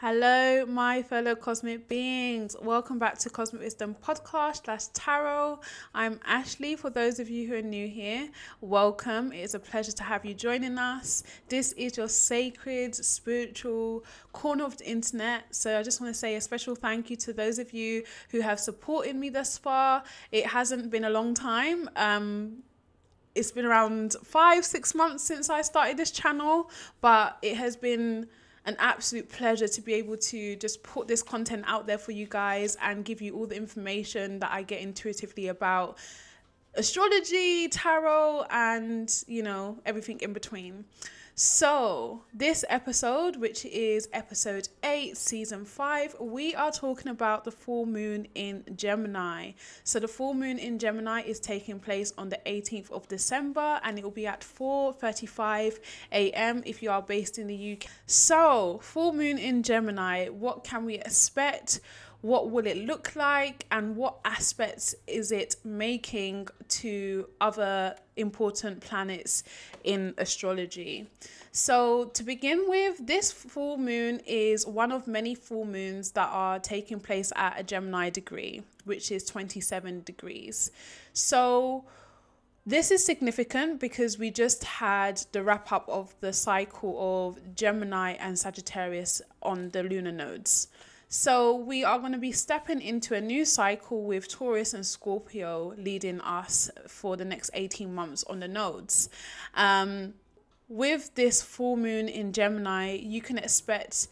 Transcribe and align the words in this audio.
Hello, 0.00 0.64
my 0.64 1.02
fellow 1.02 1.34
cosmic 1.34 1.88
beings. 1.88 2.54
Welcome 2.62 3.00
back 3.00 3.18
to 3.18 3.30
Cosmic 3.30 3.62
Wisdom 3.62 3.96
Podcast 4.00 4.64
slash 4.64 4.86
Tarot. 4.94 5.58
I'm 5.92 6.20
Ashley. 6.24 6.76
For 6.76 6.88
those 6.88 7.18
of 7.18 7.28
you 7.28 7.48
who 7.48 7.56
are 7.56 7.62
new 7.62 7.88
here, 7.88 8.28
welcome. 8.60 9.32
It 9.32 9.40
is 9.40 9.56
a 9.56 9.58
pleasure 9.58 9.90
to 9.90 10.04
have 10.04 10.24
you 10.24 10.34
joining 10.34 10.78
us. 10.78 11.24
This 11.48 11.72
is 11.72 11.96
your 11.96 12.06
sacred, 12.06 12.94
spiritual 12.94 14.04
corner 14.32 14.62
of 14.66 14.76
the 14.76 14.88
internet. 14.88 15.52
So 15.52 15.76
I 15.76 15.82
just 15.82 16.00
want 16.00 16.14
to 16.14 16.16
say 16.18 16.36
a 16.36 16.40
special 16.40 16.76
thank 16.76 17.10
you 17.10 17.16
to 17.16 17.32
those 17.32 17.58
of 17.58 17.72
you 17.72 18.04
who 18.30 18.38
have 18.38 18.60
supported 18.60 19.16
me 19.16 19.30
thus 19.30 19.58
far. 19.58 20.04
It 20.30 20.46
hasn't 20.46 20.92
been 20.92 21.06
a 21.06 21.10
long 21.10 21.34
time. 21.34 21.90
Um, 21.96 22.62
it's 23.34 23.50
been 23.50 23.64
around 23.64 24.14
five, 24.22 24.64
six 24.64 24.94
months 24.94 25.24
since 25.24 25.50
I 25.50 25.62
started 25.62 25.96
this 25.96 26.12
channel, 26.12 26.70
but 27.00 27.36
it 27.42 27.56
has 27.56 27.76
been 27.76 28.28
an 28.68 28.76
absolute 28.78 29.30
pleasure 29.30 29.66
to 29.66 29.80
be 29.80 29.94
able 29.94 30.18
to 30.18 30.54
just 30.56 30.82
put 30.82 31.08
this 31.08 31.22
content 31.22 31.64
out 31.66 31.86
there 31.86 31.96
for 31.96 32.12
you 32.12 32.26
guys 32.26 32.76
and 32.82 33.02
give 33.02 33.22
you 33.22 33.34
all 33.34 33.46
the 33.46 33.56
information 33.56 34.38
that 34.40 34.52
I 34.52 34.62
get 34.62 34.82
intuitively 34.82 35.48
about 35.48 35.96
astrology, 36.74 37.68
tarot, 37.68 38.44
and 38.50 39.10
you 39.26 39.42
know, 39.42 39.78
everything 39.86 40.20
in 40.20 40.34
between. 40.34 40.84
So, 41.40 42.22
this 42.34 42.64
episode, 42.68 43.36
which 43.36 43.64
is 43.64 44.08
episode 44.12 44.68
8, 44.82 45.16
season 45.16 45.64
5, 45.64 46.16
we 46.18 46.52
are 46.56 46.72
talking 46.72 47.12
about 47.12 47.44
the 47.44 47.52
full 47.52 47.86
moon 47.86 48.26
in 48.34 48.64
Gemini. 48.74 49.52
So, 49.84 50.00
the 50.00 50.08
full 50.08 50.34
moon 50.34 50.58
in 50.58 50.80
Gemini 50.80 51.20
is 51.20 51.38
taking 51.38 51.78
place 51.78 52.12
on 52.18 52.28
the 52.28 52.40
18th 52.44 52.90
of 52.90 53.06
December 53.06 53.78
and 53.84 53.96
it 53.96 54.02
will 54.02 54.10
be 54.10 54.26
at 54.26 54.40
4:35 54.40 55.78
a.m. 56.10 56.64
if 56.66 56.82
you 56.82 56.90
are 56.90 57.02
based 57.02 57.38
in 57.38 57.46
the 57.46 57.72
UK. 57.74 57.88
So, 58.06 58.80
full 58.82 59.12
moon 59.12 59.38
in 59.38 59.62
Gemini, 59.62 60.30
what 60.30 60.64
can 60.64 60.84
we 60.84 60.96
expect? 60.96 61.78
What 62.20 62.50
will 62.50 62.66
it 62.66 62.76
look 62.76 63.14
like 63.14 63.64
and 63.70 63.96
what 63.96 64.18
aspects 64.24 64.94
is 65.06 65.30
it 65.30 65.56
making 65.64 66.48
to 66.68 67.28
other 67.40 67.94
important 68.16 68.80
planets 68.80 69.44
in 69.84 70.14
astrology. 70.18 71.06
So, 71.52 72.06
to 72.06 72.22
begin 72.22 72.66
with, 72.68 73.06
this 73.06 73.32
full 73.32 73.78
moon 73.78 74.20
is 74.26 74.66
one 74.66 74.92
of 74.92 75.06
many 75.06 75.34
full 75.34 75.64
moons 75.64 76.10
that 76.12 76.28
are 76.30 76.58
taking 76.58 77.00
place 77.00 77.32
at 77.36 77.58
a 77.58 77.62
Gemini 77.62 78.10
degree, 78.10 78.62
which 78.84 79.10
is 79.10 79.24
27 79.24 80.02
degrees. 80.04 80.70
So, 81.12 81.84
this 82.66 82.90
is 82.90 83.04
significant 83.04 83.80
because 83.80 84.18
we 84.18 84.30
just 84.30 84.62
had 84.62 85.22
the 85.32 85.42
wrap 85.42 85.72
up 85.72 85.88
of 85.88 86.14
the 86.20 86.34
cycle 86.34 87.26
of 87.26 87.54
Gemini 87.54 88.12
and 88.20 88.38
Sagittarius 88.38 89.22
on 89.42 89.70
the 89.70 89.82
lunar 89.82 90.12
nodes. 90.12 90.68
So 91.10 91.54
we 91.54 91.84
are 91.84 91.98
going 91.98 92.12
to 92.12 92.18
be 92.18 92.32
stepping 92.32 92.82
into 92.82 93.14
a 93.14 93.20
new 93.20 93.46
cycle 93.46 94.02
with 94.02 94.28
Taurus 94.28 94.74
and 94.74 94.84
Scorpio 94.84 95.72
leading 95.78 96.20
us 96.20 96.70
for 96.86 97.16
the 97.16 97.24
next 97.24 97.50
18 97.54 97.94
months 97.94 98.24
on 98.24 98.40
the 98.40 98.48
nodes. 98.48 99.08
Um, 99.54 100.12
with 100.68 101.14
this 101.14 101.40
full 101.40 101.78
moon 101.78 102.08
in 102.08 102.34
Gemini, 102.34 102.92
you 102.92 103.22
can 103.22 103.38
expect 103.38 104.08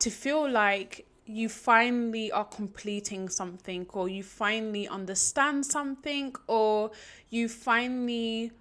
to 0.00 0.10
feel 0.10 0.46
like 0.50 1.06
you 1.24 1.48
finally 1.48 2.30
are 2.30 2.44
completing 2.44 3.30
something 3.30 3.86
or 3.94 4.10
you 4.10 4.22
finally 4.22 4.86
understand 4.86 5.64
something 5.64 6.34
or 6.46 6.90
you 7.30 7.48
finally 7.48 8.52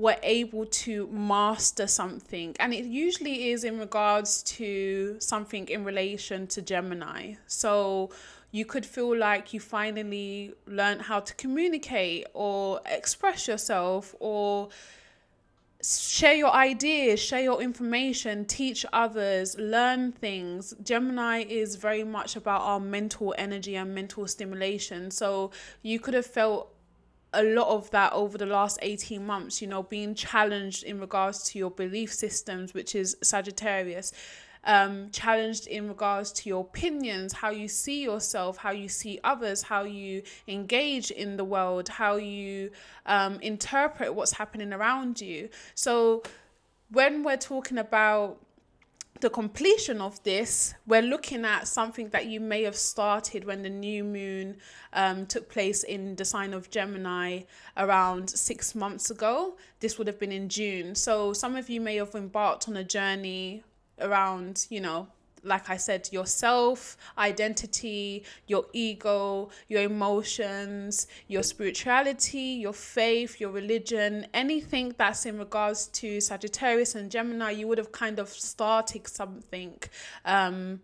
were 0.00 0.16
able 0.22 0.64
to 0.64 1.06
master 1.08 1.86
something. 1.86 2.56
And 2.58 2.72
it 2.72 2.86
usually 2.86 3.50
is 3.50 3.64
in 3.64 3.78
regards 3.78 4.42
to 4.54 5.16
something 5.20 5.68
in 5.68 5.84
relation 5.84 6.46
to 6.48 6.62
Gemini. 6.62 7.34
So 7.46 8.10
you 8.50 8.64
could 8.64 8.86
feel 8.86 9.14
like 9.14 9.52
you 9.52 9.60
finally 9.60 10.54
learned 10.66 11.02
how 11.02 11.20
to 11.20 11.34
communicate 11.34 12.26
or 12.32 12.80
express 12.86 13.46
yourself 13.46 14.14
or 14.20 14.70
share 15.82 16.34
your 16.34 16.52
ideas, 16.52 17.20
share 17.20 17.42
your 17.42 17.60
information, 17.60 18.46
teach 18.46 18.86
others, 18.94 19.56
learn 19.58 20.12
things. 20.12 20.74
Gemini 20.82 21.44
is 21.46 21.76
very 21.76 22.04
much 22.04 22.36
about 22.36 22.62
our 22.62 22.80
mental 22.80 23.34
energy 23.36 23.76
and 23.76 23.94
mental 23.94 24.26
stimulation. 24.26 25.10
So 25.10 25.50
you 25.82 26.00
could 26.00 26.14
have 26.14 26.26
felt 26.26 26.74
a 27.32 27.42
lot 27.42 27.68
of 27.68 27.90
that 27.90 28.12
over 28.12 28.36
the 28.36 28.46
last 28.46 28.78
18 28.82 29.24
months, 29.24 29.62
you 29.62 29.68
know, 29.68 29.82
being 29.82 30.14
challenged 30.14 30.82
in 30.82 31.00
regards 31.00 31.42
to 31.50 31.58
your 31.58 31.70
belief 31.70 32.12
systems, 32.12 32.74
which 32.74 32.94
is 32.94 33.16
Sagittarius, 33.22 34.12
um, 34.64 35.10
challenged 35.10 35.66
in 35.66 35.88
regards 35.88 36.32
to 36.32 36.48
your 36.48 36.62
opinions, 36.62 37.32
how 37.32 37.50
you 37.50 37.68
see 37.68 38.02
yourself, 38.02 38.56
how 38.58 38.72
you 38.72 38.88
see 38.88 39.18
others, 39.24 39.62
how 39.62 39.84
you 39.84 40.22
engage 40.48 41.10
in 41.10 41.36
the 41.36 41.44
world, 41.44 41.88
how 41.88 42.16
you 42.16 42.70
um, 43.06 43.38
interpret 43.40 44.14
what's 44.14 44.32
happening 44.32 44.72
around 44.72 45.20
you. 45.20 45.48
So, 45.74 46.22
when 46.90 47.22
we're 47.22 47.36
talking 47.36 47.78
about 47.78 48.44
the 49.20 49.30
completion 49.30 50.00
of 50.00 50.22
this, 50.22 50.74
we're 50.86 51.02
looking 51.02 51.44
at 51.44 51.68
something 51.68 52.08
that 52.10 52.26
you 52.26 52.40
may 52.40 52.62
have 52.62 52.76
started 52.76 53.44
when 53.44 53.62
the 53.62 53.70
new 53.70 54.04
moon 54.04 54.56
um, 54.92 55.26
took 55.26 55.50
place 55.50 55.82
in 55.82 56.16
the 56.16 56.24
sign 56.24 56.54
of 56.54 56.70
Gemini 56.70 57.42
around 57.76 58.30
six 58.30 58.74
months 58.74 59.10
ago. 59.10 59.56
This 59.80 59.98
would 59.98 60.06
have 60.06 60.18
been 60.18 60.32
in 60.32 60.48
June. 60.48 60.94
So 60.94 61.32
some 61.32 61.56
of 61.56 61.68
you 61.68 61.80
may 61.80 61.96
have 61.96 62.14
embarked 62.14 62.68
on 62.68 62.76
a 62.76 62.84
journey 62.84 63.62
around, 64.00 64.66
you 64.70 64.80
know, 64.80 65.08
like 65.42 65.70
I 65.70 65.76
said, 65.76 66.08
yourself, 66.12 66.96
identity, 67.16 68.24
your 68.46 68.66
ego, 68.72 69.50
your 69.68 69.82
emotions, 69.82 71.06
your 71.28 71.42
spirituality, 71.42 72.58
your 72.60 72.72
faith, 72.72 73.40
your 73.40 73.50
religion, 73.50 74.26
anything 74.34 74.94
that's 74.96 75.26
in 75.26 75.38
regards 75.38 75.86
to 75.88 76.20
Sagittarius 76.20 76.94
and 76.94 77.10
Gemini, 77.10 77.50
you 77.50 77.68
would 77.68 77.78
have 77.78 77.92
kind 77.92 78.18
of 78.18 78.28
started 78.28 79.08
something 79.08 79.78
um, 80.24 80.80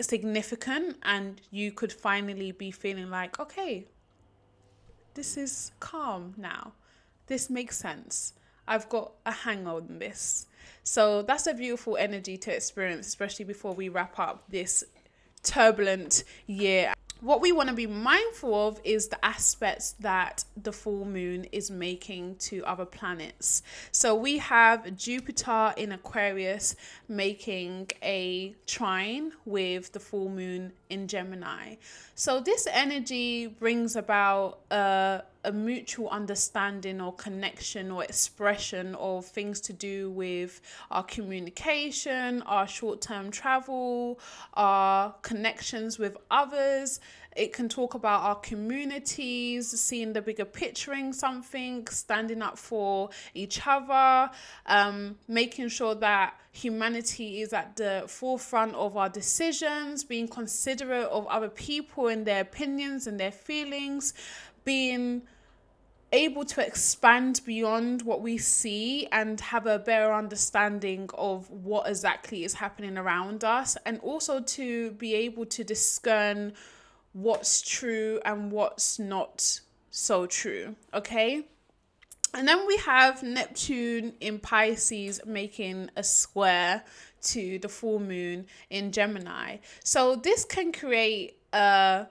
significant 0.00 0.96
and 1.02 1.40
you 1.50 1.72
could 1.72 1.92
finally 1.92 2.52
be 2.52 2.70
feeling 2.70 3.10
like, 3.10 3.38
okay, 3.38 3.86
this 5.14 5.36
is 5.36 5.72
calm 5.80 6.34
now. 6.36 6.72
This 7.26 7.50
makes 7.50 7.76
sense. 7.76 8.34
I've 8.66 8.88
got 8.88 9.12
a 9.26 9.32
hang 9.32 9.66
on 9.66 9.98
this. 9.98 10.46
So 10.84 11.22
that's 11.22 11.46
a 11.46 11.54
beautiful 11.54 11.96
energy 11.96 12.36
to 12.38 12.54
experience, 12.54 13.06
especially 13.06 13.44
before 13.44 13.74
we 13.74 13.88
wrap 13.88 14.18
up 14.18 14.44
this 14.48 14.84
turbulent 15.42 16.24
year 16.46 16.92
what 17.20 17.40
we 17.40 17.50
want 17.50 17.68
to 17.68 17.74
be 17.74 17.86
mindful 17.86 18.68
of 18.68 18.80
is 18.84 19.08
the 19.08 19.24
aspects 19.24 19.92
that 20.00 20.44
the 20.56 20.72
full 20.72 21.04
moon 21.04 21.44
is 21.50 21.70
making 21.70 22.36
to 22.36 22.64
other 22.64 22.84
planets. 22.84 23.62
So 23.90 24.14
we 24.14 24.38
have 24.38 24.96
Jupiter 24.96 25.74
in 25.76 25.90
Aquarius 25.90 26.76
making 27.08 27.90
a 28.02 28.54
trine 28.66 29.32
with 29.44 29.92
the 29.92 30.00
full 30.00 30.28
moon 30.28 30.72
in 30.90 31.08
Gemini. 31.08 31.76
So 32.14 32.40
this 32.40 32.68
energy 32.70 33.48
brings 33.48 33.96
about 33.96 34.60
a, 34.70 35.22
a 35.48 35.52
mutual 35.52 36.10
understanding 36.10 37.00
or 37.00 37.14
connection 37.14 37.90
or 37.90 38.04
expression 38.04 38.94
of 38.96 39.24
things 39.24 39.62
to 39.62 39.72
do 39.72 40.10
with 40.10 40.60
our 40.90 41.02
communication, 41.02 42.42
our 42.42 42.68
short 42.68 43.00
term 43.00 43.30
travel, 43.30 44.20
our 44.52 45.14
connections 45.22 45.98
with 45.98 46.18
others. 46.30 47.00
It 47.34 47.54
can 47.54 47.68
talk 47.68 47.94
about 47.94 48.22
our 48.24 48.34
communities, 48.34 49.68
seeing 49.80 50.12
the 50.12 50.20
bigger 50.20 50.44
picturing 50.44 51.14
something, 51.14 51.86
standing 51.86 52.42
up 52.42 52.58
for 52.58 53.08
each 53.32 53.66
other, 53.66 54.30
um, 54.66 55.16
making 55.28 55.68
sure 55.68 55.94
that 55.94 56.38
humanity 56.52 57.40
is 57.40 57.54
at 57.54 57.76
the 57.76 58.04
forefront 58.06 58.74
of 58.74 58.98
our 58.98 59.08
decisions, 59.08 60.04
being 60.04 60.28
considerate 60.28 61.06
of 61.06 61.26
other 61.28 61.48
people 61.48 62.08
and 62.08 62.26
their 62.26 62.42
opinions 62.42 63.06
and 63.06 63.18
their 63.18 63.32
feelings, 63.32 64.12
being 64.64 65.22
able 66.12 66.44
to 66.44 66.64
expand 66.64 67.40
beyond 67.44 68.02
what 68.02 68.22
we 68.22 68.38
see 68.38 69.06
and 69.12 69.40
have 69.40 69.66
a 69.66 69.78
better 69.78 70.12
understanding 70.12 71.10
of 71.14 71.50
what 71.50 71.88
exactly 71.88 72.44
is 72.44 72.54
happening 72.54 72.96
around 72.96 73.44
us 73.44 73.76
and 73.84 74.00
also 74.00 74.40
to 74.40 74.92
be 74.92 75.14
able 75.14 75.44
to 75.44 75.62
discern 75.62 76.52
what's 77.12 77.60
true 77.60 78.20
and 78.24 78.50
what's 78.50 78.98
not 78.98 79.60
so 79.90 80.26
true. 80.26 80.76
Okay. 80.94 81.44
And 82.34 82.46
then 82.46 82.66
we 82.66 82.76
have 82.78 83.22
Neptune 83.22 84.14
in 84.20 84.38
Pisces 84.38 85.20
making 85.26 85.90
a 85.96 86.02
square 86.02 86.84
to 87.22 87.58
the 87.58 87.68
full 87.68 87.98
moon 87.98 88.46
in 88.70 88.92
Gemini. 88.92 89.56
So 89.82 90.14
this 90.14 90.44
can 90.44 90.72
create 90.72 91.38
a 91.52 92.06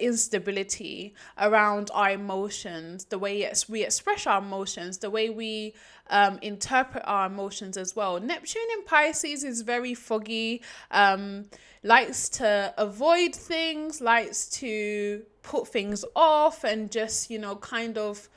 instability 0.00 1.14
around 1.38 1.90
our 1.94 2.10
emotions, 2.10 3.04
the 3.04 3.18
way 3.18 3.50
we 3.68 3.84
express 3.84 4.26
our 4.26 4.38
emotions, 4.38 4.98
the 4.98 5.10
way 5.10 5.30
we 5.30 5.74
um, 6.10 6.38
interpret 6.42 7.02
our 7.06 7.26
emotions 7.26 7.76
as 7.76 7.94
well. 7.94 8.20
Neptune 8.20 8.62
in 8.74 8.84
Pisces 8.84 9.44
is 9.44 9.62
very 9.62 9.94
foggy, 9.94 10.62
um, 10.90 11.46
likes 11.82 12.28
to 12.30 12.74
avoid 12.76 13.34
things, 13.34 14.00
likes 14.00 14.48
to 14.50 15.22
put 15.42 15.68
things 15.68 16.04
off, 16.14 16.64
and 16.64 16.90
just, 16.90 17.30
you 17.30 17.38
know, 17.38 17.56
kind 17.56 17.96
of 17.96 18.28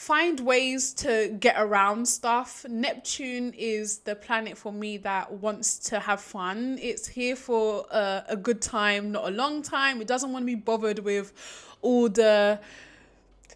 find 0.00 0.40
ways 0.40 0.94
to 0.94 1.36
get 1.40 1.54
around 1.58 2.08
stuff. 2.08 2.64
Neptune 2.66 3.52
is 3.52 3.98
the 3.98 4.16
planet 4.16 4.56
for 4.56 4.72
me 4.72 4.96
that 4.96 5.30
wants 5.30 5.78
to 5.78 6.00
have 6.00 6.22
fun. 6.22 6.78
It's 6.80 7.06
here 7.06 7.36
for 7.36 7.84
a, 7.90 8.24
a 8.30 8.36
good 8.36 8.62
time, 8.62 9.12
not 9.12 9.28
a 9.28 9.30
long 9.30 9.60
time. 9.60 10.00
It 10.00 10.08
doesn't 10.08 10.32
want 10.32 10.44
to 10.44 10.46
be 10.46 10.54
bothered 10.54 11.00
with 11.00 11.34
all 11.82 12.08
the 12.08 12.58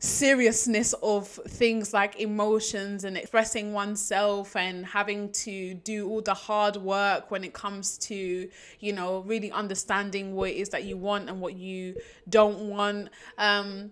seriousness 0.00 0.93
of 1.02 1.26
things 1.29 1.94
like 1.94 2.20
emotions 2.20 3.05
and 3.05 3.17
expressing 3.17 3.73
oneself 3.73 4.55
and 4.55 4.85
having 4.85 5.32
to 5.32 5.73
do 5.73 6.06
all 6.11 6.20
the 6.20 6.35
hard 6.35 6.76
work 6.76 7.31
when 7.31 7.43
it 7.43 7.55
comes 7.55 7.96
to 7.96 8.50
you 8.81 8.93
know 8.93 9.20
really 9.20 9.50
understanding 9.50 10.35
what 10.35 10.50
it 10.50 10.56
is 10.56 10.69
that 10.69 10.85
you 10.85 10.99
want 10.99 11.31
and 11.31 11.41
what 11.41 11.55
you 11.55 11.96
don't 12.29 12.69
want 12.69 13.08
um 13.38 13.91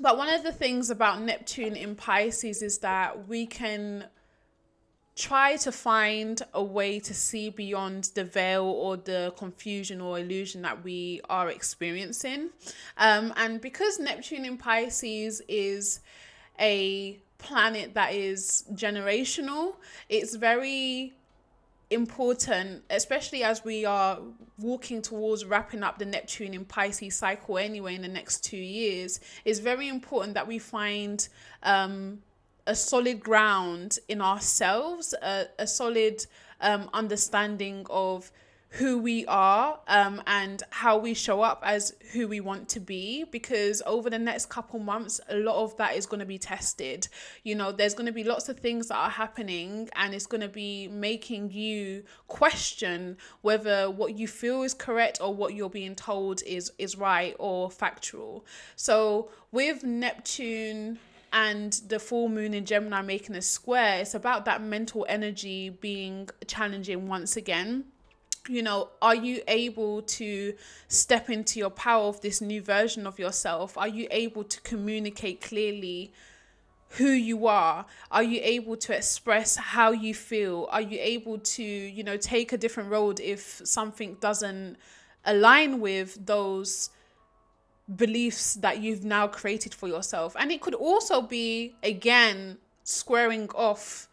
but 0.00 0.18
one 0.18 0.28
of 0.28 0.42
the 0.42 0.52
things 0.52 0.90
about 0.90 1.22
Neptune 1.22 1.76
in 1.76 1.94
Pisces 1.94 2.62
is 2.62 2.78
that 2.78 3.28
we 3.28 3.46
can 3.46 4.06
try 5.16 5.56
to 5.56 5.70
find 5.70 6.42
a 6.52 6.62
way 6.62 6.98
to 6.98 7.14
see 7.14 7.48
beyond 7.48 8.10
the 8.14 8.24
veil 8.24 8.64
or 8.64 8.96
the 8.96 9.32
confusion 9.36 10.00
or 10.00 10.18
illusion 10.18 10.62
that 10.62 10.82
we 10.82 11.20
are 11.28 11.48
experiencing. 11.50 12.50
Um, 12.96 13.32
and 13.36 13.60
because 13.60 14.00
Neptune 14.00 14.44
in 14.44 14.56
Pisces 14.56 15.40
is 15.46 16.00
a 16.58 17.20
planet 17.38 17.94
that 17.94 18.12
is 18.14 18.64
generational, 18.72 19.76
it's 20.08 20.34
very 20.34 21.14
important, 21.94 22.82
especially 22.90 23.42
as 23.42 23.64
we 23.64 23.84
are 23.84 24.20
walking 24.58 25.00
towards 25.00 25.44
wrapping 25.44 25.82
up 25.82 25.98
the 25.98 26.04
Neptune 26.04 26.52
in 26.54 26.64
Pisces 26.64 27.16
cycle 27.16 27.58
anyway 27.58 27.94
in 27.94 28.02
the 28.02 28.08
next 28.08 28.44
two 28.44 28.56
years, 28.56 29.20
it's 29.44 29.60
very 29.60 29.88
important 29.88 30.34
that 30.34 30.46
we 30.46 30.58
find 30.58 31.26
um, 31.62 32.18
a 32.66 32.74
solid 32.74 33.20
ground 33.20 33.98
in 34.08 34.20
ourselves, 34.20 35.14
a, 35.22 35.46
a 35.58 35.66
solid 35.66 36.26
um, 36.60 36.90
understanding 36.92 37.86
of 37.88 38.30
who 38.74 38.98
we 38.98 39.24
are 39.26 39.78
um, 39.86 40.20
and 40.26 40.64
how 40.70 40.98
we 40.98 41.14
show 41.14 41.42
up 41.42 41.62
as 41.64 41.94
who 42.12 42.26
we 42.26 42.40
want 42.40 42.68
to 42.68 42.80
be 42.80 43.22
because 43.30 43.80
over 43.86 44.10
the 44.10 44.18
next 44.18 44.48
couple 44.48 44.80
months 44.80 45.20
a 45.28 45.36
lot 45.36 45.62
of 45.62 45.76
that 45.76 45.96
is 45.96 46.06
going 46.06 46.18
to 46.18 46.26
be 46.26 46.38
tested. 46.38 47.06
You 47.44 47.54
know 47.54 47.70
there's 47.70 47.94
going 47.94 48.06
to 48.06 48.12
be 48.12 48.24
lots 48.24 48.48
of 48.48 48.58
things 48.58 48.88
that 48.88 48.96
are 48.96 49.10
happening 49.10 49.88
and 49.94 50.12
it's 50.12 50.26
going 50.26 50.40
to 50.40 50.48
be 50.48 50.88
making 50.88 51.52
you 51.52 52.02
question 52.26 53.16
whether 53.42 53.88
what 53.88 54.18
you 54.18 54.26
feel 54.26 54.64
is 54.64 54.74
correct 54.74 55.18
or 55.20 55.32
what 55.32 55.54
you're 55.54 55.70
being 55.70 55.94
told 55.94 56.42
is 56.42 56.72
is 56.76 56.98
right 56.98 57.36
or 57.38 57.70
factual. 57.70 58.44
So 58.74 59.30
with 59.52 59.84
neptune 59.84 60.98
and 61.32 61.74
the 61.86 62.00
full 62.00 62.28
moon 62.28 62.54
in 62.54 62.64
Gemini 62.64 63.02
making 63.02 63.36
a 63.36 63.42
square, 63.42 64.00
it's 64.00 64.14
about 64.14 64.44
that 64.46 64.62
mental 64.62 65.06
energy 65.08 65.68
being 65.68 66.28
challenging 66.48 67.06
once 67.06 67.36
again 67.36 67.84
you 68.48 68.62
know, 68.62 68.90
are 69.00 69.14
you 69.14 69.42
able 69.48 70.02
to 70.02 70.54
step 70.88 71.30
into 71.30 71.58
your 71.58 71.70
power 71.70 72.04
of 72.04 72.20
this 72.20 72.40
new 72.40 72.62
version 72.62 73.06
of 73.06 73.18
yourself? 73.18 73.78
Are 73.78 73.88
you 73.88 74.06
able 74.10 74.44
to 74.44 74.60
communicate 74.62 75.40
clearly 75.40 76.12
who 76.90 77.08
you 77.08 77.46
are? 77.46 77.86
Are 78.10 78.22
you 78.22 78.40
able 78.42 78.76
to 78.76 78.96
express 78.96 79.56
how 79.56 79.92
you 79.92 80.14
feel? 80.14 80.68
Are 80.70 80.80
you 80.80 80.98
able 81.00 81.38
to, 81.38 81.62
you 81.62 82.04
know, 82.04 82.16
take 82.16 82.52
a 82.52 82.58
different 82.58 82.90
road 82.90 83.20
if 83.20 83.62
something 83.64 84.16
doesn't 84.20 84.76
align 85.24 85.80
with 85.80 86.24
those 86.26 86.90
beliefs 87.96 88.54
that 88.54 88.80
you've 88.80 89.04
now 89.04 89.26
created 89.26 89.74
for 89.74 89.88
yourself? 89.88 90.36
And 90.38 90.52
it 90.52 90.60
could 90.60 90.74
also 90.74 91.22
be, 91.22 91.74
again, 91.82 92.58
squaring 92.84 93.48
off 93.54 94.08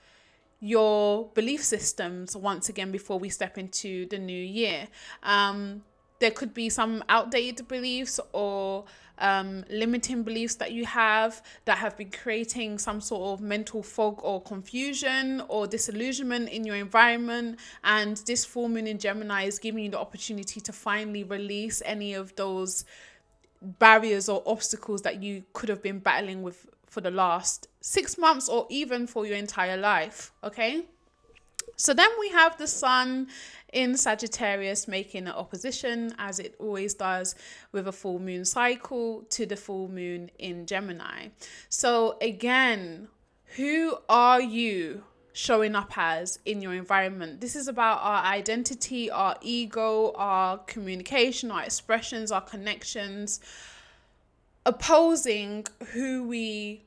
your 0.62 1.30
belief 1.34 1.64
systems 1.64 2.38
once 2.38 2.70
again 2.70 2.92
before 2.92 3.20
we 3.20 3.30
step 3.30 3.58
into 3.58 4.06
the 4.08 4.18
new 4.18 4.34
year. 4.42 4.88
Um, 5.24 5.82
there 6.20 6.32
could 6.32 6.54
be 6.54 6.70
some 6.70 7.04
outdated 7.10 7.68
beliefs 7.68 8.20
or 8.32 8.86
um, 9.18 9.66
limiting 9.70 10.22
beliefs 10.22 10.56
that 10.56 10.72
you 10.72 10.86
have 10.86 11.42
that 11.66 11.80
have 11.80 11.98
been 11.98 12.12
creating 12.12 12.78
some 12.78 13.02
sort 13.02 13.40
of 13.40 13.44
mental 13.44 13.82
fog 13.82 14.20
or 14.24 14.40
confusion 14.42 15.42
or 15.48 15.66
disillusionment 15.66 16.50
in 16.50 16.64
your 16.64 16.76
environment. 16.76 17.60
And 17.84 18.18
this 18.18 18.46
full 18.46 18.70
moon 18.70 18.86
in 18.86 19.00
Gemini 19.00 19.46
is 19.46 19.58
giving 19.58 19.84
you 19.84 19.90
the 19.90 20.00
opportunity 20.00 20.62
to 20.62 20.72
finally 20.72 21.24
release 21.24 21.82
any 21.86 22.14
of 22.14 22.36
those 22.36 22.86
barriers 23.62 24.30
or 24.30 24.44
obstacles 24.46 25.02
that 25.02 25.22
you 25.24 25.44
could 25.54 25.70
have 25.70 25.82
been 25.82 26.00
battling 26.00 26.44
with 26.44 26.68
for 26.86 27.02
the 27.02 27.12
last 27.12 27.68
six 27.82 28.18
months 28.18 28.48
or 28.48 28.66
even 28.70 29.08
for 29.08 29.26
your 29.26 29.36
entire 29.36 29.78
life. 29.78 30.32
Okay. 30.44 30.86
So 31.76 31.94
then 31.94 32.10
we 32.20 32.30
have 32.30 32.58
the 32.58 32.68
sun 32.68 33.28
in 33.74 33.98
Sagittarius 33.98 34.88
making 34.88 35.28
an 35.28 35.34
opposition, 35.34 36.14
as 36.18 36.40
it 36.40 36.56
always 36.60 36.94
does 36.94 37.36
with 37.72 37.88
a 37.88 37.92
full 37.92 38.20
moon 38.20 38.46
cycle, 38.46 39.24
to 39.30 39.46
the 39.46 39.56
full 39.56 39.88
moon 39.88 40.30
in 40.38 40.66
Gemini. 40.66 41.30
So, 41.70 42.18
again, 42.22 43.08
who 43.56 43.98
are 44.10 44.42
you 44.42 45.04
showing 45.34 45.76
up 45.76 45.94
as 45.96 46.40
in 46.46 46.62
your 46.62 46.74
environment? 46.74 47.40
This 47.40 47.56
is 47.56 47.68
about 47.68 48.00
our 48.02 48.24
identity, 48.26 49.10
our 49.10 49.38
ego, 49.42 50.12
our 50.16 50.58
communication, 50.60 51.50
our 51.50 51.64
expressions, 51.64 52.32
our 52.32 52.42
connections 52.42 53.40
opposing 54.66 55.66
who 55.92 56.24
we 56.28 56.84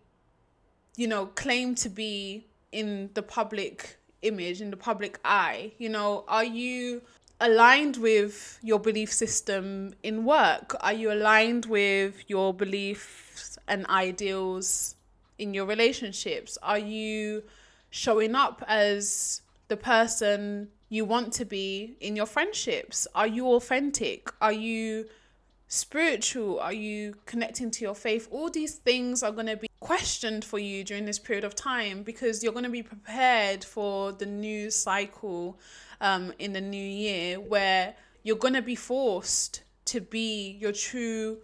you 0.97 1.07
know 1.07 1.27
claim 1.27 1.75
to 1.75 1.89
be 1.89 2.47
in 2.73 3.11
the 3.15 3.23
public 3.23 3.97
image 4.23 4.61
in 4.61 4.71
the 4.71 4.77
public 4.77 5.19
eye 5.25 5.73
you 5.79 5.89
know 5.89 6.25
are 6.29 6.45
you 6.45 7.03
aligned 7.41 7.97
with 7.97 8.59
your 8.63 8.79
belief 8.79 9.13
system 9.13 9.95
in 10.03 10.25
work 10.25 10.77
are 10.81 10.93
you 10.93 11.13
aligned 11.13 11.67
with 11.67 12.25
your 12.29 12.55
beliefs 12.55 13.59
and 13.69 13.87
ideals 13.87 14.97
in 15.39 15.53
your 15.53 15.67
relationships 15.67 16.57
are 16.63 16.79
you 16.79 17.43
showing 17.91 18.35
up 18.35 18.63
as 18.69 19.43
the 19.69 19.77
person 19.77 20.69
you 20.89 21.05
want 21.05 21.33
to 21.33 21.45
be 21.45 21.97
in 22.01 22.15
your 22.15 22.27
friendships 22.27 23.07
are 23.15 23.27
you 23.27 23.47
authentic 23.49 24.31
are 24.41 24.53
you 24.53 25.05
spiritual? 25.75 26.61
Are 26.61 26.73
you 26.73 27.17
connecting 27.27 27.71
to 27.73 27.85
your 27.85 27.95
faith? 27.95 28.29
All 28.31 28.51
these 28.51 28.77
things 28.77 29.23
are 29.23 29.33
going 29.33 29.47
to 29.47 29.57
be 29.57 29.69
questioned 29.85 30.43
for 30.47 30.59
you 30.59 30.83
during 30.83 31.05
this 31.05 31.19
period 31.19 31.45
of 31.45 31.55
time 31.55 32.03
because 32.03 32.43
you're 32.43 32.55
going 32.55 32.65
to 32.65 32.71
be 32.71 32.83
prepared 32.83 33.63
for 33.63 34.13
the 34.13 34.25
new 34.25 34.71
cycle 34.71 35.59
um, 36.01 36.33
in 36.39 36.55
the 36.55 36.61
new 36.61 36.83
year 36.83 37.39
where 37.39 37.95
you're 38.23 38.39
going 38.39 38.55
to 38.55 38.63
be 38.63 38.75
forced 38.75 39.63
to 39.85 40.01
be 40.01 40.57
your 40.59 40.73
true 40.73 41.37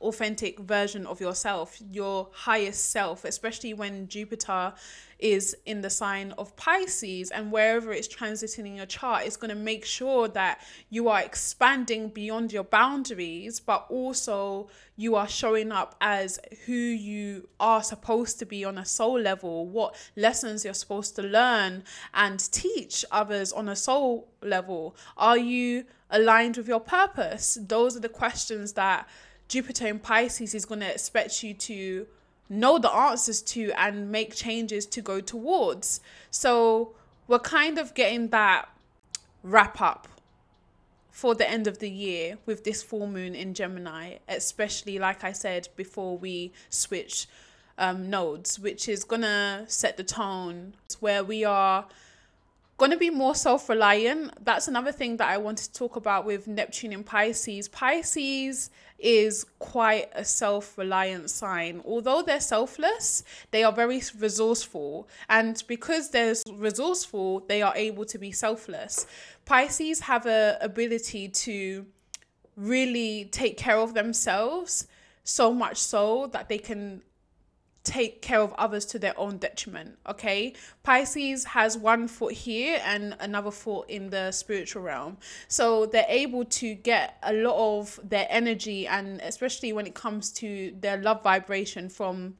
authentic 0.00 0.60
version 0.60 1.06
of 1.06 1.20
yourself, 1.20 1.80
your 1.90 2.28
highest 2.32 2.90
self, 2.90 3.24
especially 3.24 3.74
when 3.74 4.08
Jupiter 4.08 4.72
is 5.18 5.56
in 5.66 5.80
the 5.80 5.90
sign 5.90 6.32
of 6.38 6.54
Pisces 6.54 7.30
and 7.32 7.50
wherever 7.50 7.92
it's 7.92 8.06
transiting 8.06 8.66
in 8.66 8.76
your 8.76 8.86
chart, 8.86 9.26
it's 9.26 9.36
going 9.36 9.48
to 9.48 9.56
make 9.56 9.84
sure 9.84 10.28
that 10.28 10.60
you 10.90 11.08
are 11.08 11.20
expanding 11.20 12.08
beyond 12.08 12.52
your 12.52 12.62
boundaries, 12.62 13.58
but 13.58 13.86
also 13.88 14.68
you 14.96 15.16
are 15.16 15.28
showing 15.28 15.72
up 15.72 15.96
as 16.00 16.38
who 16.66 16.72
you 16.72 17.48
are 17.58 17.82
supposed 17.82 18.38
to 18.38 18.46
be 18.46 18.64
on 18.64 18.78
a 18.78 18.84
soul 18.84 19.18
level, 19.18 19.66
what 19.66 19.96
lessons 20.14 20.64
you're 20.64 20.74
supposed 20.74 21.16
to 21.16 21.22
learn 21.22 21.82
and 22.14 22.52
teach 22.52 23.04
others 23.10 23.52
on 23.52 23.68
a 23.68 23.76
soul 23.76 24.28
level. 24.40 24.94
Are 25.16 25.38
you 25.38 25.84
aligned 26.10 26.56
with 26.56 26.68
your 26.68 26.80
purpose? 26.80 27.58
Those 27.60 27.96
are 27.96 28.00
the 28.00 28.08
questions 28.08 28.74
that 28.74 29.08
Jupiter 29.48 29.86
in 29.86 29.98
Pisces 29.98 30.54
is 30.54 30.64
going 30.64 30.80
to 30.80 30.90
expect 30.90 31.42
you 31.42 31.54
to 31.54 32.06
know 32.48 32.78
the 32.78 32.90
answers 32.90 33.42
to 33.42 33.72
and 33.72 34.10
make 34.10 34.34
changes 34.34 34.86
to 34.86 35.02
go 35.02 35.20
towards. 35.20 36.00
So 36.30 36.94
we're 37.26 37.38
kind 37.38 37.78
of 37.78 37.94
getting 37.94 38.28
that 38.28 38.68
wrap 39.42 39.80
up 39.80 40.08
for 41.10 41.34
the 41.34 41.48
end 41.48 41.66
of 41.66 41.78
the 41.78 41.90
year 41.90 42.38
with 42.46 42.64
this 42.64 42.82
full 42.82 43.06
moon 43.06 43.34
in 43.34 43.52
Gemini, 43.54 44.18
especially 44.28 44.98
like 44.98 45.24
I 45.24 45.32
said 45.32 45.68
before 45.76 46.16
we 46.16 46.52
switch 46.70 47.26
um, 47.76 48.08
nodes, 48.08 48.58
which 48.58 48.88
is 48.88 49.04
gonna 49.04 49.64
set 49.66 49.96
the 49.96 50.04
tone 50.04 50.74
where 51.00 51.24
we 51.24 51.44
are 51.44 51.86
going 52.78 52.92
to 52.92 52.96
be 52.96 53.10
more 53.10 53.34
self 53.34 53.68
reliant. 53.68 54.44
That's 54.44 54.68
another 54.68 54.92
thing 54.92 55.18
that 55.18 55.28
I 55.28 55.36
wanted 55.36 55.64
to 55.66 55.72
talk 55.72 55.96
about 55.96 56.24
with 56.24 56.46
Neptune 56.46 56.92
in 56.92 57.04
Pisces. 57.04 57.68
Pisces 57.68 58.70
is 58.98 59.44
quite 59.58 60.10
a 60.14 60.24
self 60.24 60.76
reliant 60.76 61.30
sign. 61.30 61.82
Although 61.84 62.22
they're 62.22 62.40
selfless, 62.40 63.22
they 63.50 63.62
are 63.62 63.72
very 63.72 64.02
resourceful. 64.18 65.08
And 65.28 65.62
because 65.66 66.10
they're 66.10 66.34
resourceful, 66.52 67.40
they 67.48 67.62
are 67.62 67.74
able 67.76 68.04
to 68.06 68.18
be 68.18 68.32
selfless. 68.32 69.06
Pisces 69.44 70.00
have 70.00 70.26
a 70.26 70.58
ability 70.60 71.28
to 71.28 71.86
really 72.56 73.26
take 73.26 73.56
care 73.56 73.78
of 73.78 73.94
themselves 73.94 74.88
so 75.22 75.52
much 75.52 75.76
so 75.76 76.26
that 76.32 76.48
they 76.48 76.58
can 76.58 77.02
take 77.84 78.20
care 78.20 78.40
of 78.40 78.52
others 78.54 78.84
to 78.86 78.98
their 78.98 79.18
own 79.18 79.38
detriment. 79.38 79.98
Okay. 80.08 80.54
Pisces 80.82 81.44
has 81.44 81.76
one 81.76 82.08
foot 82.08 82.34
here 82.34 82.80
and 82.84 83.16
another 83.20 83.50
foot 83.50 83.88
in 83.88 84.10
the 84.10 84.30
spiritual 84.32 84.82
realm. 84.82 85.16
So 85.48 85.86
they're 85.86 86.06
able 86.08 86.44
to 86.44 86.74
get 86.74 87.16
a 87.22 87.32
lot 87.32 87.56
of 87.56 87.98
their 88.02 88.26
energy 88.28 88.86
and 88.86 89.20
especially 89.20 89.72
when 89.72 89.86
it 89.86 89.94
comes 89.94 90.30
to 90.34 90.74
their 90.80 90.98
love 90.98 91.22
vibration 91.22 91.88
from 91.88 92.36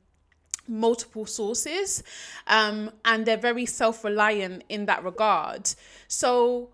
multiple 0.69 1.27
sources. 1.27 2.03
Um, 2.47 2.91
and 3.05 3.25
they're 3.25 3.37
very 3.37 3.67
self 3.67 4.05
reliant 4.05 4.65
in 4.69 4.87
that 4.87 5.03
regard. 5.03 5.71
So 6.07 6.71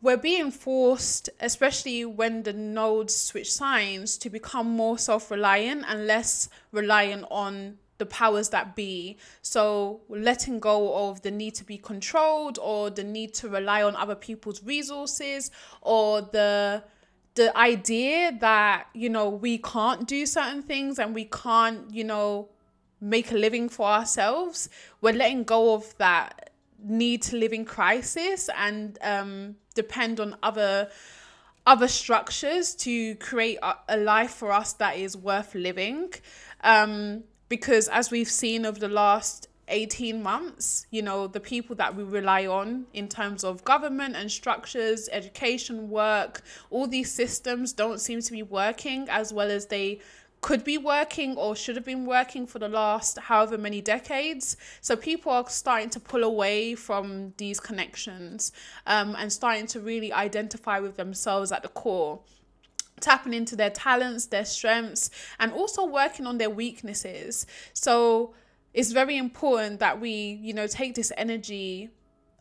we're 0.00 0.16
being 0.16 0.50
forced, 0.50 1.28
especially 1.40 2.04
when 2.04 2.44
the 2.44 2.52
nodes 2.52 3.14
switch 3.14 3.52
signs, 3.52 4.16
to 4.18 4.30
become 4.30 4.68
more 4.68 4.98
self 4.98 5.30
reliant 5.30 5.84
and 5.88 6.06
less 6.06 6.48
reliant 6.72 7.24
on 7.30 7.78
the 7.98 8.06
powers 8.06 8.50
that 8.50 8.76
be. 8.76 9.18
So 9.42 10.00
letting 10.08 10.60
go 10.60 11.08
of 11.08 11.22
the 11.22 11.30
need 11.30 11.54
to 11.56 11.64
be 11.64 11.78
controlled 11.78 12.58
or 12.62 12.90
the 12.90 13.04
need 13.04 13.34
to 13.34 13.48
rely 13.48 13.82
on 13.82 13.96
other 13.96 14.14
people's 14.14 14.62
resources 14.62 15.50
or 15.82 16.22
the 16.22 16.84
the 17.34 17.56
idea 17.56 18.36
that, 18.40 18.88
you 18.94 19.08
know, 19.08 19.28
we 19.28 19.58
can't 19.58 20.08
do 20.08 20.26
certain 20.26 20.60
things 20.60 20.98
and 20.98 21.14
we 21.14 21.24
can't, 21.24 21.88
you 21.92 22.02
know, 22.02 22.48
make 23.00 23.30
a 23.30 23.36
living 23.36 23.68
for 23.68 23.86
ourselves. 23.86 24.68
We're 25.00 25.12
letting 25.12 25.44
go 25.44 25.74
of 25.74 25.96
that 25.98 26.47
need 26.82 27.22
to 27.22 27.36
live 27.36 27.52
in 27.52 27.64
crisis 27.64 28.48
and 28.56 28.98
um, 29.02 29.56
depend 29.74 30.20
on 30.20 30.36
other 30.42 30.88
other 31.66 31.88
structures 31.88 32.74
to 32.74 33.14
create 33.16 33.58
a, 33.62 33.74
a 33.90 33.96
life 33.98 34.30
for 34.30 34.50
us 34.50 34.72
that 34.74 34.96
is 34.96 35.14
worth 35.14 35.54
living. 35.54 36.10
Um, 36.62 37.24
because 37.50 37.88
as 37.88 38.10
we've 38.10 38.30
seen 38.30 38.64
over 38.64 38.78
the 38.78 38.88
last 38.88 39.48
18 39.68 40.22
months, 40.22 40.86
you 40.90 41.02
know, 41.02 41.26
the 41.26 41.40
people 41.40 41.76
that 41.76 41.94
we 41.94 42.02
rely 42.02 42.46
on 42.46 42.86
in 42.94 43.06
terms 43.06 43.44
of 43.44 43.64
government 43.64 44.16
and 44.16 44.30
structures, 44.30 45.08
education, 45.12 45.90
work, 45.90 46.42
all 46.70 46.86
these 46.86 47.12
systems 47.12 47.72
don't 47.72 48.00
seem 48.00 48.20
to 48.22 48.32
be 48.32 48.42
working 48.42 49.06
as 49.10 49.32
well 49.32 49.50
as 49.50 49.66
they 49.66 50.00
could 50.40 50.62
be 50.64 50.78
working 50.78 51.36
or 51.36 51.56
should 51.56 51.76
have 51.76 51.84
been 51.84 52.06
working 52.06 52.46
for 52.46 52.58
the 52.58 52.68
last 52.68 53.18
however 53.18 53.58
many 53.58 53.80
decades. 53.80 54.56
So 54.80 54.96
people 54.96 55.32
are 55.32 55.48
starting 55.48 55.90
to 55.90 56.00
pull 56.00 56.22
away 56.22 56.74
from 56.74 57.34
these 57.38 57.58
connections 57.58 58.52
um, 58.86 59.16
and 59.18 59.32
starting 59.32 59.66
to 59.68 59.80
really 59.80 60.12
identify 60.12 60.78
with 60.78 60.96
themselves 60.96 61.50
at 61.52 61.62
the 61.62 61.68
core 61.68 62.20
tapping 63.00 63.32
into 63.32 63.56
their 63.56 63.70
talents, 63.70 64.26
their 64.26 64.44
strengths, 64.44 65.10
and 65.38 65.52
also 65.52 65.84
working 65.86 66.26
on 66.26 66.38
their 66.38 66.50
weaknesses. 66.50 67.46
So 67.72 68.34
it's 68.74 68.92
very 68.92 69.16
important 69.16 69.80
that 69.80 70.00
we, 70.00 70.10
you 70.42 70.52
know, 70.52 70.66
take 70.66 70.94
this 70.94 71.12
energy 71.16 71.90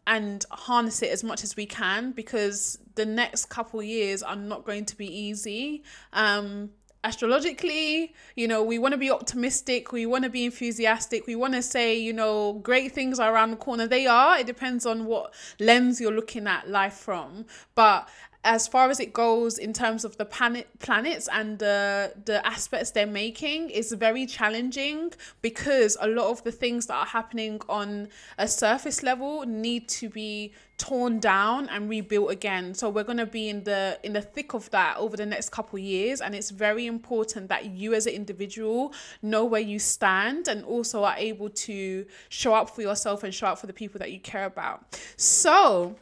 and 0.05 0.45
harness 0.49 1.01
it 1.01 1.11
as 1.11 1.23
much 1.23 1.43
as 1.43 1.55
we 1.55 1.65
can 1.65 2.11
because 2.11 2.79
the 2.95 3.05
next 3.05 3.45
couple 3.45 3.83
years 3.83 4.23
are 4.23 4.35
not 4.35 4.65
going 4.65 4.85
to 4.85 4.97
be 4.97 5.05
easy. 5.05 5.83
Um, 6.13 6.71
astrologically, 7.07 8.13
you 8.35 8.47
know, 8.47 8.61
we 8.61 8.77
want 8.77 8.91
to 8.91 8.97
be 8.97 9.09
optimistic, 9.09 9.93
we 9.93 10.05
want 10.05 10.25
to 10.25 10.29
be 10.29 10.43
enthusiastic, 10.43 11.25
we 11.25 11.35
want 11.35 11.53
to 11.53 11.61
say, 11.61 11.97
you 11.97 12.11
know, 12.11 12.53
great 12.63 12.91
things 12.91 13.17
are 13.17 13.33
around 13.33 13.51
the 13.51 13.57
corner. 13.57 13.87
They 13.87 14.05
are. 14.07 14.37
It 14.37 14.45
depends 14.45 14.85
on 14.85 15.05
what 15.05 15.33
lens 15.59 16.01
you're 16.01 16.11
looking 16.11 16.47
at 16.47 16.69
life 16.69 16.95
from. 16.95 17.45
But 17.75 18.09
as 18.43 18.67
far 18.67 18.89
as 18.89 18.99
it 18.99 19.13
goes 19.13 19.57
in 19.57 19.73
terms 19.73 20.05
of 20.05 20.15
the 20.17 20.25
planet 20.25 20.67
planets 20.79 21.27
and 21.31 21.59
the 21.59 22.13
the 22.25 22.45
aspects 22.45 22.91
they're 22.91 23.05
making 23.05 23.69
is 23.69 23.91
very 23.91 24.25
challenging 24.25 25.11
because 25.41 25.97
a 25.99 26.07
lot 26.07 26.29
of 26.29 26.43
the 26.43 26.51
things 26.51 26.85
that 26.85 26.95
are 26.95 27.05
happening 27.05 27.59
on 27.67 28.07
a 28.37 28.47
surface 28.47 29.03
level 29.03 29.45
need 29.45 29.87
to 29.87 30.09
be 30.09 30.53
torn 30.77 31.19
down 31.19 31.67
and 31.69 31.89
rebuilt 31.89 32.29
again. 32.31 32.73
So 32.75 32.89
we're 32.89 33.03
going 33.03 33.17
to 33.17 33.25
be 33.25 33.49
in 33.49 33.63
the 33.63 33.99
in 34.03 34.13
the 34.13 34.21
thick 34.21 34.53
of 34.53 34.69
that 34.69 34.97
over 34.97 35.17
the 35.17 35.25
next 35.25 35.49
couple 35.49 35.79
years 35.79 36.21
and 36.21 36.35
it's 36.35 36.51
very 36.51 36.85
important 36.85 37.49
that 37.49 37.65
you 37.65 37.93
as 37.93 38.05
an 38.05 38.13
individual 38.13 38.93
know 39.21 39.43
where 39.43 39.61
you 39.61 39.79
stand 39.79 40.47
and 40.47 40.63
also 40.63 41.03
are 41.03 41.15
able 41.17 41.49
to 41.49 42.05
show 42.29 42.53
up 42.53 42.69
for 42.69 42.81
yourself 42.81 43.23
and 43.23 43.33
show 43.33 43.47
up 43.47 43.57
for 43.57 43.67
the 43.67 43.73
people 43.73 43.99
that 43.99 44.11
you 44.11 44.19
care 44.19 44.45
about. 44.45 45.01
So 45.17 45.95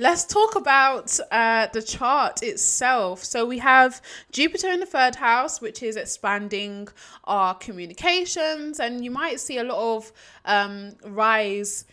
Let's 0.00 0.24
talk 0.24 0.56
about 0.56 1.20
uh, 1.30 1.66
the 1.74 1.82
chart 1.82 2.42
itself. 2.42 3.22
So 3.22 3.44
we 3.44 3.58
have 3.58 4.00
Jupiter 4.32 4.70
in 4.70 4.80
the 4.80 4.86
third 4.86 5.16
house, 5.16 5.60
which 5.60 5.82
is 5.82 5.96
expanding 5.96 6.88
our 7.24 7.54
communications, 7.54 8.80
and 8.80 9.04
you 9.04 9.10
might 9.10 9.40
see 9.40 9.58
a 9.58 9.62
lot 9.62 9.96
of 9.96 10.10
um, 10.46 10.92
rise 11.04 11.84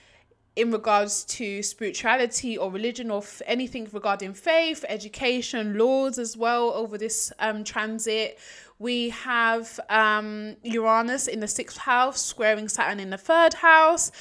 in 0.56 0.72
regards 0.72 1.26
to 1.26 1.62
spirituality 1.62 2.58
or 2.58 2.72
religion 2.72 3.12
or 3.12 3.18
f- 3.24 3.42
anything 3.46 3.90
regarding 3.92 4.34
faith, 4.34 4.86
education, 4.88 5.78
laws 5.78 6.18
as 6.18 6.38
well 6.38 6.70
over 6.70 6.98
this 6.98 7.34
um, 7.40 7.66
transit. 7.66 8.40
We 8.80 9.10
have 9.10 9.80
um, 9.90 10.56
Uranus 10.64 11.28
in 11.28 11.42
the 11.42 11.48
sixth 11.48 11.78
house, 11.78 12.22
squaring 12.24 12.70
Saturn 12.70 13.02
in 13.02 13.10
the 13.10 13.18
third 13.18 13.56
house 13.56 14.14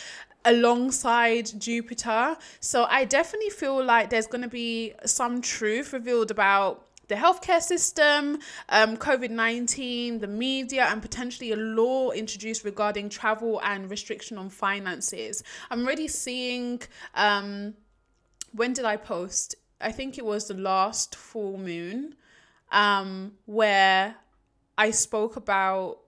alongside 0.46 1.50
Jupiter. 1.60 2.36
So 2.60 2.84
I 2.84 3.04
definitely 3.04 3.50
feel 3.50 3.84
like 3.84 4.08
there's 4.08 4.26
going 4.26 4.42
to 4.42 4.48
be 4.48 4.94
some 5.04 5.42
truth 5.42 5.92
revealed 5.92 6.30
about 6.30 6.86
the 7.08 7.14
healthcare 7.14 7.60
system, 7.60 8.38
um, 8.68 8.96
COVID 8.96 9.30
19, 9.30 10.18
the 10.20 10.26
media, 10.26 10.86
and 10.86 11.02
potentially 11.02 11.52
a 11.52 11.56
law 11.56 12.10
introduced 12.10 12.64
regarding 12.64 13.08
travel 13.08 13.60
and 13.62 13.90
restriction 13.90 14.38
on 14.38 14.48
finances. 14.48 15.42
I'm 15.70 15.84
already 15.84 16.08
seeing, 16.08 16.80
um, 17.14 17.74
when 18.52 18.72
did 18.72 18.84
I 18.84 18.96
post? 18.96 19.54
I 19.80 19.92
think 19.92 20.18
it 20.18 20.24
was 20.24 20.48
the 20.48 20.54
last 20.54 21.14
full 21.14 21.58
moon, 21.58 22.16
um, 22.72 23.32
where 23.44 24.16
I 24.78 24.90
spoke 24.90 25.36
about 25.36 25.98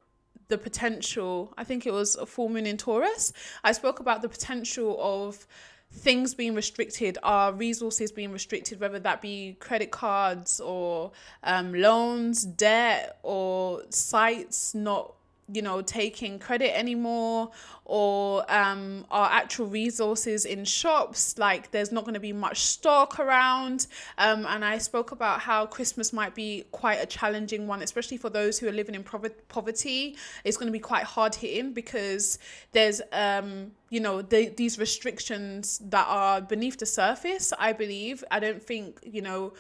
the 0.49 0.59
potential. 0.59 1.53
I 1.57 1.65
think 1.65 1.87
it 1.87 1.93
was 1.93 2.17
a 2.17 2.27
full 2.27 2.49
moon 2.49 2.67
in 2.67 2.77
Taurus. 2.77 3.33
I 3.63 3.73
spoke 3.73 4.01
about 4.01 4.23
the 4.23 4.29
potential 4.29 4.97
of 5.01 5.47
things 5.91 6.35
being 6.35 6.55
restricted, 6.55 7.17
our 7.23 7.53
resources 7.53 8.13
being 8.13 8.33
restricted, 8.33 8.81
whether 8.81 8.99
that 8.99 9.23
be 9.23 9.57
credit 9.61 9.91
cards 9.91 10.61
or 10.61 11.13
um, 11.43 11.73
loans, 11.73 12.45
debt, 12.45 13.19
or 13.23 13.83
sites 13.91 14.75
not 14.75 15.15
you 15.53 15.63
know 15.63 15.81
taking 15.81 16.39
credit 16.39 16.77
anymore 16.77 17.51
or 17.85 18.45
um, 18.53 19.07
our 19.11 19.31
actual 19.31 19.67
resources 19.67 20.45
in 20.45 20.65
shops 20.65 21.39
like 21.39 21.71
there's 21.71 21.91
not 21.91 22.05
going 22.05 22.15
to 22.15 22.21
be 22.21 22.35
much 22.35 22.63
stock 22.65 23.19
around. 23.19 23.87
Um, 24.19 24.45
and 24.47 24.65
i 24.65 24.79
spoke 24.79 25.13
about 25.13 25.41
how 25.41 25.67
christmas 25.67 26.13
might 26.13 26.35
be 26.35 26.65
quite 26.71 27.01
a 27.03 27.07
challenging 27.07 27.67
one 27.67 27.83
especially 27.83 28.19
for 28.19 28.31
those 28.31 28.59
who 28.59 28.69
are 28.69 28.73
living 28.73 28.95
in 28.95 29.05
poverty. 29.49 30.17
It's 30.45 30.57
going 30.57 30.67
to 30.67 30.73
be 30.73 30.79
quite 30.79 31.05
hard 31.05 31.35
hitting 31.35 31.73
because 31.73 32.39
there's 32.73 33.01
um, 33.13 33.73
you 33.91 34.01
know 34.01 34.23
the, 34.23 34.51
these 34.51 34.79
restrictions 34.79 35.81
that 35.85 36.07
are 36.09 36.41
beneath 36.41 36.79
the 36.79 36.87
surface 36.87 37.53
i 37.59 37.73
believe. 37.73 38.23
I 38.31 38.41
don't 38.41 38.63
think 38.63 38.99
you 39.03 39.23
know 39.23 39.55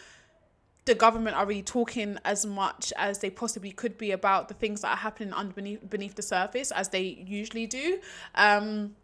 the 0.88 0.95
government 0.95 1.37
are 1.37 1.45
really 1.45 1.62
talking 1.62 2.18
as 2.25 2.47
much 2.47 2.95
as 2.97 3.18
they 3.18 3.28
possibly 3.28 3.71
could 3.71 3.99
be 3.99 4.11
about 4.12 4.49
the 4.49 4.54
things 4.54 4.80
that 4.80 4.88
are 4.88 4.97
happening 4.97 5.35
underneath 5.35 5.88
beneath 5.88 6.14
the 6.14 6.23
surface 6.23 6.73
as 6.73 6.88
they 6.88 7.23
usually 7.26 7.66
do. 7.66 8.00
Um, 8.35 8.97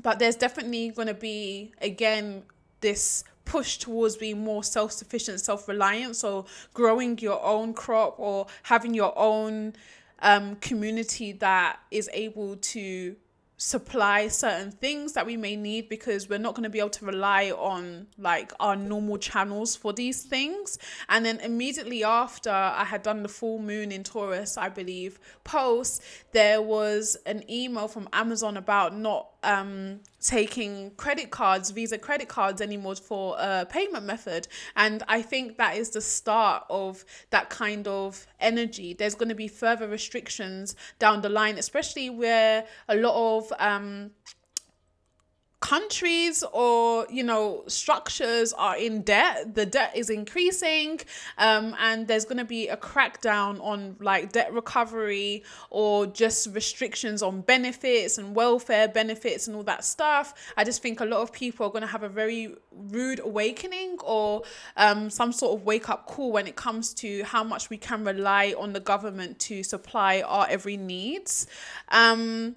but 0.00 0.20
there's 0.20 0.36
definitely 0.36 0.90
going 0.90 1.08
to 1.08 1.14
be 1.14 1.72
again 1.82 2.44
this 2.80 3.24
push 3.44 3.78
towards 3.78 4.16
being 4.16 4.42
more 4.42 4.62
self-sufficient 4.62 5.40
self-reliant 5.40 6.16
so 6.16 6.46
growing 6.72 7.18
your 7.18 7.42
own 7.44 7.74
crop 7.74 8.14
or 8.18 8.46
having 8.62 8.94
your 8.94 9.12
own 9.18 9.74
um, 10.20 10.56
community 10.56 11.32
that 11.32 11.78
is 11.90 12.08
able 12.14 12.56
to 12.56 13.16
supply 13.56 14.28
certain 14.28 14.70
things 14.70 15.12
that 15.12 15.26
we 15.26 15.36
may 15.36 15.56
need 15.56 15.88
because 15.88 16.28
we're 16.28 16.38
not 16.38 16.54
going 16.54 16.64
to 16.64 16.70
be 16.70 16.78
able 16.80 16.90
to 16.90 17.04
rely 17.04 17.50
on 17.50 18.06
like 18.18 18.52
our 18.58 18.76
normal 18.76 19.16
channels 19.16 19.76
for 19.76 19.92
these 19.92 20.22
things. 20.22 20.78
And 21.08 21.24
then 21.24 21.40
immediately 21.40 22.04
after 22.04 22.50
i 22.50 22.84
had 22.84 23.02
done 23.02 23.22
the 23.22 23.28
full 23.28 23.58
moon 23.58 23.92
in 23.92 24.02
taurus 24.02 24.56
i 24.56 24.68
believe 24.68 25.18
post 25.44 26.02
there 26.32 26.60
was 26.60 27.16
an 27.26 27.42
email 27.50 27.88
from 27.88 28.08
amazon 28.12 28.56
about 28.56 28.96
not 28.96 29.28
um, 29.42 30.00
taking 30.24 30.90
credit 30.96 31.30
cards, 31.30 31.70
Visa 31.70 31.98
credit 31.98 32.28
cards 32.28 32.62
anymore 32.62 32.96
for 32.96 33.36
a 33.38 33.66
payment 33.66 34.06
method. 34.06 34.48
And 34.74 35.02
I 35.06 35.20
think 35.20 35.58
that 35.58 35.76
is 35.76 35.90
the 35.90 36.00
start 36.00 36.64
of 36.70 37.04
that 37.28 37.50
kind 37.50 37.86
of 37.86 38.26
energy. 38.40 38.94
There's 38.94 39.14
going 39.14 39.28
to 39.28 39.34
be 39.34 39.48
further 39.48 39.86
restrictions 39.86 40.76
down 40.98 41.20
the 41.20 41.28
line, 41.28 41.58
especially 41.58 42.08
where 42.08 42.64
a 42.88 42.96
lot 42.96 43.36
of 43.36 43.52
um, 43.58 44.12
countries 45.64 46.44
or 46.52 47.06
you 47.10 47.24
know 47.24 47.64
structures 47.66 48.52
are 48.52 48.76
in 48.76 49.00
debt 49.00 49.54
the 49.54 49.64
debt 49.64 49.90
is 49.96 50.10
increasing 50.10 51.00
um, 51.38 51.74
and 51.80 52.06
there's 52.06 52.26
going 52.26 52.36
to 52.36 52.44
be 52.44 52.68
a 52.68 52.76
crackdown 52.76 53.58
on 53.62 53.96
like 53.98 54.30
debt 54.30 54.52
recovery 54.52 55.42
or 55.70 56.06
just 56.06 56.48
restrictions 56.54 57.22
on 57.22 57.40
benefits 57.40 58.18
and 58.18 58.34
welfare 58.34 58.88
benefits 58.88 59.46
and 59.46 59.56
all 59.56 59.62
that 59.62 59.84
stuff. 59.84 60.52
I 60.56 60.64
just 60.64 60.82
think 60.82 61.00
a 61.00 61.06
lot 61.06 61.20
of 61.22 61.32
people 61.32 61.66
are 61.66 61.70
going 61.70 61.82
to 61.82 61.88
have 61.88 62.02
a 62.02 62.08
very 62.10 62.54
rude 62.70 63.20
awakening 63.20 63.98
or 64.04 64.42
um, 64.76 65.08
some 65.08 65.32
sort 65.32 65.58
of 65.58 65.64
wake 65.64 65.88
up 65.88 66.06
call 66.06 66.30
when 66.32 66.46
it 66.46 66.56
comes 66.56 66.92
to 66.94 67.22
how 67.24 67.42
much 67.42 67.70
we 67.70 67.78
can 67.78 68.04
rely 68.04 68.54
on 68.58 68.74
the 68.74 68.80
government 68.80 69.38
to 69.40 69.62
supply 69.62 70.20
our 70.22 70.46
every 70.50 70.76
needs. 70.76 71.46
Um, 71.88 72.56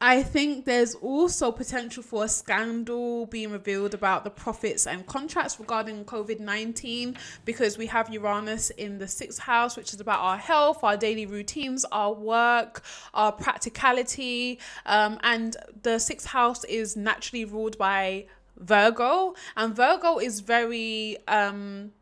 I 0.00 0.22
think 0.22 0.64
there's 0.64 0.94
also 0.94 1.50
potential 1.50 2.04
for 2.04 2.24
a 2.24 2.28
scandal 2.28 3.26
being 3.26 3.50
revealed 3.50 3.94
about 3.94 4.22
the 4.22 4.30
profits 4.30 4.86
and 4.86 5.04
contracts 5.06 5.58
regarding 5.58 6.04
COVID 6.04 6.38
19 6.38 7.16
because 7.44 7.76
we 7.76 7.86
have 7.86 8.08
Uranus 8.08 8.70
in 8.70 8.98
the 8.98 9.08
sixth 9.08 9.40
house, 9.40 9.76
which 9.76 9.92
is 9.92 10.00
about 10.00 10.20
our 10.20 10.36
health, 10.36 10.84
our 10.84 10.96
daily 10.96 11.26
routines, 11.26 11.84
our 11.90 12.12
work, 12.12 12.82
our 13.12 13.32
practicality. 13.32 14.60
Um, 14.86 15.18
and 15.24 15.56
the 15.82 15.98
sixth 15.98 16.28
house 16.28 16.62
is 16.64 16.96
naturally 16.96 17.44
ruled 17.44 17.76
by 17.76 18.26
Virgo, 18.56 19.34
and 19.56 19.74
Virgo 19.74 20.18
is 20.18 20.40
very, 20.40 21.16
um, 21.26 21.92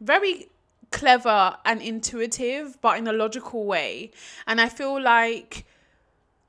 very 0.00 0.48
clever 0.90 1.56
and 1.64 1.80
intuitive, 1.80 2.78
but 2.80 2.98
in 2.98 3.06
a 3.06 3.12
logical 3.12 3.64
way. 3.64 4.10
And 4.46 4.60
I 4.60 4.68
feel 4.68 5.00
like 5.00 5.66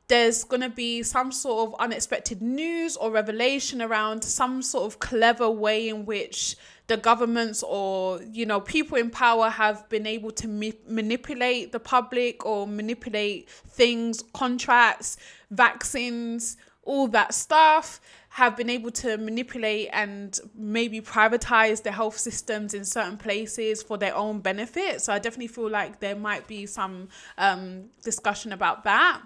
there's 0.09 0.43
going 0.43 0.61
to 0.61 0.69
be 0.69 1.03
some 1.03 1.31
sort 1.31 1.69
of 1.69 1.79
unexpected 1.79 2.41
news 2.41 2.97
or 2.97 3.11
revelation 3.11 3.81
around 3.81 4.23
some 4.23 4.61
sort 4.61 4.85
of 4.91 4.99
clever 4.99 5.49
way 5.49 5.87
in 5.87 6.05
which 6.05 6.57
the 6.87 6.97
governments 6.97 7.63
or 7.63 8.19
you 8.23 8.45
know 8.45 8.59
people 8.59 8.97
in 8.97 9.11
power 9.11 9.49
have 9.49 9.87
been 9.87 10.07
able 10.07 10.31
to 10.31 10.47
ma- 10.47 10.71
manipulate 10.87 11.71
the 11.71 11.79
public 11.79 12.43
or 12.43 12.65
manipulate 12.65 13.47
things 13.49 14.23
contracts 14.33 15.15
vaccines 15.51 16.57
all 16.81 17.07
that 17.07 17.31
stuff 17.31 18.01
have 18.29 18.57
been 18.57 18.69
able 18.69 18.89
to 18.89 19.17
manipulate 19.17 19.89
and 19.93 20.39
maybe 20.55 20.99
privatize 21.01 21.83
the 21.83 21.91
health 21.91 22.17
systems 22.17 22.73
in 22.73 22.83
certain 22.83 23.17
places 23.17 23.83
for 23.83 23.97
their 23.97 24.15
own 24.15 24.39
benefit. 24.39 25.01
So 25.01 25.11
i 25.13 25.19
definitely 25.19 25.47
feel 25.47 25.69
like 25.69 25.99
there 25.99 26.15
might 26.15 26.47
be 26.47 26.65
some 26.65 27.09
um, 27.37 27.85
discussion 28.03 28.53
about 28.53 28.83
that 28.85 29.21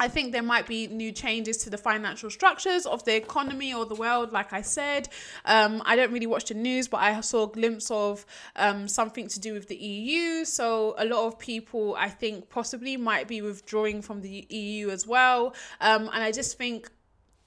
I 0.00 0.08
think 0.08 0.32
there 0.32 0.42
might 0.42 0.66
be 0.66 0.86
new 0.86 1.10
changes 1.10 1.56
to 1.58 1.70
the 1.70 1.78
financial 1.78 2.30
structures 2.30 2.86
of 2.86 3.04
the 3.04 3.16
economy 3.16 3.74
or 3.74 3.84
the 3.84 3.96
world, 3.96 4.32
like 4.32 4.52
I 4.52 4.62
said. 4.62 5.08
Um, 5.44 5.82
I 5.84 5.96
don't 5.96 6.12
really 6.12 6.26
watch 6.26 6.46
the 6.46 6.54
news, 6.54 6.86
but 6.86 6.98
I 6.98 7.20
saw 7.20 7.44
a 7.44 7.48
glimpse 7.48 7.90
of 7.90 8.24
um, 8.54 8.86
something 8.86 9.26
to 9.28 9.40
do 9.40 9.54
with 9.54 9.66
the 9.66 9.76
EU. 9.76 10.44
So 10.44 10.94
a 10.98 11.04
lot 11.04 11.26
of 11.26 11.38
people, 11.38 11.96
I 11.98 12.10
think, 12.10 12.48
possibly 12.48 12.96
might 12.96 13.26
be 13.26 13.42
withdrawing 13.42 14.02
from 14.02 14.20
the 14.20 14.46
EU 14.48 14.90
as 14.90 15.06
well. 15.06 15.54
Um, 15.80 16.08
and 16.12 16.22
I 16.22 16.30
just 16.30 16.56
think 16.56 16.90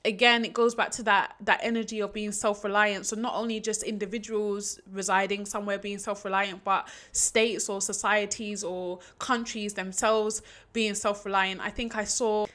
again 0.06 0.44
it 0.44 0.54
goes 0.54 0.74
back 0.76 0.92
to 0.92 1.04
that 1.04 1.36
that 1.42 1.60
energy 1.62 2.00
of 2.02 2.14
being 2.14 2.32
self-reliant. 2.32 3.06
So 3.06 3.16
not 3.16 3.36
only 3.36 3.60
just 3.60 3.84
individuals 3.84 4.80
residing 4.92 5.46
somewhere 5.46 5.78
being 5.78 6.00
self-reliant 6.00 6.64
but 6.64 6.88
states 7.12 7.70
or 7.70 7.82
societies 7.82 8.64
or 8.64 9.00
countries 9.20 9.74
themselves 9.74 10.42
being 10.74 10.96
self-reliant. 10.96 11.62
I 11.62 11.70
think 11.70 11.96
i 11.96 12.04
saw 12.04 12.48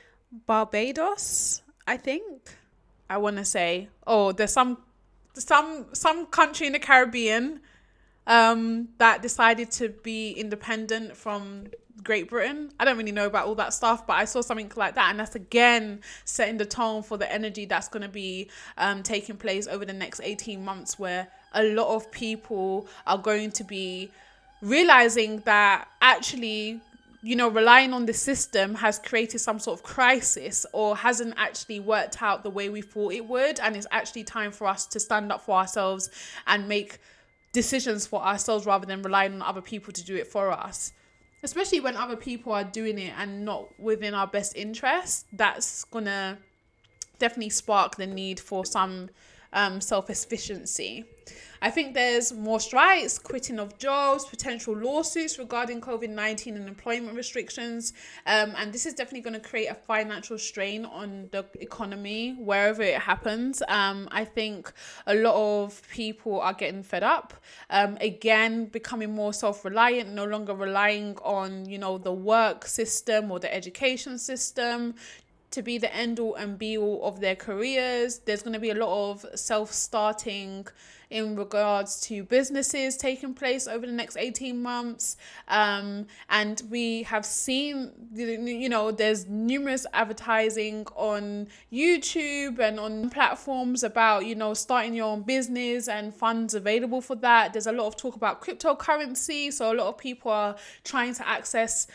barbados 0.47 1.63
i 1.87 1.97
think. 1.97 2.57
I 3.09 3.19
want 3.19 3.37
to 3.37 3.45
say 3.45 3.89
oh 4.07 4.33
there's 4.33 4.53
some 4.53 4.79
some 5.35 5.87
some 5.93 6.27
country 6.27 6.67
in 6.67 6.73
the 6.73 6.81
caribbean 6.81 7.61
um 8.27 8.89
that 8.99 9.23
decided 9.23 9.71
to 9.71 9.91
be 9.91 10.33
independent 10.33 11.17
from 11.17 11.69
Great 12.03 12.29
Britain. 12.29 12.71
I 12.79 12.85
don't 12.85 12.99
really 12.99 13.13
know 13.13 13.27
about 13.27 13.47
all 13.47 13.55
that 13.57 13.73
stuff, 13.73 14.07
but 14.07 14.15
I 14.15 14.25
saw 14.25 14.41
something 14.41 14.71
like 14.77 14.95
that, 14.95 15.11
and 15.11 15.19
that's 15.19 15.35
again 15.35 16.01
setting 16.25 16.57
the 16.57 16.67
tone 16.67 17.03
for 17.03 17.17
the 17.17 17.31
energy 17.31 17.65
that's 17.65 17.89
going 17.89 18.03
to 18.03 18.09
be 18.09 18.51
um, 18.77 19.03
taking 19.03 19.37
place 19.37 19.67
over 19.67 19.85
the 19.85 19.93
next 19.93 20.21
18 20.23 20.65
months, 20.65 20.99
where 20.99 21.29
a 21.55 21.65
lot 21.65 21.95
of 21.95 22.11
people 22.13 22.87
are 23.07 23.19
going 23.19 23.51
to 23.53 23.65
be 23.65 24.11
realizing 24.63 25.41
that 25.41 25.89
actually 26.01 26.81
you 27.23 27.35
know, 27.35 27.49
relying 27.49 27.93
on 27.93 28.07
the 28.07 28.13
system 28.13 28.73
has 28.77 29.01
created 29.01 29.41
some 29.41 29.59
sort 29.59 29.77
of 29.77 29.83
crisis 29.83 30.65
or 30.73 30.97
hasn't 30.97 31.35
actually 31.37 31.81
worked 31.81 32.23
out 32.23 32.45
the 32.45 32.51
way 32.51 32.69
we 32.69 32.81
thought 32.81 33.13
it 33.13 33.27
would. 33.27 33.59
And 33.59 33.75
it's 33.75 33.87
actually 33.91 34.23
time 34.23 34.53
for 34.53 34.69
us 34.69 34.87
to 34.87 35.01
stand 35.01 35.33
up 35.33 35.41
for 35.41 35.57
ourselves 35.57 36.09
and 36.47 36.69
make 36.69 36.99
decisions 37.53 38.07
for 38.07 38.23
ourselves 38.23 38.65
rather 38.65 38.87
than 38.87 39.03
relying 39.03 39.33
on 39.33 39.43
other 39.43 39.61
people 39.61 39.93
to 39.93 40.05
do 40.05 40.15
it 40.15 40.29
for 40.29 40.53
us 40.53 40.93
especially 41.43 41.81
when 41.81 41.97
other 41.97 42.17
people 42.17 42.53
are 42.53 42.65
doing 42.65 42.99
it 42.99 43.13
and 43.19 43.45
not 43.45 43.69
within 43.79 44.15
our 44.15 44.27
best 44.27 44.57
interest, 44.57 45.27
that's 45.33 45.85
gonna 45.85 46.39
definitely 47.19 47.51
spark 47.51 47.97
the 47.97 48.07
need 48.07 48.41
for 48.41 48.65
some 48.65 49.11
um, 49.53 49.81
self 49.81 50.07
sufficiency. 50.07 51.05
I 51.61 51.71
think 51.71 51.95
there's 51.95 52.33
more 52.33 52.61
strikes, 52.61 53.19
quitting 53.19 53.59
of 53.59 53.79
jobs, 53.79 54.25
potential 54.25 54.77
lawsuits 54.77 55.39
regarding 55.39 55.81
COVID 55.81 56.11
19 56.11 56.57
and 56.57 56.69
employment 56.69 57.17
restrictions. 57.17 57.93
Um, 58.27 58.55
and 58.57 58.73
this 58.73 58.87
is 58.87 58.95
definitely 58.95 59.23
going 59.23 59.41
to 59.41 59.49
create 59.49 59.67
a 59.67 59.75
financial 59.75 60.39
strain 60.39 60.85
on 60.85 61.29
the 61.33 61.45
economy 61.61 62.37
wherever 62.39 62.83
it 62.83 63.01
happens. 63.01 63.63
Um, 63.69 64.09
I 64.11 64.25
think 64.25 64.73
a 65.07 65.15
lot 65.15 65.35
of 65.35 65.83
people 65.91 66.41
are 66.41 66.55
getting 66.55 66.83
fed 66.83 67.03
up. 67.03 67.35
Um, 67.71 67.97
again, 68.01 68.67
becoming 68.67 69.15
more 69.15 69.33
self 69.33 69.65
reliant, 69.65 70.13
no 70.13 70.25
longer 70.25 70.55
relying 70.55 71.17
on, 71.23 71.67
you 71.67 71.79
know, 71.79 71.99
the 71.99 72.13
work 72.13 72.67
system 72.67 73.31
or 73.31 73.39
the 73.39 73.53
education 73.53 74.19
system 74.19 74.95
to 75.57 75.63
be 75.63 75.79
the 75.79 75.95
end 75.95 76.21
all 76.21 76.35
and 76.35 76.59
be 76.59 76.77
all 76.77 77.03
of 77.03 77.21
their 77.21 77.35
careers. 77.35 78.19
There's 78.19 78.43
going 78.43 78.53
to 78.53 78.61
be 78.61 78.71
a 78.71 78.75
lot 78.75 79.11
of 79.11 79.25
self 79.35 79.73
starting 79.73 80.67
in 81.09 81.37
regards 81.37 82.01
to 82.01 82.25
businesses 82.25 82.97
taking 82.97 83.33
place 83.33 83.69
over 83.69 83.87
the 83.87 83.93
next 83.93 84.17
18 84.17 84.61
months. 84.61 85.17
Um, 85.49 86.07
and 86.29 86.63
we 86.69 87.05
have 87.05 87.25
seen, 87.25 87.93
you 88.13 88.69
know, 88.69 88.91
there's 88.91 89.27
numerous 89.27 89.87
advertising 89.93 90.87
on 90.95 91.49
YouTube 91.73 92.59
and 92.59 92.81
on 92.81 93.09
platforms 93.11 93.83
about, 93.83 94.27
you 94.27 94.35
know, 94.35 94.53
starting 94.53 94.95
your 94.95 95.07
own 95.07 95.23
business 95.23 95.89
and 95.89 96.15
funds 96.15 96.55
available 96.55 97.01
for 97.01 97.17
that. 97.17 97.53
There's 97.53 97.69
a 97.69 97.73
lot 97.73 97.87
of 97.87 97.97
talk 97.97 98.17
about 98.17 98.43
cryptocurrency. 98.43 99.53
So 99.53 99.73
a 99.73 99.75
lot 99.75 99.87
of 99.87 99.99
people 99.99 100.33
are 100.33 100.57
trying 100.85 101.15
to 101.15 101.27
access 101.27 101.87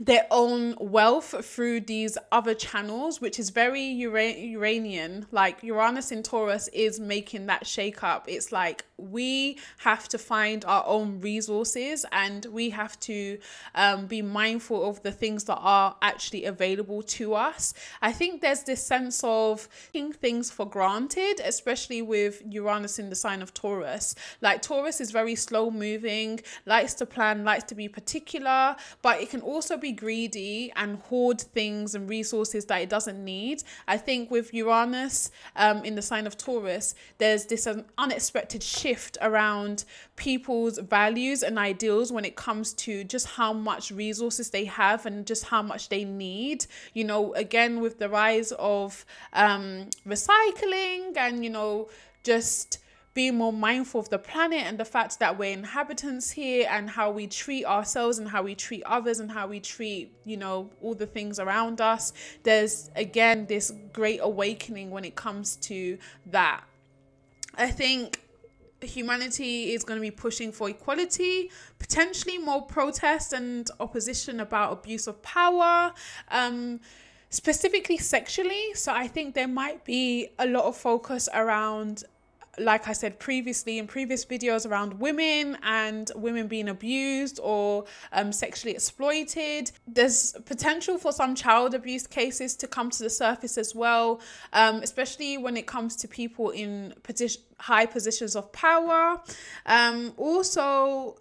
their 0.00 0.26
own 0.30 0.74
wealth 0.80 1.44
through 1.44 1.82
these 1.82 2.16
other 2.32 2.54
channels, 2.54 3.20
which 3.20 3.38
is 3.38 3.50
very 3.50 3.82
Ura- 3.82 4.32
Uranian. 4.32 5.26
Like 5.30 5.62
Uranus 5.62 6.10
in 6.10 6.22
Taurus 6.22 6.68
is 6.68 6.98
making 6.98 7.46
that 7.46 7.66
shake 7.66 8.02
up. 8.02 8.24
It's 8.26 8.50
like 8.50 8.86
we 8.96 9.58
have 9.78 10.08
to 10.08 10.18
find 10.18 10.64
our 10.64 10.84
own 10.86 11.20
resources 11.20 12.06
and 12.12 12.46
we 12.46 12.70
have 12.70 12.98
to 13.00 13.38
um, 13.74 14.06
be 14.06 14.22
mindful 14.22 14.88
of 14.88 15.02
the 15.02 15.12
things 15.12 15.44
that 15.44 15.58
are 15.58 15.94
actually 16.00 16.46
available 16.46 17.02
to 17.02 17.34
us. 17.34 17.74
I 18.00 18.12
think 18.12 18.40
there's 18.40 18.62
this 18.62 18.82
sense 18.82 19.22
of 19.22 19.68
taking 19.92 20.12
things 20.12 20.50
for 20.50 20.66
granted, 20.66 21.40
especially 21.44 22.00
with 22.00 22.42
Uranus 22.48 22.98
in 22.98 23.10
the 23.10 23.16
sign 23.16 23.42
of 23.42 23.52
Taurus. 23.52 24.14
Like 24.40 24.62
Taurus 24.62 25.00
is 25.00 25.10
very 25.10 25.34
slow 25.34 25.70
moving, 25.70 26.40
likes 26.64 26.94
to 26.94 27.06
plan, 27.06 27.44
likes 27.44 27.64
to 27.64 27.74
be 27.74 27.86
particular, 27.86 28.76
but 29.02 29.20
it 29.20 29.28
can 29.28 29.42
also 29.42 29.76
be 29.76 29.89
greedy 29.92 30.72
and 30.76 30.98
hoard 30.98 31.40
things 31.40 31.94
and 31.94 32.08
resources 32.08 32.64
that 32.66 32.82
it 32.82 32.88
doesn't 32.88 33.22
need. 33.24 33.62
I 33.86 33.96
think 33.96 34.30
with 34.30 34.52
Uranus 34.54 35.30
um, 35.56 35.84
in 35.84 35.94
the 35.94 36.02
sign 36.02 36.26
of 36.26 36.36
Taurus, 36.36 36.94
there's 37.18 37.46
this 37.46 37.66
um, 37.66 37.84
unexpected 37.98 38.62
shift 38.62 39.18
around 39.20 39.84
people's 40.16 40.78
values 40.78 41.42
and 41.42 41.58
ideals 41.58 42.12
when 42.12 42.24
it 42.24 42.36
comes 42.36 42.72
to 42.74 43.04
just 43.04 43.26
how 43.26 43.52
much 43.52 43.90
resources 43.90 44.50
they 44.50 44.64
have 44.64 45.06
and 45.06 45.26
just 45.26 45.44
how 45.44 45.62
much 45.62 45.88
they 45.88 46.04
need. 46.04 46.66
You 46.94 47.04
know, 47.04 47.32
again, 47.34 47.80
with 47.80 47.98
the 47.98 48.08
rise 48.08 48.52
of 48.52 49.04
um, 49.32 49.90
recycling 50.06 51.16
and, 51.16 51.44
you 51.44 51.50
know, 51.50 51.88
just 52.22 52.78
being 53.12 53.36
more 53.36 53.52
mindful 53.52 54.00
of 54.00 54.08
the 54.08 54.18
planet 54.18 54.60
and 54.60 54.78
the 54.78 54.84
fact 54.84 55.18
that 55.18 55.36
we're 55.36 55.52
inhabitants 55.52 56.30
here 56.30 56.68
and 56.70 56.88
how 56.88 57.10
we 57.10 57.26
treat 57.26 57.64
ourselves 57.64 58.18
and 58.18 58.28
how 58.28 58.42
we 58.42 58.54
treat 58.54 58.84
others 58.84 59.18
and 59.18 59.30
how 59.30 59.48
we 59.48 59.58
treat, 59.58 60.12
you 60.24 60.36
know, 60.36 60.70
all 60.80 60.94
the 60.94 61.06
things 61.06 61.40
around 61.40 61.80
us. 61.80 62.12
There's 62.44 62.90
again 62.94 63.46
this 63.46 63.72
great 63.92 64.20
awakening 64.22 64.90
when 64.90 65.04
it 65.04 65.16
comes 65.16 65.56
to 65.56 65.98
that. 66.26 66.62
I 67.56 67.70
think 67.70 68.20
humanity 68.80 69.72
is 69.72 69.82
going 69.82 69.98
to 69.98 70.00
be 70.00 70.12
pushing 70.12 70.52
for 70.52 70.70
equality, 70.70 71.50
potentially 71.80 72.38
more 72.38 72.62
protest 72.62 73.32
and 73.32 73.68
opposition 73.80 74.38
about 74.38 74.72
abuse 74.72 75.08
of 75.08 75.20
power. 75.20 75.92
Um, 76.30 76.80
specifically 77.30 77.96
sexually. 77.96 78.74
So 78.74 78.92
I 78.92 79.06
think 79.06 79.34
there 79.34 79.48
might 79.48 79.84
be 79.84 80.30
a 80.38 80.46
lot 80.46 80.64
of 80.64 80.76
focus 80.76 81.28
around 81.32 82.02
like 82.60 82.88
I 82.88 82.92
said 82.92 83.18
previously 83.18 83.78
in 83.78 83.86
previous 83.86 84.24
videos 84.24 84.68
around 84.68 84.94
women 85.00 85.58
and 85.62 86.10
women 86.14 86.46
being 86.46 86.68
abused 86.68 87.40
or 87.42 87.84
um, 88.12 88.32
sexually 88.32 88.74
exploited. 88.74 89.72
There's 89.86 90.32
potential 90.44 90.98
for 90.98 91.12
some 91.12 91.34
child 91.34 91.74
abuse 91.74 92.06
cases 92.06 92.54
to 92.56 92.66
come 92.68 92.90
to 92.90 93.02
the 93.02 93.10
surface 93.10 93.58
as 93.58 93.74
well, 93.74 94.20
um, 94.52 94.82
especially 94.82 95.38
when 95.38 95.56
it 95.56 95.66
comes 95.66 95.96
to 95.96 96.08
people 96.08 96.50
in 96.50 96.94
position, 97.02 97.42
high 97.58 97.86
positions 97.86 98.36
of 98.36 98.52
power. 98.52 99.20
Um, 99.66 100.12
also, 100.16 101.16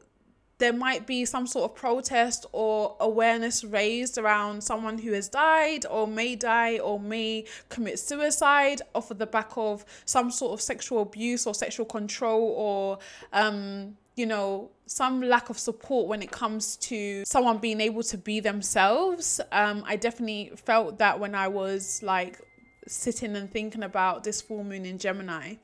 there 0.59 0.73
might 0.73 1.07
be 1.07 1.25
some 1.25 1.47
sort 1.47 1.71
of 1.71 1.75
protest 1.75 2.45
or 2.51 2.95
awareness 2.99 3.63
raised 3.63 4.17
around 4.17 4.61
someone 4.61 4.97
who 4.97 5.13
has 5.13 5.27
died 5.29 5.85
or 5.89 6.05
may 6.05 6.35
die 6.35 6.77
or 6.77 6.99
may 6.99 7.45
commit 7.69 7.97
suicide 7.97 8.81
off 8.93 9.09
of 9.09 9.17
the 9.17 9.25
back 9.25 9.51
of 9.55 9.85
some 10.05 10.29
sort 10.29 10.53
of 10.53 10.61
sexual 10.61 11.01
abuse 11.01 11.47
or 11.47 11.53
sexual 11.55 11.85
control 11.85 12.53
or 12.57 12.99
um, 13.33 13.95
you 14.15 14.25
know 14.25 14.69
some 14.85 15.21
lack 15.21 15.49
of 15.49 15.57
support 15.57 16.07
when 16.07 16.21
it 16.21 16.29
comes 16.29 16.75
to 16.75 17.23
someone 17.23 17.57
being 17.57 17.79
able 17.79 18.03
to 18.03 18.17
be 18.17 18.39
themselves. 18.39 19.39
Um, 19.51 19.83
i 19.87 19.95
definitely 19.95 20.51
felt 20.55 20.97
that 20.99 21.19
when 21.19 21.35
i 21.35 21.47
was 21.47 22.03
like 22.03 22.41
sitting 22.85 23.35
and 23.35 23.49
thinking 23.49 23.83
about 23.83 24.23
this 24.23 24.41
full 24.41 24.63
moon 24.63 24.85
in 24.85 24.97
gemini 24.97 25.55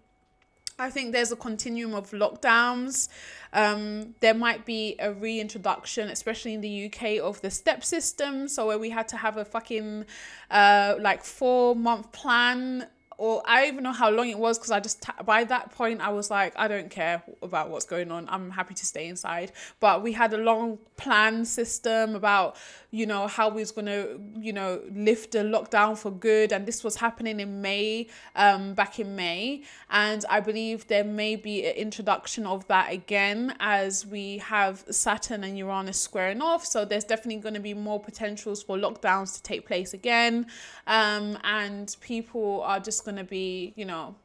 I 0.77 0.89
think 0.89 1.13
there's 1.13 1.31
a 1.31 1.37
continuum 1.37 1.93
of 1.93 2.11
lockdowns. 2.11 3.07
Um, 3.53 4.15
there 4.19 4.33
might 4.33 4.65
be 4.65 4.95
a 4.99 5.13
reintroduction, 5.13 6.09
especially 6.09 6.53
in 6.53 6.61
the 6.61 6.85
UK, 6.87 7.23
of 7.23 7.41
the 7.41 7.49
step 7.49 7.83
system. 7.83 8.49
So 8.49 8.67
where 8.67 8.77
we 8.77 8.89
had 8.89 9.07
to 9.09 9.17
have 9.17 9.37
a 9.37 9.45
fucking 9.45 10.05
uh, 10.51 10.95
like 10.99 11.23
four 11.23 11.75
month 11.75 12.11
plan 12.11 12.87
or 13.17 13.41
I 13.45 13.61
don't 13.61 13.73
even 13.73 13.83
know 13.83 13.91
how 13.93 14.09
long 14.09 14.29
it 14.29 14.37
was 14.37 14.57
because 14.57 14.71
I 14.71 14.79
just 14.79 15.03
by 15.25 15.43
that 15.45 15.71
point 15.71 16.01
I 16.01 16.09
was 16.09 16.29
like 16.29 16.53
I 16.57 16.67
don't 16.67 16.89
care 16.89 17.23
about 17.41 17.69
what's 17.69 17.85
going 17.85 18.11
on 18.11 18.27
I'm 18.29 18.51
happy 18.51 18.73
to 18.73 18.85
stay 18.85 19.07
inside 19.07 19.51
but 19.79 20.03
we 20.03 20.11
had 20.11 20.33
a 20.33 20.37
long 20.37 20.79
plan 20.97 21.45
system 21.45 22.15
about 22.15 22.57
you 22.95 23.05
know 23.05 23.27
how 23.27 23.49
we 23.49 23.59
was 23.59 23.71
going 23.71 23.87
to 23.87 24.17
you 24.39 24.53
know 24.53 24.79
lift 24.93 25.33
the 25.33 25.39
lockdown 25.39 25.97
for 25.97 26.11
good 26.11 26.53
and 26.53 26.65
this 26.65 26.81
was 26.81 26.95
happening 26.95 27.41
in 27.41 27.61
May 27.61 28.07
um 28.37 28.73
back 28.73 28.99
in 28.99 29.17
May. 29.17 29.63
And 29.89 30.23
I 30.29 30.39
believe 30.39 30.87
there 30.87 31.03
may 31.03 31.35
be 31.35 31.65
an 31.65 31.75
introduction 31.75 32.45
of 32.45 32.65
that 32.67 32.93
again 32.93 33.53
as 33.59 34.05
we 34.05 34.37
have 34.37 34.85
Saturn 34.89 35.43
and 35.43 35.57
Uranus 35.57 35.99
squaring 35.99 36.41
off. 36.41 36.65
So 36.65 36.85
there's 36.85 37.03
definitely 37.03 37.41
going 37.41 37.55
to 37.55 37.59
be 37.59 37.73
more 37.73 37.99
potentials 37.99 38.63
for 38.63 38.77
lockdowns 38.77 39.35
to 39.35 39.43
take 39.43 39.67
place 39.67 39.93
again. 39.93 40.47
Um 40.87 41.37
and 41.43 41.93
people 41.99 42.61
are 42.63 42.79
just 42.79 43.03
going 43.03 43.17
to 43.17 43.25
be, 43.25 43.73
you 43.75 43.83
know, 43.83 44.15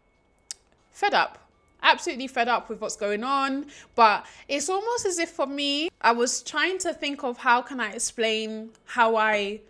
fed 0.93 1.13
up. 1.15 1.39
Absolutely 1.83 2.27
fed 2.27 2.49
up 2.49 2.69
with 2.69 2.81
what's 2.81 2.97
going 2.97 3.25
on. 3.25 3.66
But 3.95 4.27
it's 4.49 4.69
almost 4.69 5.07
as 5.07 5.19
if 5.19 5.31
for 5.31 5.47
me, 5.47 5.90
I 6.01 6.12
was 6.12 6.43
trying 6.43 6.79
to 6.79 6.93
think 6.93 7.25
of 7.25 7.38
how 7.38 7.62
can 7.62 7.81
I 7.81 7.93
explain 7.93 8.71
how 8.85 9.16
I 9.16 9.61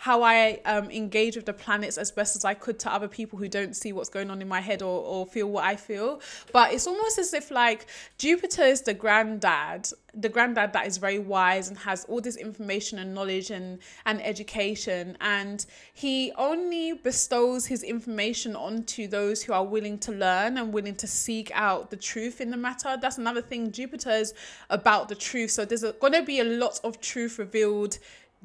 how 0.00 0.22
I 0.22 0.60
um, 0.64 0.90
engage 0.90 1.36
with 1.36 1.44
the 1.44 1.52
planets 1.52 1.98
as 1.98 2.10
best 2.10 2.34
as 2.34 2.42
I 2.42 2.54
could 2.54 2.78
to 2.78 2.90
other 2.90 3.06
people 3.06 3.38
who 3.38 3.48
don't 3.48 3.76
see 3.76 3.92
what's 3.92 4.08
going 4.08 4.30
on 4.30 4.40
in 4.40 4.48
my 4.48 4.62
head 4.62 4.80
or, 4.80 5.04
or 5.04 5.26
feel 5.26 5.46
what 5.48 5.64
I 5.64 5.76
feel. 5.76 6.22
But 6.54 6.72
it's 6.72 6.86
almost 6.86 7.18
as 7.18 7.34
if 7.34 7.50
like 7.50 7.84
Jupiter 8.16 8.62
is 8.62 8.80
the 8.80 8.94
granddad, 8.94 9.90
the 10.14 10.30
granddad 10.30 10.72
that 10.72 10.86
is 10.86 10.96
very 10.96 11.18
wise 11.18 11.68
and 11.68 11.76
has 11.76 12.06
all 12.06 12.22
this 12.22 12.36
information 12.36 12.98
and 12.98 13.14
knowledge 13.14 13.50
and, 13.50 13.78
and 14.06 14.24
education. 14.24 15.18
And 15.20 15.66
he 15.92 16.32
only 16.38 16.94
bestows 16.94 17.66
his 17.66 17.82
information 17.82 18.56
onto 18.56 19.06
those 19.06 19.42
who 19.42 19.52
are 19.52 19.66
willing 19.66 19.98
to 19.98 20.12
learn 20.12 20.56
and 20.56 20.72
willing 20.72 20.94
to 20.94 21.06
seek 21.06 21.50
out 21.52 21.90
the 21.90 21.98
truth 21.98 22.40
in 22.40 22.48
the 22.48 22.56
matter. 22.56 22.96
That's 22.98 23.18
another 23.18 23.42
thing. 23.42 23.70
Jupiter 23.70 24.12
is 24.12 24.32
about 24.70 25.10
the 25.10 25.14
truth. 25.14 25.50
So 25.50 25.66
there's 25.66 25.82
going 25.82 26.14
to 26.14 26.22
be 26.22 26.40
a 26.40 26.44
lot 26.44 26.80
of 26.84 27.02
truth 27.02 27.38
revealed 27.38 27.98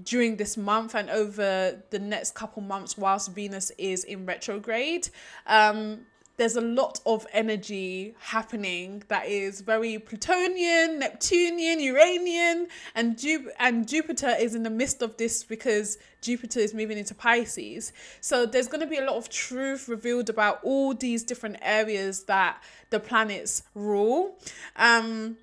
during 0.03 0.35
this 0.35 0.57
month 0.57 0.95
and 0.95 1.09
over 1.09 1.81
the 1.89 1.99
next 1.99 2.35
couple 2.35 2.61
months 2.61 2.97
whilst 2.97 3.31
Venus 3.31 3.71
is 3.77 4.03
in 4.03 4.25
retrograde. 4.25 5.09
Um, 5.47 6.05
there's 6.37 6.57
a 6.57 6.61
lot 6.61 6.99
of 7.05 7.25
energy 7.31 8.13
happening 8.19 9.03
that 9.07 9.27
is 9.27 9.61
very 9.61 9.97
Plutonian, 9.99 10.99
Neptunian, 10.99 11.79
Uranian, 11.79 12.67
and 12.93 13.17
Ju- 13.17 13.51
and 13.57 13.87
Jupiter 13.87 14.35
is 14.37 14.53
in 14.53 14.63
the 14.63 14.69
midst 14.69 15.01
of 15.01 15.15
this 15.15 15.43
because 15.43 15.97
Jupiter 16.21 16.59
is 16.59 16.73
moving 16.73 16.97
into 16.97 17.15
Pisces. 17.15 17.93
So 18.19 18.45
there's 18.45 18.67
going 18.67 18.81
to 18.81 18.87
be 18.87 18.97
a 18.97 19.05
lot 19.05 19.15
of 19.15 19.29
truth 19.29 19.87
revealed 19.87 20.29
about 20.29 20.59
all 20.63 20.93
these 20.93 21.23
different 21.23 21.57
areas 21.61 22.23
that 22.23 22.61
the 22.89 22.99
planets 22.99 23.63
rule. 23.73 24.37
Um, 24.75 25.37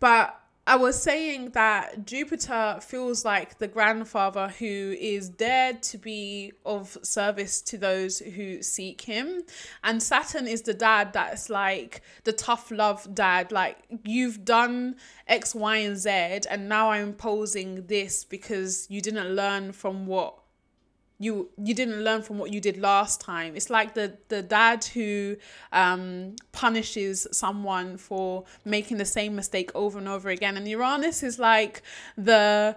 but 0.00 0.40
I 0.66 0.76
was 0.76 1.00
saying 1.00 1.50
that 1.50 2.06
Jupiter 2.06 2.78
feels 2.80 3.22
like 3.22 3.58
the 3.58 3.68
grandfather 3.68 4.48
who 4.58 4.96
is 4.98 5.32
there 5.32 5.74
to 5.74 5.98
be 5.98 6.52
of 6.64 6.96
service 7.02 7.60
to 7.62 7.76
those 7.76 8.20
who 8.20 8.62
seek 8.62 9.02
him. 9.02 9.42
And 9.82 10.02
Saturn 10.02 10.46
is 10.46 10.62
the 10.62 10.72
dad 10.72 11.12
that's 11.12 11.50
like 11.50 12.00
the 12.24 12.32
tough 12.32 12.70
love 12.70 13.14
dad. 13.14 13.52
Like, 13.52 13.76
you've 14.04 14.46
done 14.46 14.96
X, 15.28 15.54
Y, 15.54 15.76
and 15.76 15.98
Z, 15.98 16.10
and 16.48 16.66
now 16.66 16.92
I'm 16.92 17.08
imposing 17.08 17.86
this 17.86 18.24
because 18.24 18.86
you 18.88 19.02
didn't 19.02 19.34
learn 19.34 19.72
from 19.72 20.06
what 20.06 20.43
you 21.24 21.48
you 21.56 21.74
didn't 21.74 22.00
learn 22.04 22.22
from 22.22 22.38
what 22.38 22.52
you 22.52 22.60
did 22.60 22.76
last 22.76 23.20
time. 23.20 23.56
It's 23.56 23.70
like 23.70 23.94
the 23.94 24.16
the 24.28 24.42
dad 24.42 24.84
who 24.84 25.36
um 25.72 26.36
punishes 26.52 27.26
someone 27.32 27.96
for 27.96 28.44
making 28.64 28.98
the 28.98 29.04
same 29.18 29.34
mistake 29.34 29.70
over 29.74 29.98
and 29.98 30.08
over 30.08 30.28
again. 30.28 30.56
And 30.56 30.68
uranus 30.68 31.22
is 31.22 31.38
like 31.38 31.82
the 32.16 32.76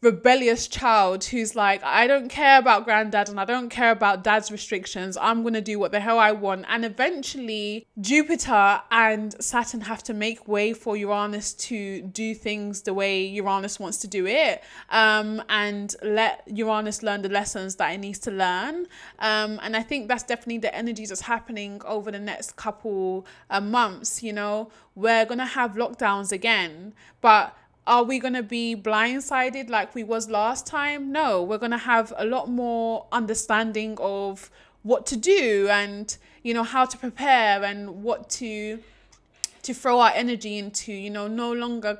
rebellious 0.00 0.68
child 0.68 1.24
who's 1.24 1.56
like, 1.56 1.82
I 1.82 2.06
don't 2.06 2.28
care 2.28 2.58
about 2.58 2.84
granddad 2.84 3.28
and 3.28 3.40
I 3.40 3.44
don't 3.44 3.68
care 3.68 3.90
about 3.90 4.22
dad's 4.22 4.50
restrictions. 4.50 5.16
I'm 5.20 5.42
going 5.42 5.54
to 5.54 5.60
do 5.60 5.78
what 5.78 5.90
the 5.90 5.98
hell 5.98 6.18
I 6.18 6.30
want. 6.30 6.66
And 6.68 6.84
eventually, 6.84 7.86
Jupiter 8.00 8.80
and 8.92 9.34
Saturn 9.42 9.80
have 9.82 10.04
to 10.04 10.14
make 10.14 10.46
way 10.46 10.72
for 10.72 10.96
Uranus 10.96 11.52
to 11.54 12.02
do 12.02 12.34
things 12.34 12.82
the 12.82 12.94
way 12.94 13.24
Uranus 13.24 13.80
wants 13.80 13.98
to 13.98 14.08
do 14.08 14.26
it 14.26 14.62
um, 14.90 15.42
and 15.48 15.96
let 16.02 16.44
Uranus 16.46 17.02
learn 17.02 17.22
the 17.22 17.28
lessons 17.28 17.74
that 17.76 17.92
it 17.92 17.98
needs 17.98 18.20
to 18.20 18.30
learn. 18.30 18.86
Um, 19.18 19.58
and 19.62 19.76
I 19.76 19.82
think 19.82 20.06
that's 20.06 20.22
definitely 20.22 20.58
the 20.58 20.74
energies 20.74 21.08
that's 21.08 21.22
happening 21.22 21.82
over 21.84 22.12
the 22.12 22.20
next 22.20 22.54
couple 22.54 23.26
uh, 23.50 23.60
months. 23.60 24.22
You 24.22 24.32
know, 24.32 24.70
we're 24.94 25.24
going 25.24 25.38
to 25.38 25.44
have 25.44 25.74
lockdowns 25.74 26.30
again, 26.30 26.94
but 27.20 27.56
are 27.88 28.04
we 28.04 28.18
going 28.18 28.34
to 28.34 28.42
be 28.42 28.76
blindsided 28.76 29.70
like 29.70 29.94
we 29.94 30.04
was 30.04 30.28
last 30.28 30.66
time? 30.66 31.10
No 31.10 31.42
we're 31.42 31.58
going 31.58 31.72
to 31.72 31.78
have 31.78 32.12
a 32.16 32.24
lot 32.24 32.48
more 32.48 33.06
understanding 33.10 33.96
of 33.98 34.50
what 34.82 35.06
to 35.06 35.16
do 35.16 35.68
and 35.70 36.16
you 36.42 36.52
know 36.54 36.62
how 36.62 36.84
to 36.84 36.96
prepare 36.98 37.64
and 37.64 38.02
what 38.02 38.28
to 38.28 38.78
to 39.62 39.74
throw 39.74 39.98
our 40.00 40.12
energy 40.14 40.58
into 40.58 40.92
you 40.92 41.10
know 41.10 41.26
no 41.26 41.50
longer 41.52 41.98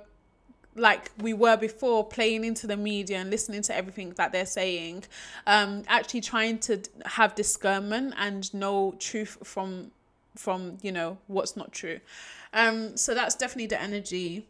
like 0.77 1.11
we 1.19 1.33
were 1.33 1.57
before 1.57 2.05
playing 2.05 2.45
into 2.45 2.67
the 2.67 2.77
media 2.77 3.19
and 3.19 3.31
listening 3.31 3.63
to 3.63 3.75
everything 3.75 4.11
that 4.11 4.31
they're 4.31 4.47
saying. 4.47 5.05
Um 5.47 5.85
actually 5.89 6.21
trying 6.21 6.59
to 6.61 6.83
have 7.07 7.35
discernment 7.35 8.15
and 8.19 8.53
know 8.53 8.95
truth 8.99 9.39
from 9.43 9.91
from 10.37 10.77
you 10.83 10.93
know 10.93 11.17
what's 11.29 11.57
not 11.57 11.73
true. 11.73 11.99
Um 12.53 12.97
so 12.97 13.15
that's 13.15 13.35
definitely 13.35 13.69
the 13.69 13.81
energy 13.81 14.47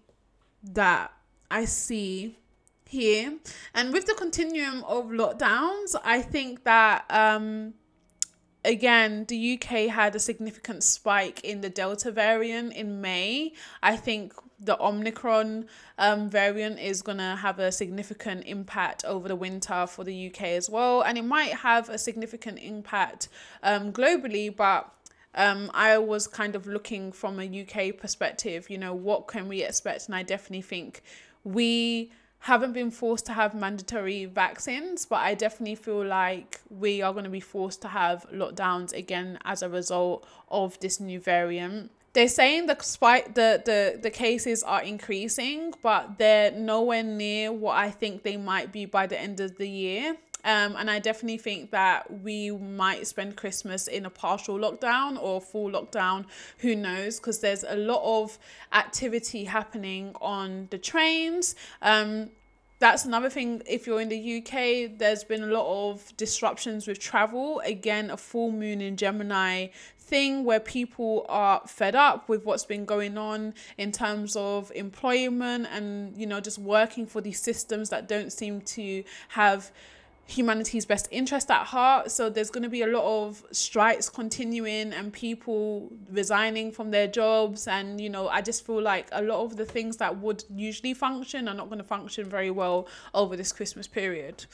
that 0.65 1.13
I 1.51 1.65
see 1.65 2.37
here. 2.87 3.39
And 3.75 3.93
with 3.93 4.07
the 4.07 4.15
continuum 4.15 4.85
of 4.85 5.07
lockdowns, 5.07 5.95
I 6.05 6.23
think 6.23 6.65
that 6.65 7.05
um, 7.11 7.75
again, 8.65 9.25
the 9.29 9.55
UK 9.55 9.89
had 9.89 10.15
a 10.15 10.21
significant 10.21 10.83
spike 10.83 11.45
in 11.45 11.61
the 11.61 11.71
Delta 11.71 12.11
variant 12.11 12.75
in 12.75 13.01
May. 13.01 13.53
I 13.83 13.97
think 13.97 14.33
the 14.61 14.81
Omicron 14.83 15.67
um, 15.99 16.29
variant 16.29 16.81
is 16.81 17.03
going 17.03 17.19
to 17.19 17.37
have 17.37 17.59
a 17.59 17.71
significant 17.71 18.45
impact 18.45 19.05
over 19.05 19.29
the 19.29 19.37
winter 19.37 19.87
for 19.87 20.03
the 20.03 20.29
UK 20.29 20.43
as 20.43 20.69
well. 20.69 21.03
And 21.03 21.17
it 21.17 21.25
might 21.25 21.53
have 21.55 21.89
a 21.89 21.99
significant 21.99 22.59
impact 22.59 23.29
um, 23.63 23.93
globally, 23.93 24.55
but 24.55 24.93
um, 25.35 25.71
I 25.73 25.99
was 25.99 26.27
kind 26.27 26.57
of 26.57 26.67
looking 26.67 27.13
from 27.13 27.39
a 27.39 27.63
UK 27.63 27.97
perspective, 27.97 28.69
you 28.69 28.79
know, 28.79 28.95
what 28.95 29.29
can 29.29 29.47
we 29.47 29.63
expect? 29.63 30.07
And 30.07 30.15
I 30.15 30.25
definitely 30.25 30.63
think 30.63 31.03
we 31.53 32.11
haven't 32.41 32.73
been 32.73 32.91
forced 32.91 33.27
to 33.27 33.33
have 33.33 33.55
mandatory 33.55 34.25
vaccines, 34.25 35.07
but 35.07 35.17
I 35.17 35.35
definitely 35.35 35.75
feel 35.75 36.05
like 36.05 36.61
we 36.71 37.03
are 37.03 37.13
going 37.13 37.25
to 37.25 37.31
be 37.31 37.41
forced 37.41 37.83
to 37.83 37.89
have 37.89 38.27
lockdowns 38.33 38.93
again 38.93 39.39
as 39.45 39.63
a 39.63 39.69
result 39.69 40.27
of 40.49 40.79
this 40.81 41.01
new 41.01 41.21
variant. 41.21 41.91
They're 42.13 42.29
saying 42.29 42.67
the 42.67 42.77
spike 42.81 43.35
the, 43.35 43.63
the 43.65 44.01
the 44.01 44.11
cases 44.11 44.63
are 44.63 44.83
increasing, 44.83 45.75
but 45.83 46.19
they're 46.19 46.51
nowhere 46.53 47.03
near 47.03 47.53
what 47.53 47.77
I 47.77 47.91
think 47.91 48.23
they 48.23 48.37
might 48.37 48.73
be 48.73 48.87
by 48.87 49.07
the 49.07 49.21
end 49.21 49.41
of 49.41 49.59
the 49.59 49.69
year. 49.69 50.17
Um, 50.45 50.77
and 50.77 50.91
I 50.91 50.99
definitely 50.99 51.39
think 51.39 51.73
that 51.73 52.23
we 52.23 52.51
might 52.51 53.07
spend 53.07 53.37
Christmas 53.37 53.89
in 53.89 54.07
a 54.07 54.11
partial 54.11 54.57
lockdown 54.57 55.21
or 55.21 55.41
full 55.41 55.71
lockdown. 55.71 56.27
Who 56.59 56.77
knows? 56.77 57.19
Because 57.19 57.41
there's 57.41 57.65
a 57.65 57.77
lot 57.77 58.03
of 58.05 58.39
activity 58.73 59.45
happening 59.45 60.15
on 60.21 60.69
the 60.71 60.79
trains. 60.79 61.55
Um, 61.83 62.31
that's 62.81 63.05
another 63.05 63.29
thing. 63.29 63.63
If 63.67 63.87
you're 63.87 64.01
in 64.01 64.09
the 64.09 64.39
UK, 64.39 64.97
there's 64.99 65.25
been 65.25 65.43
a 65.43 65.47
lot 65.47 65.91
of 65.91 66.17
disruptions 66.17 66.87
with 66.87 67.01
travel. 67.01 67.61
Again, 67.65 68.11
a 68.11 68.17
full 68.17 68.53
moon 68.53 68.81
in 68.81 68.97
Gemini 68.97 69.69
thing 69.99 70.45
where 70.45 70.61
people 70.61 71.27
are 71.29 71.61
fed 71.67 71.95
up 71.95 72.29
with 72.29 72.45
what's 72.45 72.65
been 72.65 72.85
going 72.85 73.19
on 73.19 73.53
in 73.77 73.91
terms 73.91 74.37
of 74.37 74.71
employment 74.75 75.67
and, 75.73 76.17
you 76.17 76.27
know, 76.27 76.41
just 76.41 76.59
working 76.59 77.05
for 77.05 77.21
these 77.21 77.41
systems 77.41 77.91
that 77.91 78.09
don't 78.09 78.33
seem 78.33 78.61
to 78.61 79.03
have 79.29 79.73
humanity's 80.29 80.85
best 80.85 81.09
interest 81.11 81.51
at 81.51 81.67
heart. 81.67 82.11
So 82.11 82.29
there's 82.29 82.51
going 82.51 82.63
to 82.63 82.69
be 82.69 82.83
a 82.83 82.87
lot 82.87 83.05
of 83.05 83.43
strikes 83.51 84.11
continuing 84.11 84.93
and 84.93 85.11
people 85.11 85.91
resigning 86.11 86.71
from 86.71 86.91
their 86.91 87.07
jobs. 87.07 87.67
And, 87.67 87.99
you 87.99 88.11
know, 88.11 88.29
I 88.29 88.43
just 88.43 88.65
feel 88.67 88.81
like 88.83 89.09
a 89.13 89.23
lot 89.23 89.43
of 89.43 89.57
the 89.57 89.65
things 89.65 89.97
that 89.97 90.19
would 90.19 90.45
usually 90.55 90.93
function 90.93 91.49
are 91.49 91.55
not 91.55 91.69
going 91.69 91.79
to 91.79 91.85
function 91.85 92.29
very 92.29 92.51
well 92.51 92.87
over 93.15 93.37
this 93.37 93.53
Christmas 93.53 93.87
period. 93.87 94.45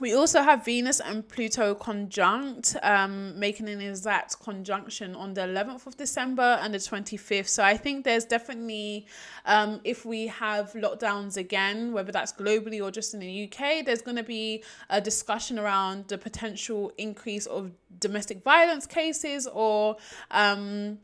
We 0.00 0.14
also 0.14 0.40
have 0.40 0.64
Venus 0.64 0.98
and 0.98 1.28
Pluto 1.28 1.74
conjunct, 1.74 2.74
um, 2.82 3.38
making 3.38 3.68
an 3.68 3.82
exact 3.82 4.40
conjunction 4.40 5.14
on 5.14 5.34
the 5.34 5.42
11th 5.42 5.86
of 5.86 5.94
December 5.98 6.58
and 6.62 6.72
the 6.72 6.78
25th. 6.78 7.48
So 7.48 7.62
I 7.62 7.76
think 7.76 8.06
there's 8.06 8.24
definitely, 8.24 9.06
um, 9.44 9.78
if 9.84 10.06
we 10.06 10.28
have 10.28 10.72
lockdowns 10.72 11.36
again, 11.36 11.92
whether 11.92 12.12
that's 12.12 12.32
globally 12.32 12.82
or 12.82 12.90
just 12.90 13.12
in 13.12 13.20
the 13.20 13.44
UK, 13.44 13.84
there's 13.84 14.00
going 14.00 14.16
to 14.16 14.22
be 14.22 14.64
a 14.88 15.02
discussion 15.02 15.58
around 15.58 16.08
the 16.08 16.16
potential 16.16 16.92
increase 16.96 17.44
of 17.44 17.70
domestic 17.98 18.42
violence 18.42 18.86
cases 18.86 19.46
or. 19.52 19.98
Um, 20.30 20.98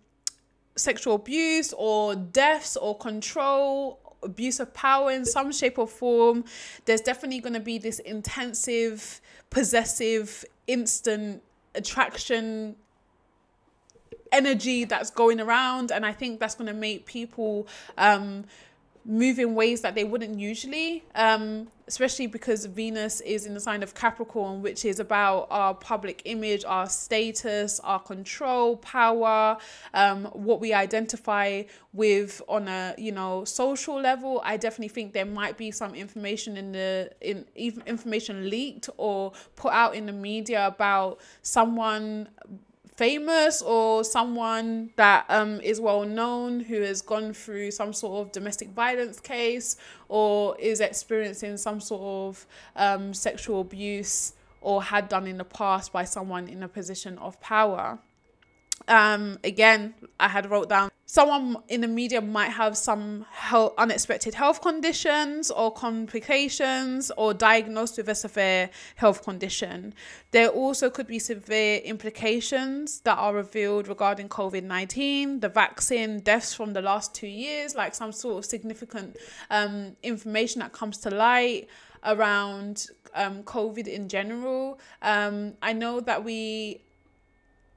sexual 0.79 1.15
abuse 1.15 1.73
or 1.79 2.15
deaths 2.15 2.77
or 2.77 2.99
control 2.99 4.06
abuse 4.27 4.61
of 4.61 4.75
power 4.75 5.11
in 5.11 5.25
some 5.25 5.51
shape 5.53 5.79
or 5.79 5.87
form. 5.87 6.45
There's 6.85 7.01
definitely 7.01 7.41
going 7.41 7.55
to 7.55 7.61
be 7.61 7.79
this 7.79 7.99
intensive, 8.01 9.21
possessive, 9.49 10.45
instant 10.67 11.43
attraction 11.75 12.77
energy 14.33 14.85
that's 14.85 15.11
going 15.11 15.41
around 15.41 15.93
and 15.93 16.05
i 16.05 16.13
think 16.13 16.41
that's 16.41 16.57
going 16.57 16.67
to 16.67 16.75
make 16.75 17.07
people 17.07 17.67
um 17.97 18.45
move 19.07 19.39
in 19.39 19.55
ways 19.55 19.83
that 19.83 19.95
they 19.95 20.05
wouldn't 20.05 20.39
usually, 20.39 21.05
um, 21.15 21.69
especially 21.87 22.27
because 22.27 22.67
Venus 22.67 23.21
is 23.21 23.47
in 23.47 23.55
the 23.55 23.61
sign 23.61 23.85
of 23.85 23.95
Capricorn, 23.95 24.63
which 24.63 24.85
is 24.85 24.99
about 24.99 25.47
our 25.51 25.75
public 25.75 26.23
image, 26.25 26.65
our 26.65 26.89
status, 26.89 27.79
our 27.81 28.01
control, 28.01 28.77
power, 28.79 29.57
um, 29.95 30.25
what 30.33 30.61
we 30.61 30.73
identify 30.73 31.63
with 31.93 32.43
on 32.49 32.67
a 32.67 32.95
you 32.99 33.13
know 33.13 33.45
social 33.45 34.01
level. 34.01 34.43
I 34.45 34.57
definitely 34.57 34.89
think 34.89 35.13
there 35.13 35.25
might 35.25 35.57
be 35.57 35.71
some 35.71 35.95
information 35.95 36.57
in 36.57 36.73
the 36.73 37.13
in 37.21 37.45
even 37.55 37.85
information 37.87 38.51
leaked 38.51 38.91
or 38.97 39.33
put 39.55 39.73
out 39.73 39.95
in 39.95 40.07
the 40.07 40.13
media 40.13 40.67
about 40.67 41.21
someone 41.43 42.29
famous 42.97 43.61
or 43.61 44.03
someone 44.03 44.91
that 44.97 45.27
um, 45.29 45.61
is 45.61 45.81
well 45.81 46.05
known 46.05 46.61
who 46.61 46.81
has 46.81 47.03
gone 47.03 47.33
through 47.33 47.71
some 47.71 47.93
sort 47.93 48.27
of 48.27 48.33
domestic 48.33 48.71
violence 48.71 49.21
case 49.21 49.77
or 50.09 50.57
is 50.59 50.81
experiencing 50.81 51.57
some 51.59 51.81
sort 51.81 52.03
of 52.03 52.47
um, 52.75 53.13
sexual 53.13 53.61
abuse 53.61 54.33
or 54.63 54.83
had 54.83 55.09
done 55.09 55.27
in 55.27 55.37
the 55.37 55.45
past 55.45 55.93
by 55.93 56.05
someone 56.05 56.49
in 56.49 56.63
a 56.63 56.69
position 56.69 57.19
of 57.19 57.41
power. 57.41 57.99
Um 58.89 59.39
again 59.43 59.95
i 60.21 60.29
had 60.29 60.49
wrote 60.49 60.69
down 60.69 60.91
someone 61.07 61.57
in 61.69 61.81
the 61.81 61.89
media 61.89 62.21
might 62.21 62.51
have 62.51 62.77
some 62.77 63.25
health, 63.31 63.73
unexpected 63.79 64.35
health 64.35 64.61
conditions 64.61 65.53
or 65.53 65.73
complications 65.73 67.13
or 67.17 67.33
diagnosed 67.33 67.97
with 67.97 68.09
a 68.09 68.15
severe 68.15 68.69
health 68.97 69.23
condition. 69.23 69.95
There 70.33 70.49
also 70.49 70.91
could 70.91 71.07
be 71.07 71.21
severe 71.21 71.79
implications 71.79 73.01
that 73.03 73.17
are 73.19 73.35
revealed 73.35 73.87
regarding 73.87 74.29
covid-19 74.29 75.41
the 75.41 75.49
vaccine 75.49 76.19
deaths 76.21 76.53
from 76.53 76.73
the 76.73 76.83
last 76.83 77.15
two 77.15 77.29
years 77.29 77.77
like 77.77 77.95
some 77.95 78.11
sort 78.11 78.39
of 78.39 78.45
significant 78.45 79.17
um, 79.51 79.97
information 80.03 80.61
that 80.61 80.73
comes 80.73 80.99
to 80.99 81.11
light 81.11 81.69
around 82.05 82.89
um, 83.15 83.45
covid 83.45 83.87
in 83.87 84.09
general. 84.09 84.81
Um, 85.03 85.55
i 85.63 85.73
know 85.73 86.01
that 86.01 86.25
we 86.25 86.83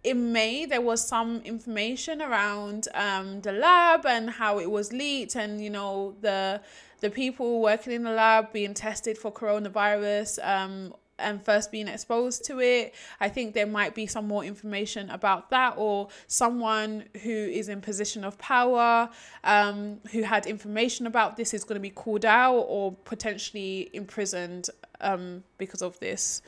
in 0.04 0.32
May, 0.32 0.66
there 0.66 0.82
was 0.82 1.06
some 1.06 1.42
information 1.42 2.22
around 2.22 2.88
um, 2.94 3.42
the 3.42 3.52
lab 3.52 4.06
and 4.06 4.30
how 4.30 4.60
it 4.60 4.72
was 4.72 4.94
leaked, 4.94 5.36
and 5.36 5.62
you 5.62 5.70
know 5.70 6.16
the 6.22 6.62
the 7.02 7.10
people 7.10 7.62
working 7.62 7.94
in 7.94 8.04
the 8.04 8.12
lab 8.12 8.52
being 8.54 8.74
tested 8.74 9.18
for 9.18 9.32
coronavirus 9.32 10.46
um, 10.46 10.94
and 11.18 11.44
first 11.44 11.72
being 11.72 11.88
exposed 11.88 12.46
to 12.46 12.60
it. 12.60 12.94
I 13.20 13.30
think 13.30 13.54
there 13.54 13.66
might 13.66 13.94
be 13.94 14.06
some 14.08 14.28
more 14.28 14.44
information 14.44 15.10
about 15.10 15.50
that, 15.50 15.74
or 15.76 16.08
someone 16.28 17.04
who 17.22 17.30
is 17.30 17.68
in 17.68 17.82
position 17.82 18.24
of 18.24 18.38
power 18.38 19.10
um, 19.44 20.00
who 20.12 20.24
had 20.24 20.46
information 20.46 21.08
about 21.08 21.36
this 21.36 21.54
is 21.54 21.66
going 21.66 21.76
to 21.76 21.82
be 21.82 21.90
called 21.90 22.26
out 22.26 22.66
or 22.70 22.94
potentially 23.04 23.90
imprisoned 23.92 24.70
um, 25.02 25.44
because 25.58 25.82
of 25.82 26.00
this. 26.00 26.42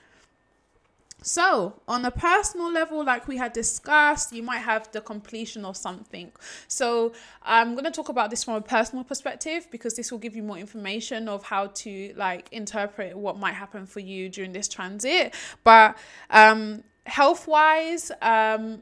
So, 1.23 1.79
on 1.87 2.03
a 2.03 2.09
personal 2.09 2.71
level, 2.71 3.05
like 3.05 3.27
we 3.27 3.37
had 3.37 3.53
discussed, 3.53 4.33
you 4.33 4.41
might 4.41 4.59
have 4.59 4.91
the 4.91 5.01
completion 5.01 5.65
of 5.65 5.77
something. 5.77 6.31
So, 6.67 7.13
I'm 7.43 7.73
going 7.73 7.85
to 7.85 7.91
talk 7.91 8.09
about 8.09 8.31
this 8.31 8.43
from 8.43 8.55
a 8.55 8.61
personal 8.61 9.03
perspective 9.03 9.67
because 9.69 9.93
this 9.93 10.11
will 10.11 10.17
give 10.17 10.35
you 10.35 10.41
more 10.41 10.57
information 10.57 11.29
of 11.29 11.43
how 11.43 11.67
to 11.67 12.13
like 12.15 12.49
interpret 12.51 13.15
what 13.15 13.37
might 13.37 13.53
happen 13.53 13.85
for 13.85 13.99
you 13.99 14.29
during 14.29 14.51
this 14.51 14.67
transit. 14.67 15.35
But 15.63 15.95
um, 16.31 16.83
health 17.05 17.47
wise, 17.47 18.11
um, 18.23 18.81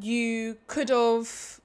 you 0.00 0.58
could 0.66 0.90
have 0.90 1.61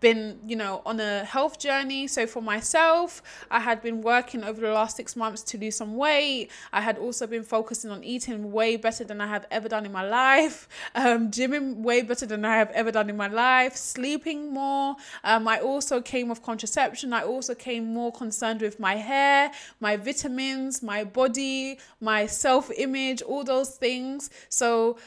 been, 0.00 0.38
you 0.46 0.56
know, 0.56 0.82
on 0.84 0.98
a 1.00 1.24
health 1.24 1.58
journey. 1.58 2.06
So 2.06 2.26
for 2.26 2.42
myself, 2.42 3.22
I 3.50 3.60
had 3.60 3.82
been 3.82 4.00
working 4.02 4.42
over 4.42 4.60
the 4.60 4.72
last 4.72 4.96
six 4.96 5.14
months 5.14 5.42
to 5.44 5.58
lose 5.58 5.76
some 5.76 5.96
weight. 5.96 6.50
I 6.72 6.80
had 6.80 6.98
also 6.98 7.26
been 7.26 7.42
focusing 7.42 7.90
on 7.90 8.02
eating 8.02 8.50
way 8.50 8.76
better 8.76 9.04
than 9.04 9.20
I 9.20 9.26
have 9.26 9.46
ever 9.50 9.68
done 9.68 9.86
in 9.86 9.92
my 9.92 10.08
life, 10.08 10.68
um, 10.94 11.30
gymming 11.30 11.76
way 11.76 12.02
better 12.02 12.26
than 12.26 12.44
I 12.44 12.56
have 12.56 12.70
ever 12.70 12.90
done 12.90 13.10
in 13.10 13.16
my 13.16 13.28
life, 13.28 13.76
sleeping 13.76 14.52
more. 14.52 14.96
Um, 15.24 15.46
I 15.46 15.60
also 15.60 16.00
came 16.00 16.28
with 16.28 16.42
contraception. 16.42 17.12
I 17.12 17.22
also 17.22 17.54
came 17.54 17.92
more 17.92 18.12
concerned 18.12 18.60
with 18.62 18.80
my 18.80 18.96
hair, 18.96 19.50
my 19.80 19.96
vitamins, 19.96 20.82
my 20.82 21.04
body, 21.04 21.78
my 22.00 22.26
self 22.26 22.70
image, 22.76 23.22
all 23.22 23.44
those 23.44 23.70
things. 23.76 24.30
So 24.48 24.98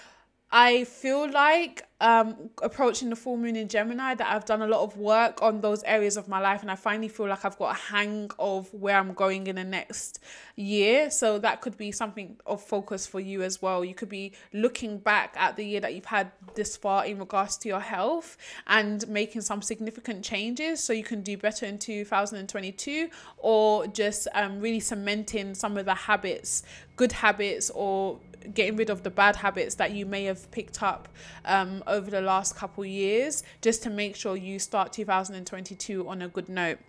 I 0.51 0.83
feel 0.83 1.31
like 1.31 1.87
um, 2.03 2.49
approaching 2.61 3.09
the 3.09 3.15
full 3.15 3.37
moon 3.37 3.55
in 3.55 3.69
Gemini 3.69 4.13
that 4.13 4.27
I've 4.27 4.43
done 4.43 4.61
a 4.61 4.67
lot 4.67 4.81
of 4.81 4.97
work 4.97 5.41
on 5.41 5.61
those 5.61 5.83
areas 5.83 6.17
of 6.17 6.27
my 6.27 6.41
life, 6.41 6.61
and 6.61 6.69
I 6.69 6.75
finally 6.75 7.07
feel 7.07 7.29
like 7.29 7.45
I've 7.45 7.57
got 7.57 7.77
a 7.77 7.79
hang 7.79 8.29
of 8.37 8.71
where 8.73 8.97
I'm 8.97 9.13
going 9.13 9.47
in 9.47 9.55
the 9.55 9.63
next 9.63 10.19
year. 10.57 11.09
So 11.09 11.39
that 11.39 11.61
could 11.61 11.77
be 11.77 11.93
something 11.93 12.35
of 12.45 12.61
focus 12.61 13.07
for 13.07 13.21
you 13.21 13.41
as 13.41 13.61
well. 13.61 13.85
You 13.85 13.95
could 13.95 14.09
be 14.09 14.33
looking 14.51 14.97
back 14.97 15.33
at 15.37 15.55
the 15.55 15.63
year 15.63 15.79
that 15.79 15.95
you've 15.95 16.03
had 16.03 16.29
this 16.55 16.75
far 16.75 17.05
in 17.05 17.19
regards 17.19 17.55
to 17.59 17.69
your 17.69 17.79
health 17.79 18.37
and 18.67 19.07
making 19.07 19.41
some 19.41 19.61
significant 19.61 20.25
changes 20.25 20.83
so 20.83 20.91
you 20.91 21.05
can 21.05 21.21
do 21.21 21.37
better 21.37 21.65
in 21.65 21.79
2022, 21.79 23.09
or 23.37 23.87
just 23.87 24.27
um, 24.33 24.59
really 24.59 24.81
cementing 24.81 25.55
some 25.55 25.77
of 25.77 25.85
the 25.85 25.95
habits, 25.95 26.63
good 26.97 27.13
habits, 27.13 27.69
or 27.69 28.19
getting 28.53 28.75
rid 28.75 28.89
of 28.89 29.03
the 29.03 29.09
bad 29.09 29.35
habits 29.35 29.75
that 29.75 29.91
you 29.91 30.05
may 30.05 30.25
have 30.25 30.49
picked 30.51 30.83
up 30.83 31.07
um, 31.45 31.83
over 31.93 32.09
the 32.11 32.21
last 32.21 32.55
couple 32.55 32.83
years 32.85 33.43
just 33.61 33.83
to 33.83 33.89
make 33.89 34.15
sure 34.15 34.35
you 34.35 34.59
start 34.59 34.91
2022 34.91 36.07
on 36.07 36.21
a 36.21 36.27
good 36.27 36.49
note 36.49 36.79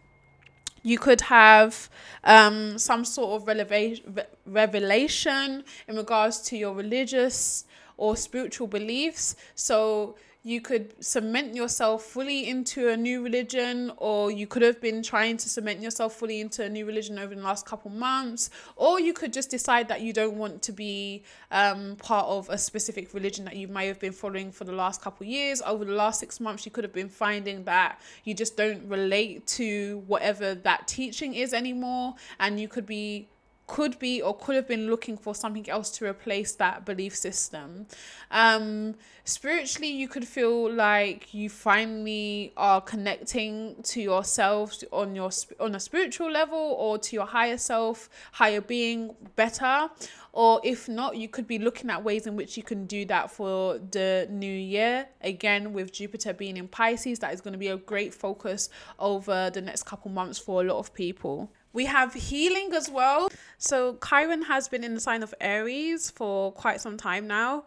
you 0.85 0.99
could 0.99 1.23
have 1.23 1.89
um, 2.25 2.79
some 2.79 3.05
sort 3.05 3.41
of 3.41 3.49
revelation 4.47 5.65
in 5.89 5.97
regards 5.97 6.41
to 6.43 6.57
your 6.59 6.75
religious 6.75 7.65
or 7.97 8.17
spiritual 8.17 8.67
beliefs. 8.67 9.35
So 9.55 10.17
you 10.47 10.61
could 10.61 11.03
cement 11.03 11.57
yourself 11.57 12.05
fully 12.05 12.47
into 12.47 12.91
a 12.91 12.97
new 12.97 13.25
religion, 13.25 13.91
or 13.97 14.31
you 14.31 14.47
could 14.47 14.61
have 14.61 14.79
been 14.79 15.03
trying 15.03 15.39
to 15.39 15.49
cement 15.49 15.81
yourself 15.81 16.15
fully 16.15 16.43
into 16.43 16.63
a 16.63 16.69
new 16.69 16.85
religion 16.85 17.19
over 17.19 17.35
the 17.35 17.41
last 17.41 17.65
couple 17.65 17.91
months, 17.91 18.51
or 18.77 19.01
you 19.01 19.15
could 19.15 19.33
just 19.33 19.51
decide 19.51 19.89
that 19.89 20.03
you 20.03 20.13
don't 20.13 20.37
want 20.37 20.61
to 20.61 20.71
be 20.71 21.23
um, 21.51 21.97
part 21.97 22.27
of 22.27 22.51
a 22.51 22.59
specific 22.59 23.15
religion 23.15 23.47
that 23.47 23.57
you 23.57 23.67
may 23.69 23.87
have 23.87 23.99
been 23.99 24.13
following 24.13 24.53
for 24.53 24.65
the 24.65 24.73
last 24.73 25.01
couple 25.01 25.27
years. 25.27 25.63
Over 25.65 25.87
the 25.87 25.95
last 25.95 26.21
six 26.21 26.39
months, 26.39 26.67
you 26.67 26.71
could 26.71 26.85
have 26.85 26.93
been 26.93 27.09
finding 27.09 27.65
that 27.65 28.01
you 28.25 28.35
just 28.35 28.55
don't 28.55 28.87
relate 28.87 29.47
to 29.47 30.05
whatever 30.07 30.55
that 30.55 30.87
teaching 30.87 31.35
is 31.35 31.55
anymore, 31.55 32.17
and 32.39 32.61
you 32.61 32.69
could 32.69 32.85
be 32.85 33.31
could 33.67 33.99
be 33.99 34.21
or 34.21 34.37
could 34.37 34.57
have 34.57 34.69
been 34.69 34.87
looking 34.89 35.17
for 35.17 35.35
something 35.35 35.69
else 35.71 35.91
to 35.91 36.05
replace 36.05 36.53
that 36.57 36.85
belief 36.85 37.17
system. 37.17 37.87
Um, 38.31 38.95
spiritually, 39.25 39.91
you 39.91 40.09
could 40.09 40.27
feel 40.27 40.71
like 40.71 41.33
you 41.33 41.49
finally 41.49 42.53
are 42.57 42.81
connecting 42.81 43.77
to 43.85 44.01
yourself 44.01 44.75
on 44.93 45.15
your 45.15 45.31
on 45.61 45.75
a 45.75 45.81
spiritual 45.81 46.31
level 46.31 46.59
or 46.79 46.99
to 46.99 47.17
your 47.17 47.27
higher 47.27 47.57
self, 47.57 48.11
higher 48.33 48.61
being 48.61 49.15
better. 49.37 49.89
Or 50.33 50.61
if 50.65 50.89
not, 50.89 51.17
you 51.17 51.29
could 51.29 51.47
be 51.47 51.61
looking 51.61 51.91
at 51.91 52.03
ways 52.03 52.27
in 52.27 52.35
which 52.35 52.57
you 52.57 52.65
can 52.65 52.87
do 52.87 53.05
that 53.05 53.31
for 53.31 53.79
the 53.79 54.27
new 54.29 54.53
year. 54.53 55.07
Again, 55.21 55.73
with 55.73 55.93
Jupiter 55.93 56.33
being 56.33 56.57
in 56.57 56.67
Pisces, 56.67 57.21
that 57.21 57.33
is 57.33 57.41
going 57.41 57.53
to 57.53 57.59
be 57.59 57.69
a 57.69 57.77
great 57.77 58.13
focus 58.13 58.69
over 58.99 59.51
the 59.51 59.61
next 59.61 59.85
couple 59.85 60.11
months 60.11 60.39
for 60.39 60.61
a 60.61 60.65
lot 60.65 60.79
of 60.79 60.93
people. 60.93 61.53
We 61.75 61.85
have 61.87 62.15
healing 62.15 62.73
as 62.73 62.89
well. 62.89 63.29
So 63.59 63.99
Chiron 64.07 64.43
has 64.43 64.69
been 64.69 64.85
in 64.85 64.95
the 64.95 65.01
sign 65.01 65.23
of 65.23 65.35
Aries 65.41 66.09
for 66.11 66.53
quite 66.53 66.81
some 66.81 66.97
time 66.97 67.27
now. 67.27 67.65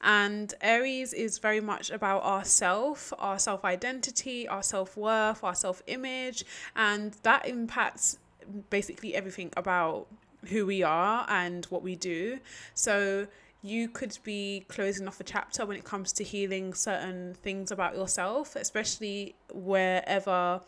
And 0.00 0.52
Aries 0.62 1.12
is 1.12 1.38
very 1.38 1.60
much 1.60 1.90
about 1.90 2.22
our 2.22 2.42
self, 2.44 3.12
our 3.18 3.38
self 3.38 3.64
identity, 3.64 4.48
our 4.48 4.62
self 4.62 4.96
worth, 4.96 5.44
our 5.44 5.54
self 5.54 5.82
image. 5.86 6.44
And 6.74 7.12
that 7.22 7.46
impacts 7.46 8.18
basically 8.70 9.14
everything 9.14 9.52
about 9.56 10.06
who 10.46 10.64
we 10.64 10.82
are 10.82 11.26
and 11.28 11.66
what 11.66 11.82
we 11.82 11.96
do. 11.96 12.40
So 12.72 13.26
you 13.62 13.88
could 13.88 14.18
be 14.22 14.64
closing 14.68 15.06
off 15.06 15.20
a 15.20 15.24
chapter 15.24 15.66
when 15.66 15.76
it 15.76 15.84
comes 15.84 16.12
to 16.14 16.24
healing 16.24 16.72
certain 16.72 17.34
things 17.34 17.70
about 17.70 17.94
yourself, 17.94 18.56
especially 18.56 19.34
wherever 19.52 20.60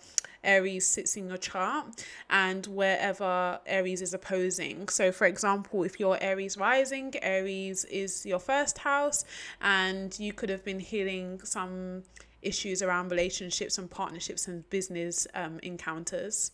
Aries 0.44 0.86
sits 0.86 1.16
in 1.16 1.28
your 1.28 1.38
chart 1.38 2.04
and 2.28 2.66
wherever 2.66 3.58
Aries 3.66 4.02
is 4.02 4.12
opposing. 4.12 4.88
So, 4.88 5.10
for 5.10 5.26
example, 5.26 5.84
if 5.84 5.98
you're 5.98 6.18
Aries 6.20 6.56
rising, 6.58 7.14
Aries 7.22 7.84
is 7.86 8.26
your 8.26 8.40
first 8.40 8.78
house, 8.78 9.24
and 9.60 10.18
you 10.18 10.32
could 10.32 10.50
have 10.50 10.64
been 10.64 10.80
healing 10.80 11.40
some 11.44 12.02
issues 12.42 12.82
around 12.82 13.10
relationships 13.10 13.78
and 13.78 13.88
partnerships 13.90 14.48
and 14.48 14.68
business 14.68 15.26
um, 15.34 15.60
encounters 15.62 16.50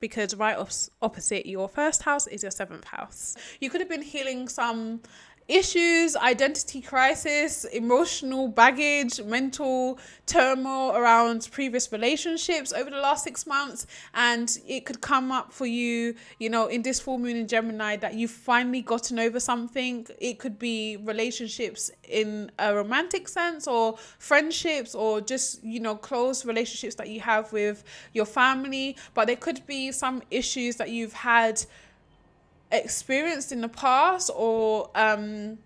because 0.00 0.34
right 0.36 0.56
op- 0.56 0.70
opposite 1.02 1.44
your 1.44 1.68
first 1.68 2.02
house 2.02 2.26
is 2.26 2.42
your 2.42 2.50
seventh 2.50 2.84
house. 2.84 3.36
You 3.60 3.68
could 3.68 3.80
have 3.80 3.90
been 3.90 4.02
healing 4.02 4.48
some 4.48 5.00
issues, 5.48 6.14
identity 6.14 6.82
crisis, 6.82 7.64
emotional 7.64 8.48
baggage, 8.48 9.20
mental 9.22 9.98
turmoil 10.26 10.94
around 10.94 11.48
previous 11.50 11.90
relationships 11.90 12.72
over 12.72 12.90
the 12.90 13.00
last 13.00 13.24
six 13.24 13.46
months. 13.46 13.86
And 14.14 14.56
it 14.66 14.84
could 14.84 15.00
come 15.00 15.32
up 15.32 15.50
for 15.50 15.66
you, 15.66 16.14
you 16.38 16.50
know, 16.50 16.66
in 16.66 16.82
this 16.82 17.00
full 17.00 17.18
moon 17.18 17.36
in 17.36 17.48
Gemini 17.48 17.96
that 17.96 18.14
you've 18.14 18.30
finally 18.30 18.82
gotten 18.82 19.18
over 19.18 19.40
something. 19.40 20.06
It 20.20 20.38
could 20.38 20.58
be 20.58 20.98
relationships 20.98 21.90
in 22.04 22.52
a 22.58 22.74
romantic 22.74 23.26
sense 23.28 23.66
or 23.66 23.96
friendships 24.18 24.94
or 24.94 25.22
just, 25.22 25.64
you 25.64 25.80
know, 25.80 25.96
close 25.96 26.44
relationships 26.44 26.94
that 26.96 27.08
you 27.08 27.20
have 27.20 27.50
with 27.52 27.84
your 28.12 28.26
family. 28.26 28.96
But 29.14 29.26
there 29.26 29.36
could 29.36 29.66
be 29.66 29.92
some 29.92 30.22
issues 30.30 30.76
that 30.76 30.90
you've 30.90 31.14
had 31.14 31.64
experienced 32.70 33.52
in 33.52 33.60
the 33.60 33.68
past 33.68 34.30
or 34.34 34.90
um 34.94 35.58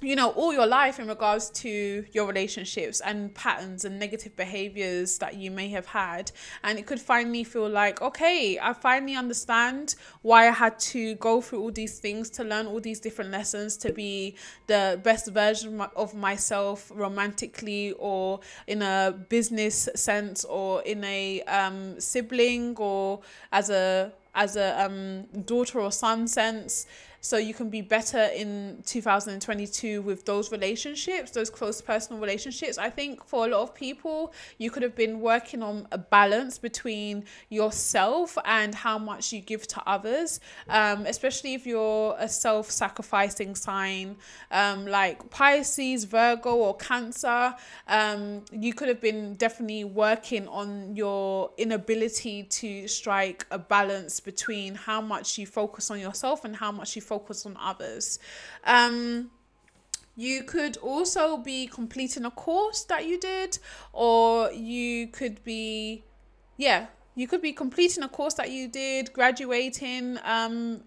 you 0.00 0.14
know 0.14 0.30
all 0.30 0.52
your 0.52 0.66
life 0.66 1.00
in 1.00 1.08
regards 1.08 1.50
to 1.50 2.04
your 2.12 2.26
relationships 2.26 3.00
and 3.00 3.34
patterns 3.34 3.84
and 3.84 3.98
negative 3.98 4.36
behaviors 4.36 5.18
that 5.18 5.34
you 5.34 5.50
may 5.50 5.68
have 5.68 5.86
had. 5.86 6.30
And 6.62 6.78
it 6.78 6.86
could 6.86 7.00
finally 7.00 7.44
feel 7.44 7.68
like 7.68 8.00
okay 8.00 8.58
i 8.60 8.72
finally 8.72 9.16
understand 9.16 9.94
why 10.22 10.48
i 10.48 10.50
had 10.50 10.78
to 10.78 11.14
go 11.16 11.40
through 11.40 11.60
all 11.60 11.70
these 11.70 11.98
things 11.98 12.30
to 12.30 12.44
learn 12.44 12.66
all 12.66 12.80
these 12.80 13.00
different 13.00 13.30
lessons 13.30 13.76
to 13.78 13.92
be 13.92 14.36
the 14.66 15.00
best 15.02 15.28
version 15.32 15.80
of 15.96 16.14
myself 16.14 16.90
romantically 16.94 17.92
or 17.98 18.40
in 18.66 18.82
a 18.82 19.14
business 19.28 19.88
sense 19.94 20.44
or 20.44 20.82
in 20.82 21.02
a 21.04 21.42
um, 21.42 21.98
sibling 21.98 22.76
or 22.76 23.20
as 23.52 23.70
a 23.70 24.12
as 24.38 24.54
a 24.56 24.84
um, 24.84 25.24
daughter 25.44 25.80
or 25.80 25.90
son 25.90 26.28
sense 26.28 26.86
so 27.20 27.36
you 27.36 27.54
can 27.54 27.68
be 27.68 27.80
better 27.80 28.24
in 28.34 28.82
2022 28.86 30.02
with 30.02 30.24
those 30.24 30.50
relationships 30.52 31.30
those 31.30 31.50
close 31.50 31.80
personal 31.80 32.20
relationships. 32.20 32.78
I 32.78 32.90
think 32.90 33.24
for 33.24 33.46
a 33.46 33.48
lot 33.48 33.62
of 33.62 33.74
people 33.74 34.32
you 34.58 34.70
could 34.70 34.82
have 34.82 34.94
been 34.94 35.20
working 35.20 35.62
on 35.62 35.86
a 35.92 35.98
balance 35.98 36.58
between 36.58 37.24
yourself 37.48 38.36
and 38.44 38.74
how 38.74 38.98
much 38.98 39.32
you 39.32 39.40
give 39.40 39.66
to 39.68 39.82
others 39.86 40.40
um, 40.68 41.06
especially 41.06 41.54
if 41.54 41.66
you're 41.66 42.16
a 42.18 42.28
self-sacrificing 42.28 43.54
sign 43.54 44.16
um, 44.50 44.86
like 44.86 45.28
pisces 45.30 46.04
virgo 46.04 46.54
or 46.54 46.76
cancer. 46.76 47.54
Um, 47.86 48.44
you 48.52 48.74
could 48.74 48.88
have 48.88 49.00
been 49.00 49.34
definitely 49.34 49.84
working 49.84 50.48
on 50.48 50.96
your 50.96 51.50
inability 51.58 52.44
to 52.44 52.88
strike 52.88 53.46
a 53.50 53.58
balance 53.58 54.20
between 54.20 54.74
how 54.74 55.00
much 55.00 55.38
you 55.38 55.46
focus 55.46 55.90
on 55.90 56.00
yourself 56.00 56.44
and 56.44 56.56
how 56.56 56.72
much 56.72 56.96
you 56.96 57.02
focus 57.12 57.46
on 57.46 57.56
others. 57.70 58.18
Um, 58.64 59.30
you 60.16 60.42
could 60.42 60.76
also 60.78 61.36
be 61.36 61.68
completing 61.68 62.24
a 62.24 62.30
course 62.30 62.82
that 62.84 63.06
you 63.06 63.18
did, 63.20 63.58
or 63.92 64.50
you 64.52 65.06
could 65.18 65.42
be, 65.44 66.04
yeah, 66.56 66.86
you 67.14 67.26
could 67.28 67.42
be 67.42 67.52
completing 67.52 68.02
a 68.02 68.08
course 68.08 68.34
that 68.34 68.50
you 68.50 68.68
did, 68.68 69.12
graduating, 69.12 70.18
um, 70.24 70.82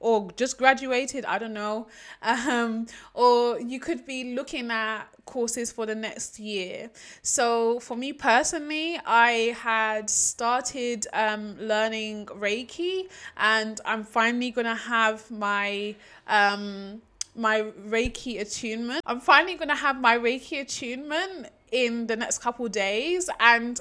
or 0.00 0.30
just 0.36 0.58
graduated, 0.58 1.24
I 1.26 1.38
don't 1.38 1.52
know. 1.52 1.86
Um, 2.50 2.86
or 3.12 3.60
you 3.60 3.78
could 3.80 4.06
be 4.06 4.34
looking 4.34 4.70
at 4.70 5.04
courses 5.26 5.70
for 5.70 5.84
the 5.84 5.94
next 5.94 6.38
year. 6.38 6.90
So 7.22 7.80
for 7.80 7.96
me 7.96 8.12
personally, 8.12 8.98
I 9.04 9.54
had 9.60 10.08
started 10.08 11.06
um, 11.12 11.56
learning 11.60 12.26
Reiki 12.26 13.08
and 13.36 13.80
I'm 13.84 14.04
finally 14.04 14.50
going 14.50 14.66
to 14.66 14.74
have 14.74 15.30
my 15.30 15.94
um, 16.26 17.02
my 17.36 17.62
Reiki 17.88 18.40
attunement. 18.40 19.02
I'm 19.06 19.20
finally 19.20 19.54
going 19.54 19.68
to 19.68 19.74
have 19.74 20.00
my 20.00 20.18
Reiki 20.18 20.60
attunement 20.60 21.48
in 21.70 22.06
the 22.06 22.16
next 22.16 22.38
couple 22.38 22.66
days 22.68 23.30
and 23.38 23.80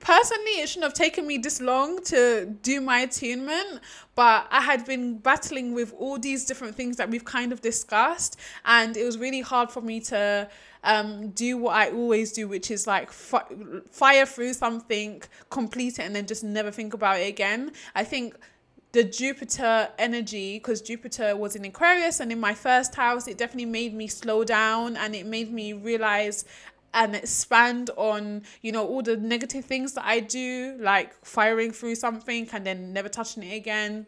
personally 0.00 0.60
it 0.60 0.68
shouldn't 0.68 0.84
have 0.84 0.94
taken 0.94 1.26
me 1.26 1.38
this 1.38 1.60
long 1.60 2.02
to 2.02 2.46
do 2.62 2.80
my 2.80 3.00
attunement 3.00 3.80
but 4.14 4.46
i 4.50 4.60
had 4.60 4.84
been 4.86 5.18
battling 5.18 5.74
with 5.74 5.92
all 5.98 6.18
these 6.18 6.44
different 6.44 6.74
things 6.74 6.96
that 6.96 7.10
we've 7.10 7.24
kind 7.24 7.52
of 7.52 7.60
discussed 7.60 8.38
and 8.64 8.96
it 8.96 9.04
was 9.04 9.18
really 9.18 9.40
hard 9.40 9.70
for 9.70 9.80
me 9.80 10.00
to 10.00 10.48
um, 10.84 11.30
do 11.30 11.56
what 11.56 11.74
i 11.76 11.90
always 11.90 12.32
do 12.32 12.46
which 12.46 12.70
is 12.70 12.86
like 12.86 13.10
fi- 13.10 13.44
fire 13.90 14.24
through 14.24 14.52
something 14.52 15.20
complete 15.50 15.98
it 15.98 16.02
and 16.02 16.14
then 16.14 16.26
just 16.26 16.44
never 16.44 16.70
think 16.70 16.94
about 16.94 17.20
it 17.20 17.28
again. 17.28 17.72
I 17.94 18.04
think 18.04 18.36
the 18.92 19.04
Jupiter 19.04 19.88
energy, 19.98 20.58
because 20.58 20.80
Jupiter 20.80 21.36
was 21.36 21.54
in 21.56 21.64
Aquarius 21.64 22.20
and 22.20 22.32
in 22.32 22.40
my 22.40 22.54
first 22.54 22.94
house, 22.94 23.28
it 23.28 23.36
definitely 23.36 23.66
made 23.66 23.92
me 23.92 24.06
slow 24.06 24.44
down 24.44 24.96
and 24.96 25.14
it 25.14 25.26
made 25.26 25.52
me 25.52 25.72
realize 25.74 26.44
and 26.96 27.14
expand 27.14 27.90
on 27.96 28.42
you 28.62 28.72
know 28.72 28.84
all 28.84 29.02
the 29.02 29.16
negative 29.16 29.64
things 29.64 29.92
that 29.92 30.04
I 30.04 30.18
do 30.18 30.76
like 30.80 31.24
firing 31.24 31.70
through 31.70 31.94
something 31.94 32.48
and 32.52 32.66
then 32.66 32.92
never 32.92 33.08
touching 33.08 33.44
it 33.44 33.54
again 33.54 34.06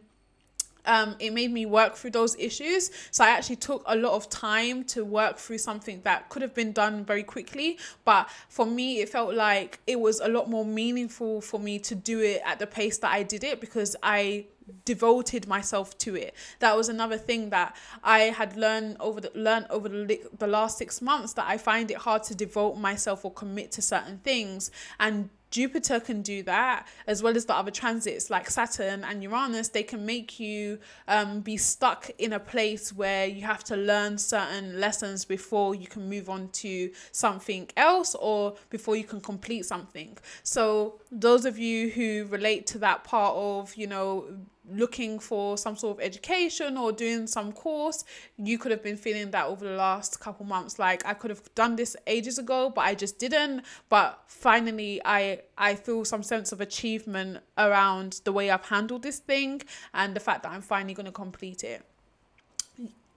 um, 0.85 1.15
it 1.19 1.33
made 1.33 1.51
me 1.51 1.65
work 1.65 1.95
through 1.95 2.11
those 2.11 2.35
issues. 2.37 2.89
So 3.11 3.23
I 3.23 3.29
actually 3.29 3.57
took 3.57 3.83
a 3.85 3.95
lot 3.95 4.13
of 4.13 4.29
time 4.29 4.83
to 4.85 5.05
work 5.05 5.37
through 5.37 5.59
something 5.59 6.01
that 6.03 6.29
could 6.29 6.41
have 6.41 6.55
been 6.55 6.71
done 6.71 7.05
very 7.05 7.21
quickly. 7.21 7.77
But 8.05 8.29
for 8.47 8.65
me, 8.65 9.01
it 9.01 9.09
felt 9.09 9.35
like 9.35 9.79
it 9.85 9.99
was 9.99 10.19
a 10.19 10.27
lot 10.27 10.49
more 10.49 10.65
meaningful 10.65 11.41
for 11.41 11.59
me 11.59 11.79
to 11.79 11.93
do 11.95 12.21
it 12.21 12.41
at 12.45 12.57
the 12.57 12.65
pace 12.65 12.97
that 12.99 13.11
I 13.11 13.23
did 13.23 13.43
it 13.43 13.61
because 13.61 13.95
I 14.01 14.45
devoted 14.85 15.47
myself 15.47 15.97
to 15.99 16.15
it. 16.15 16.33
That 16.59 16.75
was 16.75 16.89
another 16.89 17.17
thing 17.17 17.49
that 17.49 17.75
I 18.03 18.19
had 18.19 18.55
learned 18.55 18.97
over 18.99 19.21
the 19.21 19.31
learned 19.35 19.67
over 19.69 19.89
the, 19.89 20.21
the 20.37 20.47
last 20.47 20.77
six 20.77 21.01
months 21.01 21.33
that 21.33 21.45
I 21.47 21.57
find 21.57 21.91
it 21.91 21.97
hard 21.97 22.23
to 22.23 22.35
devote 22.35 22.77
myself 22.77 23.25
or 23.25 23.31
commit 23.31 23.71
to 23.73 23.81
certain 23.81 24.19
things 24.19 24.71
and 24.99 25.29
Jupiter 25.51 25.99
can 25.99 26.21
do 26.21 26.43
that, 26.43 26.87
as 27.07 27.23
well 27.23 27.35
as 27.35 27.45
the 27.45 27.55
other 27.55 27.71
transits 27.71 28.29
like 28.29 28.49
Saturn 28.49 29.03
and 29.03 29.23
Uranus. 29.23 29.69
They 29.69 29.83
can 29.83 30.05
make 30.05 30.39
you 30.39 30.79
um, 31.07 31.41
be 31.41 31.57
stuck 31.57 32.09
in 32.17 32.33
a 32.33 32.39
place 32.39 32.93
where 32.93 33.25
you 33.25 33.41
have 33.43 33.63
to 33.65 33.75
learn 33.75 34.17
certain 34.17 34.79
lessons 34.79 35.25
before 35.25 35.75
you 35.75 35.87
can 35.87 36.09
move 36.09 36.29
on 36.29 36.49
to 36.49 36.91
something 37.11 37.69
else 37.75 38.15
or 38.15 38.55
before 38.69 38.95
you 38.95 39.03
can 39.03 39.21
complete 39.21 39.65
something. 39.65 40.17
So, 40.43 41.01
those 41.11 41.45
of 41.45 41.57
you 41.57 41.89
who 41.89 42.25
relate 42.25 42.67
to 42.67 42.77
that 42.79 43.03
part 43.03 43.35
of, 43.35 43.75
you 43.75 43.87
know, 43.87 44.25
looking 44.71 45.19
for 45.19 45.57
some 45.57 45.75
sort 45.75 45.97
of 45.97 46.03
education 46.03 46.77
or 46.77 46.91
doing 46.91 47.27
some 47.27 47.51
course, 47.51 48.03
you 48.37 48.57
could 48.57 48.71
have 48.71 48.83
been 48.83 48.97
feeling 48.97 49.31
that 49.31 49.45
over 49.47 49.65
the 49.65 49.75
last 49.75 50.19
couple 50.19 50.45
months. 50.45 50.79
Like 50.79 51.05
I 51.05 51.13
could 51.13 51.29
have 51.29 51.41
done 51.55 51.75
this 51.75 51.95
ages 52.07 52.37
ago, 52.37 52.71
but 52.73 52.81
I 52.81 52.95
just 52.95 53.19
didn't. 53.19 53.63
But 53.89 54.21
finally, 54.27 55.01
I 55.03 55.38
I 55.57 55.75
feel 55.75 56.05
some 56.05 56.23
sense 56.23 56.51
of 56.51 56.61
achievement 56.61 57.39
around 57.57 58.21
the 58.23 58.31
way 58.31 58.49
I've 58.49 58.65
handled 58.65 59.03
this 59.03 59.19
thing 59.19 59.61
and 59.93 60.15
the 60.15 60.19
fact 60.19 60.43
that 60.43 60.51
I'm 60.51 60.61
finally 60.61 60.93
going 60.93 61.05
to 61.05 61.11
complete 61.11 61.63
it. 61.63 61.83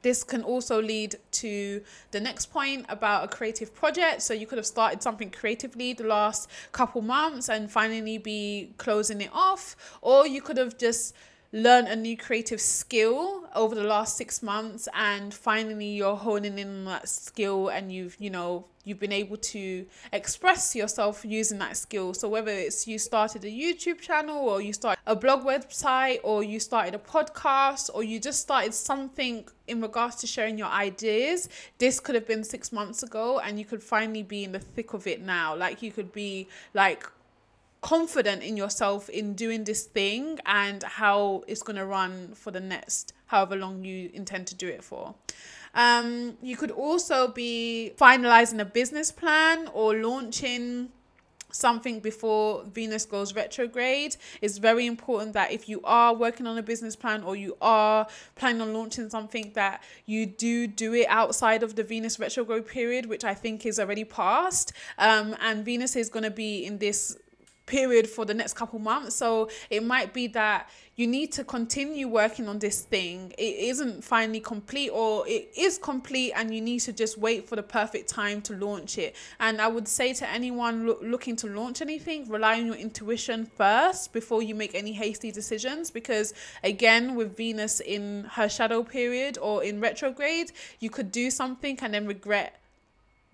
This 0.02 0.24
can 0.24 0.42
also 0.42 0.82
lead 0.82 1.14
to 1.32 1.80
the 2.10 2.20
next 2.20 2.46
point 2.46 2.86
about 2.88 3.22
a 3.24 3.28
creative 3.28 3.72
project. 3.72 4.22
So 4.22 4.34
you 4.34 4.48
could 4.48 4.58
have 4.58 4.66
started 4.66 5.00
something 5.00 5.30
creatively 5.30 5.92
the 5.92 6.04
last 6.04 6.50
couple 6.72 7.02
months 7.02 7.48
and 7.48 7.70
finally 7.70 8.18
be 8.18 8.74
closing 8.78 9.20
it 9.20 9.30
off, 9.32 9.76
or 10.00 10.26
you 10.26 10.42
could 10.42 10.56
have 10.56 10.76
just 10.76 11.14
learn 11.52 11.86
a 11.86 11.94
new 11.94 12.16
creative 12.16 12.60
skill 12.60 13.44
over 13.54 13.74
the 13.74 13.84
last 13.84 14.16
six 14.16 14.42
months 14.42 14.88
and 14.94 15.34
finally 15.34 15.86
you're 15.86 16.16
honing 16.16 16.58
in 16.58 16.68
on 16.68 16.84
that 16.86 17.06
skill 17.06 17.68
and 17.68 17.92
you've 17.92 18.16
you 18.18 18.30
know 18.30 18.64
you've 18.84 18.98
been 18.98 19.12
able 19.12 19.36
to 19.36 19.86
express 20.12 20.74
yourself 20.74 21.24
using 21.24 21.58
that 21.58 21.76
skill. 21.76 22.12
So 22.14 22.28
whether 22.28 22.50
it's 22.50 22.88
you 22.88 22.98
started 22.98 23.44
a 23.44 23.48
youtube 23.48 24.00
channel 24.00 24.48
or 24.48 24.60
you 24.60 24.72
started 24.72 25.00
a 25.06 25.14
blog 25.14 25.44
website 25.44 26.18
or 26.24 26.42
you 26.42 26.58
started 26.58 26.94
a 26.94 26.98
podcast 26.98 27.90
or 27.94 28.02
you 28.02 28.18
just 28.18 28.40
started 28.40 28.74
something 28.74 29.46
in 29.68 29.80
regards 29.80 30.16
to 30.16 30.26
sharing 30.26 30.58
your 30.58 30.68
ideas 30.68 31.48
this 31.78 32.00
could 32.00 32.14
have 32.14 32.26
been 32.26 32.42
six 32.42 32.72
months 32.72 33.02
ago 33.02 33.38
and 33.40 33.58
you 33.58 33.64
could 33.64 33.82
finally 33.82 34.22
be 34.22 34.42
in 34.42 34.52
the 34.52 34.58
thick 34.58 34.94
of 34.94 35.06
it 35.06 35.20
now. 35.20 35.54
Like 35.54 35.82
you 35.82 35.92
could 35.92 36.12
be 36.12 36.48
like 36.74 37.06
confident 37.82 38.42
in 38.42 38.56
yourself 38.56 39.08
in 39.10 39.34
doing 39.34 39.64
this 39.64 39.84
thing 39.84 40.38
and 40.46 40.82
how 40.84 41.44
it's 41.46 41.62
going 41.62 41.76
to 41.76 41.84
run 41.84 42.32
for 42.34 42.50
the 42.50 42.60
next 42.60 43.12
however 43.26 43.56
long 43.56 43.84
you 43.84 44.08
intend 44.14 44.46
to 44.46 44.54
do 44.54 44.68
it 44.68 44.82
for. 44.82 45.14
Um, 45.74 46.36
you 46.42 46.56
could 46.56 46.70
also 46.70 47.28
be 47.28 47.92
finalizing 47.98 48.60
a 48.60 48.64
business 48.64 49.10
plan 49.10 49.68
or 49.72 49.94
launching 49.94 50.90
something 51.50 52.00
before 52.00 52.64
Venus 52.64 53.04
goes 53.04 53.34
retrograde. 53.34 54.16
It's 54.40 54.58
very 54.58 54.86
important 54.86 55.34
that 55.34 55.52
if 55.52 55.68
you 55.68 55.80
are 55.84 56.14
working 56.14 56.46
on 56.46 56.56
a 56.58 56.62
business 56.62 56.96
plan 56.96 57.22
or 57.22 57.36
you 57.36 57.56
are 57.60 58.06
planning 58.36 58.62
on 58.62 58.72
launching 58.72 59.10
something 59.10 59.52
that 59.54 59.82
you 60.06 60.26
do 60.26 60.66
do 60.66 60.94
it 60.94 61.06
outside 61.08 61.62
of 61.62 61.76
the 61.76 61.82
Venus 61.82 62.18
retrograde 62.18 62.66
period, 62.66 63.06
which 63.06 63.24
I 63.24 63.34
think 63.34 63.66
is 63.66 63.78
already 63.78 64.04
past. 64.04 64.72
Um, 64.98 65.36
and 65.40 65.64
Venus 65.64 65.96
is 65.96 66.08
going 66.08 66.24
to 66.24 66.30
be 66.30 66.64
in 66.64 66.78
this 66.78 67.18
period 67.66 68.08
for 68.08 68.24
the 68.24 68.34
next 68.34 68.54
couple 68.54 68.78
months. 68.78 69.16
So 69.16 69.48
it 69.70 69.84
might 69.84 70.12
be 70.12 70.26
that 70.28 70.68
you 70.96 71.06
need 71.06 71.32
to 71.32 71.44
continue 71.44 72.06
working 72.06 72.48
on 72.48 72.58
this 72.58 72.82
thing. 72.82 73.32
It 73.38 73.56
isn't 73.70 74.04
finally 74.04 74.40
complete 74.40 74.90
or 74.90 75.26
it 75.26 75.50
is 75.56 75.78
complete 75.78 76.32
and 76.32 76.54
you 76.54 76.60
need 76.60 76.80
to 76.80 76.92
just 76.92 77.16
wait 77.16 77.48
for 77.48 77.56
the 77.56 77.62
perfect 77.62 78.08
time 78.08 78.42
to 78.42 78.54
launch 78.54 78.98
it. 78.98 79.16
And 79.40 79.60
I 79.60 79.68
would 79.68 79.88
say 79.88 80.12
to 80.14 80.28
anyone 80.28 80.86
lo- 80.86 80.98
looking 81.00 81.34
to 81.36 81.46
launch 81.46 81.80
anything, 81.80 82.28
rely 82.28 82.58
on 82.60 82.66
your 82.66 82.74
intuition 82.74 83.46
first 83.46 84.12
before 84.12 84.42
you 84.42 84.54
make 84.54 84.74
any 84.74 84.92
hasty 84.92 85.32
decisions 85.32 85.90
because 85.90 86.34
again 86.62 87.14
with 87.14 87.36
Venus 87.36 87.80
in 87.80 88.24
her 88.32 88.48
shadow 88.48 88.82
period 88.82 89.38
or 89.38 89.64
in 89.64 89.80
retrograde, 89.80 90.52
you 90.80 90.90
could 90.90 91.10
do 91.10 91.30
something 91.30 91.78
and 91.80 91.94
then 91.94 92.06
regret 92.06 92.61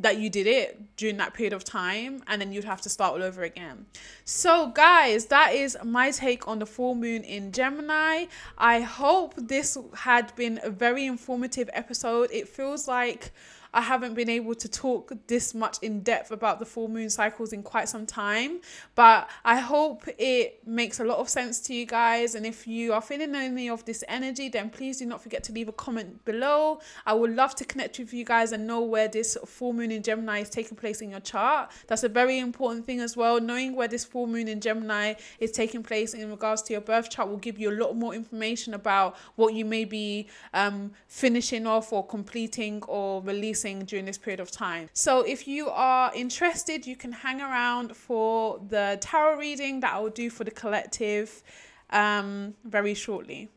that 0.00 0.18
you 0.18 0.30
did 0.30 0.46
it 0.46 0.96
during 0.96 1.16
that 1.16 1.34
period 1.34 1.52
of 1.52 1.64
time 1.64 2.22
and 2.28 2.40
then 2.40 2.52
you'd 2.52 2.64
have 2.64 2.80
to 2.80 2.88
start 2.88 3.14
all 3.14 3.22
over 3.22 3.42
again. 3.42 3.86
So 4.24 4.68
guys, 4.68 5.26
that 5.26 5.54
is 5.54 5.76
my 5.84 6.10
take 6.10 6.46
on 6.46 6.60
the 6.60 6.66
full 6.66 6.94
moon 6.94 7.24
in 7.24 7.50
Gemini. 7.50 8.26
I 8.56 8.80
hope 8.80 9.34
this 9.36 9.76
had 9.94 10.34
been 10.36 10.60
a 10.62 10.70
very 10.70 11.06
informative 11.06 11.68
episode. 11.72 12.30
It 12.32 12.48
feels 12.48 12.86
like 12.86 13.32
I 13.72 13.82
haven't 13.82 14.14
been 14.14 14.30
able 14.30 14.54
to 14.54 14.68
talk 14.68 15.12
this 15.26 15.54
much 15.54 15.78
in 15.82 16.00
depth 16.00 16.30
about 16.30 16.58
the 16.58 16.64
full 16.64 16.88
moon 16.88 17.10
cycles 17.10 17.52
in 17.52 17.62
quite 17.62 17.88
some 17.88 18.06
time, 18.06 18.60
but 18.94 19.28
I 19.44 19.58
hope 19.58 20.04
it 20.18 20.66
makes 20.66 21.00
a 21.00 21.04
lot 21.04 21.18
of 21.18 21.28
sense 21.28 21.60
to 21.60 21.74
you 21.74 21.84
guys. 21.84 22.34
And 22.34 22.46
if 22.46 22.66
you 22.66 22.92
are 22.92 23.02
feeling 23.02 23.34
any 23.34 23.68
of 23.68 23.84
this 23.84 24.02
energy, 24.08 24.48
then 24.48 24.70
please 24.70 24.98
do 24.98 25.06
not 25.06 25.22
forget 25.22 25.44
to 25.44 25.52
leave 25.52 25.68
a 25.68 25.72
comment 25.72 26.24
below. 26.24 26.80
I 27.04 27.12
would 27.14 27.34
love 27.34 27.54
to 27.56 27.64
connect 27.64 27.98
with 27.98 28.14
you 28.14 28.24
guys 28.24 28.52
and 28.52 28.66
know 28.66 28.80
where 28.80 29.08
this 29.08 29.36
full 29.44 29.72
moon 29.72 29.92
in 29.92 30.02
Gemini 30.02 30.40
is 30.40 30.50
taking 30.50 30.76
place 30.76 31.00
in 31.00 31.10
your 31.10 31.20
chart. 31.20 31.70
That's 31.86 32.04
a 32.04 32.08
very 32.08 32.38
important 32.38 32.86
thing 32.86 33.00
as 33.00 33.16
well. 33.16 33.40
Knowing 33.40 33.76
where 33.76 33.88
this 33.88 34.04
full 34.04 34.26
moon 34.26 34.48
in 34.48 34.60
Gemini 34.60 35.14
is 35.40 35.50
taking 35.50 35.82
place 35.82 36.14
in 36.14 36.30
regards 36.30 36.62
to 36.62 36.72
your 36.72 36.80
birth 36.80 37.10
chart 37.10 37.28
will 37.28 37.36
give 37.36 37.58
you 37.58 37.70
a 37.70 37.76
lot 37.78 37.96
more 37.96 38.14
information 38.14 38.74
about 38.74 39.16
what 39.36 39.52
you 39.54 39.64
may 39.64 39.84
be 39.84 40.26
um, 40.54 40.92
finishing 41.06 41.66
off 41.66 41.92
or 41.92 42.06
completing 42.06 42.82
or 42.84 43.22
releasing 43.22 43.57
during 43.62 44.04
this 44.04 44.18
period 44.18 44.40
of 44.40 44.50
time. 44.50 44.88
So 44.92 45.22
if 45.22 45.46
you 45.48 45.68
are 45.68 46.12
interested, 46.14 46.86
you 46.86 46.96
can 46.96 47.12
hang 47.12 47.40
around 47.40 47.96
for 47.96 48.60
the 48.68 48.98
tarot 49.00 49.36
reading 49.36 49.80
that 49.80 49.94
I 49.94 50.00
will 50.00 50.10
do 50.10 50.30
for 50.30 50.44
the 50.44 50.50
collective 50.50 51.42
um, 51.90 52.54
very 52.64 52.94
shortly. 52.94 53.48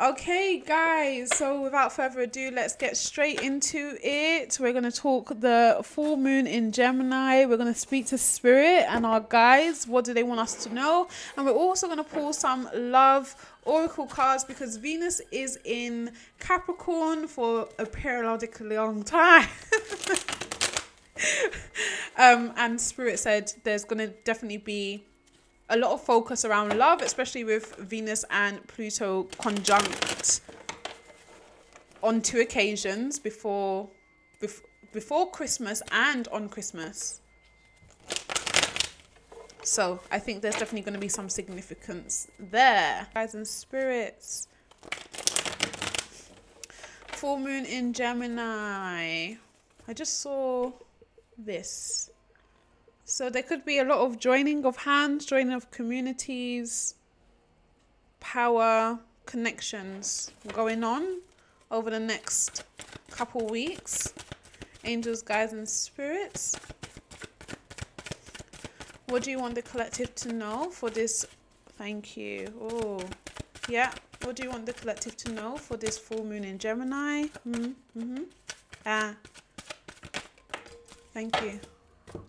Okay, 0.00 0.62
guys, 0.64 1.36
so 1.36 1.60
without 1.60 1.92
further 1.92 2.20
ado, 2.20 2.52
let's 2.54 2.76
get 2.76 2.96
straight 2.96 3.40
into 3.42 3.98
it. 4.00 4.56
We're 4.60 4.70
going 4.70 4.84
to 4.84 4.92
talk 4.92 5.40
the 5.40 5.80
full 5.82 6.16
moon 6.16 6.46
in 6.46 6.70
Gemini. 6.70 7.44
We're 7.46 7.56
going 7.56 7.74
to 7.74 7.78
speak 7.78 8.06
to 8.06 8.18
spirit 8.18 8.84
and 8.88 9.04
our 9.04 9.18
guides. 9.18 9.88
What 9.88 10.04
do 10.04 10.14
they 10.14 10.22
want 10.22 10.38
us 10.38 10.54
to 10.66 10.72
know? 10.72 11.08
And 11.36 11.44
we're 11.44 11.52
also 11.52 11.88
going 11.88 11.98
to 11.98 12.04
pull 12.04 12.32
some 12.32 12.68
love 12.72 13.34
oracle 13.68 14.06
cards 14.06 14.44
because 14.44 14.76
Venus 14.76 15.20
is 15.30 15.58
in 15.64 16.12
Capricorn 16.40 17.28
for 17.28 17.68
a 17.78 17.86
periodically 17.86 18.76
long 18.76 19.02
time. 19.02 19.48
um, 22.18 22.52
and 22.56 22.80
spirit 22.80 23.18
said 23.18 23.52
there's 23.64 23.84
going 23.84 23.98
to 23.98 24.08
definitely 24.24 24.58
be 24.58 25.04
a 25.70 25.76
lot 25.76 25.92
of 25.92 26.02
focus 26.02 26.44
around 26.44 26.76
love, 26.78 27.02
especially 27.02 27.44
with 27.44 27.76
Venus 27.76 28.24
and 28.30 28.66
Pluto 28.68 29.24
conjunct 29.38 30.40
on 32.02 32.22
two 32.22 32.40
occasions 32.40 33.18
before 33.18 33.90
before, 34.40 34.68
before 34.92 35.30
Christmas 35.30 35.82
and 35.92 36.26
on 36.28 36.48
Christmas. 36.48 37.20
So 39.68 40.00
I 40.10 40.18
think 40.18 40.40
there's 40.40 40.54
definitely 40.54 40.80
going 40.80 40.94
to 40.94 40.98
be 40.98 41.10
some 41.10 41.28
significance 41.28 42.26
there. 42.38 43.06
Guys 43.12 43.34
and 43.34 43.46
spirits. 43.46 44.48
Full 47.08 47.38
moon 47.38 47.66
in 47.66 47.92
Gemini. 47.92 49.34
I 49.86 49.92
just 49.92 50.22
saw 50.22 50.72
this. 51.36 52.10
So 53.04 53.28
there 53.28 53.42
could 53.42 53.66
be 53.66 53.78
a 53.78 53.84
lot 53.84 53.98
of 53.98 54.18
joining 54.18 54.64
of 54.64 54.78
hands, 54.78 55.26
joining 55.26 55.52
of 55.52 55.70
communities, 55.70 56.94
power, 58.20 58.98
connections 59.26 60.32
going 60.54 60.82
on 60.82 61.20
over 61.70 61.90
the 61.90 62.00
next 62.00 62.64
couple 63.10 63.46
weeks. 63.46 64.14
Angels, 64.84 65.20
guides, 65.20 65.52
and 65.52 65.68
spirits. 65.68 66.56
What 69.08 69.22
do 69.22 69.30
you 69.30 69.38
want 69.38 69.54
the 69.54 69.62
collective 69.62 70.14
to 70.16 70.32
know 70.32 70.68
for 70.70 70.90
this? 70.90 71.26
Thank 71.78 72.16
you. 72.16 72.52
Oh, 72.60 73.00
yeah. 73.68 73.90
What 74.22 74.36
do 74.36 74.42
you 74.42 74.50
want 74.50 74.66
the 74.66 74.74
collective 74.74 75.16
to 75.18 75.32
know 75.32 75.56
for 75.56 75.78
this 75.78 75.96
full 75.96 76.24
moon 76.24 76.44
in 76.44 76.58
Gemini? 76.58 77.24
Mm-hmm. 77.48 77.98
mm-hmm. 77.98 78.22
Ah. 78.84 79.14
Thank 81.14 81.40
you. 81.40 81.58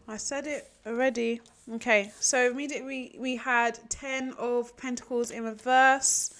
I 0.07 0.15
said 0.17 0.47
it 0.47 0.71
already. 0.87 1.41
Okay, 1.73 2.11
so 2.19 2.49
immediately 2.49 3.15
we 3.19 3.35
had 3.35 3.77
10 3.89 4.33
of 4.37 4.75
Pentacles 4.77 5.31
in 5.31 5.43
reverse, 5.43 6.33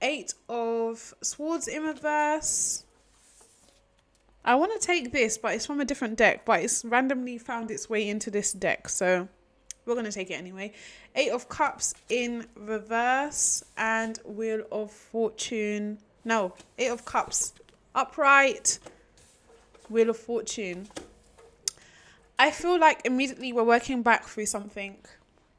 8 0.00 0.34
of 0.48 1.14
Swords 1.22 1.68
in 1.68 1.82
reverse. 1.82 2.84
I 4.44 4.56
want 4.56 4.72
to 4.78 4.84
take 4.84 5.12
this, 5.12 5.38
but 5.38 5.54
it's 5.54 5.66
from 5.66 5.80
a 5.80 5.84
different 5.84 6.18
deck, 6.18 6.44
but 6.44 6.62
it's 6.62 6.84
randomly 6.84 7.38
found 7.38 7.70
its 7.70 7.88
way 7.88 8.08
into 8.08 8.30
this 8.30 8.52
deck, 8.52 8.88
so 8.88 9.28
we're 9.84 9.94
going 9.94 10.06
to 10.06 10.12
take 10.12 10.30
it 10.30 10.34
anyway. 10.34 10.72
Eight 11.14 11.30
of 11.30 11.48
Cups 11.48 11.94
in 12.08 12.46
reverse 12.56 13.62
and 13.76 14.18
Wheel 14.24 14.62
of 14.72 14.90
Fortune. 14.90 15.98
No, 16.24 16.54
Eight 16.78 16.90
of 16.90 17.04
Cups 17.04 17.52
upright, 17.94 18.78
Wheel 19.88 20.10
of 20.10 20.16
Fortune. 20.16 20.88
I 22.38 22.50
feel 22.50 22.80
like 22.80 23.02
immediately 23.04 23.52
we're 23.52 23.62
working 23.62 24.02
back 24.02 24.24
through 24.24 24.46
something. 24.46 24.96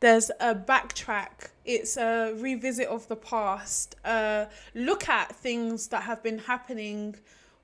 There's 0.01 0.29
a 0.41 0.53
backtrack. 0.53 1.51
It's 1.63 1.95
a 1.95 2.33
revisit 2.35 2.89
of 2.89 3.07
the 3.07 3.15
past. 3.15 3.95
Uh, 4.03 4.47
look 4.75 5.07
at 5.07 5.33
things 5.33 5.87
that 5.87 6.03
have 6.03 6.21
been 6.21 6.39
happening 6.39 7.15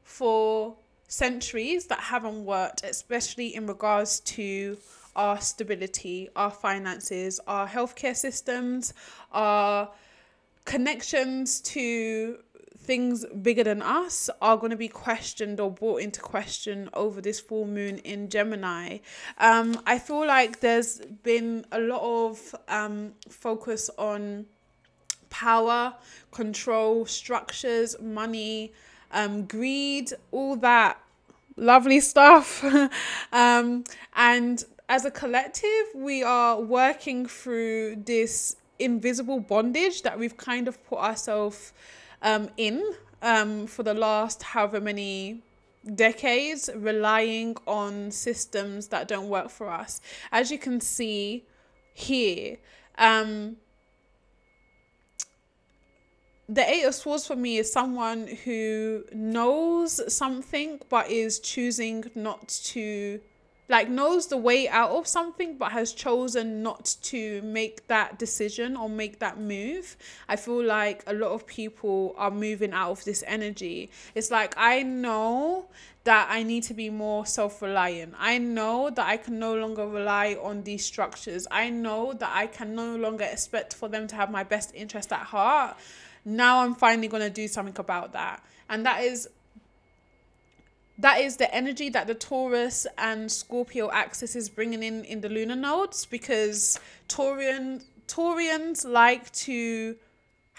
for 0.04 0.78
centuries 1.10 1.88
that 1.88 2.00
haven't 2.00 2.46
worked, 2.46 2.84
especially 2.86 3.54
in 3.54 3.68
regards 3.68 4.22
to 4.22 4.78
our 5.16 5.42
stability, 5.42 6.30
our 6.36 6.52
finances, 6.52 7.42
our 7.48 7.68
healthcare 7.68 8.16
systems, 8.16 8.94
our 9.34 9.90
connections 10.64 11.60
to 11.62 12.38
things 12.78 13.26
bigger 13.42 13.64
than 13.64 13.82
us 13.82 14.30
are 14.42 14.56
going 14.56 14.70
to 14.70 14.78
be 14.78 14.88
questioned 14.88 15.60
or 15.60 15.70
brought 15.70 16.02
into 16.02 16.22
question 16.22 16.90
over 16.94 17.22
this 17.22 17.40
full 17.40 17.66
moon 17.66 17.98
in 18.00 18.30
Gemini. 18.30 19.00
Um, 19.40 19.82
I 19.86 20.00
feel 20.00 20.26
like 20.26 20.60
there's 20.60 21.00
been 21.24 21.66
a 21.72 21.80
lot 21.80 22.02
of 22.02 22.56
um, 22.68 23.14
focus 23.28 23.90
on 23.98 24.46
power, 25.30 25.94
control, 26.32 27.06
structures, 27.06 27.96
money, 28.00 28.74
um, 29.12 29.46
greed, 29.46 30.12
all 30.32 30.56
that 30.58 31.02
lovely 31.56 32.00
stuff. 32.00 32.64
um, 33.34 33.84
and 34.16 34.64
as 34.88 35.06
a 35.06 35.12
collective, 35.12 35.86
we 35.96 36.24
are 36.24 36.60
working 36.60 37.26
through 37.26 37.98
this 38.06 38.56
invisible 38.80 39.40
bondage 39.40 40.02
that 40.04 40.18
we've 40.18 40.38
kind 40.38 40.68
of 40.68 40.84
put 40.88 41.00
ourselves 41.00 41.74
um, 42.22 42.50
in 42.58 42.94
um, 43.22 43.68
for 43.68 43.84
the 43.84 43.94
last 43.94 44.42
however 44.42 44.80
many 44.80 45.42
decades, 45.96 46.70
relying 46.76 47.56
on 47.68 48.12
systems 48.12 48.88
that 48.88 49.08
don't 49.08 49.30
work 49.30 49.50
for 49.50 49.70
us. 49.70 50.02
As 50.32 50.52
you 50.52 50.58
can 50.58 50.80
see 50.82 51.46
here, 51.94 52.58
um, 52.98 53.58
the 56.50 56.68
Eight 56.68 56.84
of 56.84 56.96
Swords 56.96 57.28
for 57.28 57.36
me 57.36 57.60
is 57.60 57.72
someone 57.72 58.26
who 58.44 59.04
knows 59.14 60.02
something 60.12 60.82
but 60.90 61.12
is 61.12 61.40
choosing 61.40 62.10
not 62.16 62.48
to 62.66 63.22
like 63.68 63.88
knows 63.88 64.26
the 64.26 64.38
way 64.38 64.68
out 64.68 64.90
of 64.90 65.06
something 65.06 65.56
but 65.60 65.72
has 65.72 65.94
chosen 65.94 66.64
not 66.64 66.96
to 67.04 67.40
make 67.44 67.86
that 67.86 68.18
decision 68.18 68.76
or 68.76 68.90
make 68.90 69.20
that 69.20 69.40
move. 69.40 69.96
I 70.28 70.38
feel 70.38 70.64
like 70.64 71.04
a 71.06 71.14
lot 71.14 71.34
of 71.34 71.46
people 71.46 72.16
are 72.18 72.32
moving 72.32 72.74
out 72.74 72.90
of 72.90 73.06
this 73.06 73.24
energy. 73.28 73.92
It's 74.16 74.32
like 74.32 74.56
i 74.58 74.82
know 74.82 75.68
that 76.04 76.30
i 76.32 76.42
need 76.42 76.64
to 76.64 76.74
be 76.74 76.90
more 76.90 77.28
self-reliant. 77.28 78.16
I 78.18 78.40
know 78.40 78.90
that 78.90 79.08
i 79.08 79.18
can 79.18 79.38
no 79.38 79.54
longer 79.54 79.86
rely 79.88 80.36
on 80.42 80.64
these 80.64 80.84
structures. 80.84 81.46
I 81.52 81.70
know 81.70 82.14
that 82.14 82.32
i 82.34 82.48
can 82.48 82.74
no 82.74 82.96
longer 82.96 83.26
expect 83.26 83.76
for 83.76 83.88
them 83.88 84.08
to 84.08 84.16
have 84.16 84.32
my 84.32 84.44
best 84.44 84.72
interest 84.74 85.14
at 85.14 85.20
heart 85.20 85.78
now 86.26 86.60
i'm 86.60 86.76
finally 86.76 87.08
going 87.08 87.24
to 87.24 87.30
do 87.30 87.48
something 87.48 87.76
about 87.78 88.14
that 88.14 88.44
and 88.70 88.86
that 88.86 89.04
is 89.04 89.30
that 90.98 91.22
is 91.22 91.38
the 91.38 91.54
energy 91.56 91.88
that 91.88 92.08
the 92.08 92.14
Taurus 92.14 92.86
and 92.98 93.32
Scorpio 93.32 93.90
axis 93.90 94.36
is 94.36 94.50
bringing 94.50 94.84
in 94.84 95.06
in 95.06 95.22
the 95.22 95.30
lunar 95.30 95.56
nodes 95.56 96.06
because 96.06 96.78
Taurian 97.08 97.84
Taurians 98.08 98.86
like 98.86 99.32
to 99.32 99.96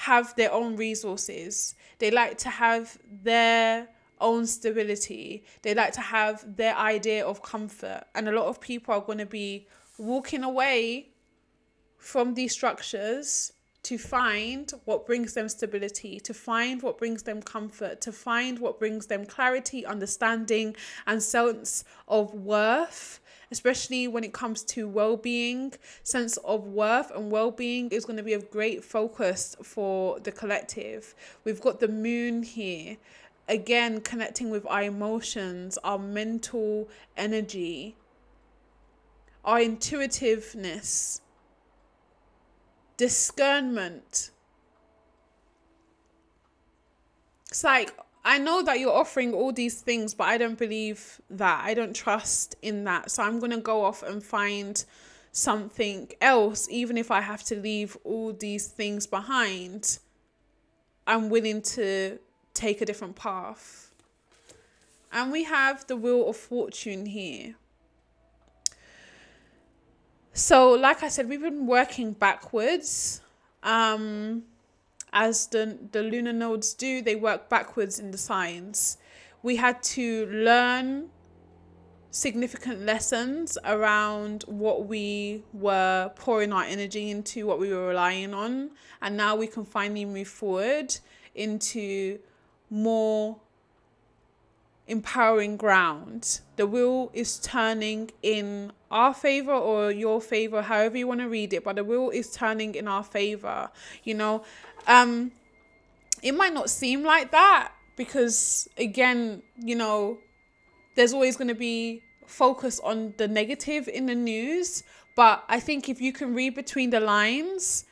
have 0.01 0.35
their 0.37 0.51
own 0.51 0.77
resources. 0.77 1.75
They 1.99 2.11
like 2.11 2.39
to 2.39 2.49
have 2.49 2.97
their 3.23 3.89
own 4.19 4.47
stability. 4.47 5.45
They 5.61 5.75
like 5.75 5.93
to 5.93 6.01
have 6.01 6.57
their 6.57 6.75
idea 6.75 7.27
of 7.27 7.43
comfort. 7.43 8.05
And 8.15 8.27
a 8.27 8.33
lot 8.33 8.47
of 8.47 8.63
people 8.63 8.95
are 8.95 9.03
going 9.03 9.19
to 9.19 9.27
be 9.27 9.67
walking 9.99 10.43
away 10.43 11.11
from 11.99 12.33
these 12.33 12.53
structures 12.53 13.53
to 13.83 13.97
find 13.97 14.72
what 14.85 15.07
brings 15.07 15.35
them 15.35 15.49
stability, 15.49 16.20
to 16.20 16.35
find 16.35 16.83
what 16.83 16.99
brings 16.99 17.22
them 17.22 17.41
comfort, 17.41 18.01
to 18.03 18.12
find 18.12 18.59
what 18.59 18.78
brings 18.78 19.07
them 19.07 19.24
clarity, 19.24 19.87
understanding, 19.87 20.76
and 21.07 21.22
sense 21.22 21.85
of 22.07 22.35
worth. 22.35 23.20
Especially 23.53 24.07
when 24.07 24.22
it 24.22 24.33
comes 24.33 24.62
to 24.62 24.87
well 24.87 25.16
being, 25.16 25.72
sense 26.05 26.37
of 26.39 26.68
worth 26.68 27.11
and 27.11 27.33
well 27.33 27.51
being 27.51 27.89
is 27.89 28.05
going 28.05 28.16
to 28.16 28.22
be 28.22 28.33
of 28.33 28.49
great 28.49 28.85
focus 28.85 29.57
for 29.62 30.20
the 30.20 30.31
collective. 30.31 31.16
We've 31.43 31.61
got 31.61 31.81
the 31.81 31.89
moon 31.89 32.45
here, 32.45 32.97
again, 33.49 34.03
connecting 34.03 34.51
with 34.51 34.64
our 34.66 34.85
emotions, 34.85 35.78
our 35.83 35.99
mental 35.99 36.89
energy, 37.16 37.97
our 39.45 39.61
intuitiveness 39.61 41.22
discernment. 43.01 44.31
It's 47.49 47.65
like, 47.65 47.97
I 48.23 48.37
know 48.37 48.63
that 48.63 48.79
you're 48.79 48.93
offering 48.93 49.33
all 49.33 49.53
these 49.53 49.81
things, 49.81 50.13
but 50.13 50.25
I 50.25 50.37
don't 50.37 50.59
believe 50.59 51.19
that. 51.31 51.65
I 51.65 51.73
don't 51.73 51.97
trust 51.97 52.57
in 52.61 52.85
that. 52.85 53.11
So 53.11 53.23
I'm 53.23 53.39
going 53.39 53.53
to 53.53 53.57
go 53.73 53.83
off 53.87 54.03
and 54.03 54.23
find 54.23 54.85
something 55.33 56.11
else, 56.21 56.69
even 56.71 56.99
if 56.99 57.11
I 57.11 57.23
have 57.23 57.43
to 57.45 57.57
leave 57.57 57.97
all 58.05 58.35
these 58.35 58.67
things 58.67 59.07
behind. 59.07 59.99
I'm 61.07 61.31
willing 61.31 61.63
to 61.77 62.19
take 62.53 62.83
a 62.83 62.85
different 62.85 63.17
path. 63.17 63.95
And 65.11 65.33
we 65.33 65.45
have 65.45 65.87
the 65.87 65.97
Wheel 65.97 66.29
of 66.29 66.37
Fortune 66.37 67.07
here. 67.07 67.55
So, 70.41 70.70
like 70.70 71.03
I 71.03 71.09
said, 71.09 71.28
we've 71.28 71.43
been 71.43 71.66
working 71.66 72.12
backwards. 72.12 73.20
Um, 73.62 74.45
as 75.12 75.47
the, 75.49 75.76
the 75.93 76.03
lunar 76.03 76.32
nodes 76.32 76.72
do, 76.72 77.03
they 77.03 77.14
work 77.14 77.51
backwards 77.51 77.99
in 77.99 78.11
the 78.11 78.16
signs. 78.16 78.97
We 79.43 79.57
had 79.57 79.82
to 79.82 80.24
learn 80.28 81.11
significant 82.11 82.86
lessons 82.86 83.59
around 83.66 84.45
what 84.47 84.86
we 84.86 85.45
were 85.53 86.11
pouring 86.16 86.55
our 86.55 86.64
energy 86.64 87.11
into, 87.11 87.47
what 87.47 87.61
we 87.61 87.70
were 87.70 87.88
relying 87.88 88.32
on. 88.32 88.70
And 89.03 89.18
now 89.18 89.36
we 89.36 89.47
can 89.47 89.66
finally 89.66 90.07
move 90.07 90.28
forward 90.28 90.97
into 91.34 92.18
more 92.70 93.36
empowering 94.91 95.57
ground. 95.57 96.41
The 96.57 96.66
wheel 96.66 97.11
is 97.14 97.38
turning 97.38 98.11
in 98.22 98.72
our 98.91 99.14
favor 99.14 99.53
or 99.53 99.91
your 99.91 100.20
favor, 100.20 100.62
however 100.62 100.99
you 100.99 101.07
want 101.07 101.20
to 101.20 101.28
read 101.28 101.53
it, 101.53 101.64
but 101.64 101.76
the 101.76 101.84
wheel 101.84 102.11
is 102.11 102.32
turning 102.32 102.74
in 102.74 102.88
our 102.88 103.05
favor. 103.05 103.70
You 104.05 104.14
know, 104.14 104.45
um, 104.86 105.32
it 106.22 106.32
might 106.32 106.53
not 106.53 106.68
seem 106.68 107.05
like 107.05 107.30
that 107.30 107.72
because, 107.97 108.68
again, 108.76 109.43
you 109.57 109.76
know, 109.76 110.18
there's 110.97 111.12
always 111.12 111.36
going 111.36 111.49
to 111.49 111.55
be 111.55 112.03
focus 112.26 112.80
on 112.80 113.14
the 113.16 113.28
negative 113.28 113.88
in 113.88 114.07
the 114.07 114.14
news. 114.14 114.82
But 115.16 115.45
I 115.49 115.61
think 115.61 115.88
if 115.88 116.01
you 116.01 116.12
can 116.12 116.34
read 116.34 116.55
between 116.55 116.91
the 116.91 117.01
lines, 117.01 117.84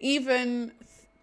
even 0.00 0.72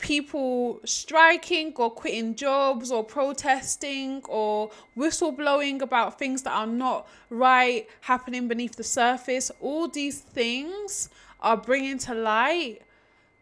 people 0.04 0.82
striking 0.84 1.72
or 1.78 1.90
quitting 1.90 2.36
jobs 2.36 2.92
or 2.92 3.06
protesting 3.06 4.22
or 4.28 4.70
whistleblowing 4.98 5.82
about 5.82 6.20
things 6.20 6.44
that 6.44 6.52
are 6.52 6.68
not 6.68 7.08
right 7.30 7.88
happening 8.02 8.50
beneath 8.50 8.76
the 8.76 8.84
surface, 8.84 9.50
all 9.62 9.88
these 9.88 10.20
things 10.20 11.08
are 11.40 11.56
bringing 11.56 11.98
to 11.98 12.14
light 12.14 12.80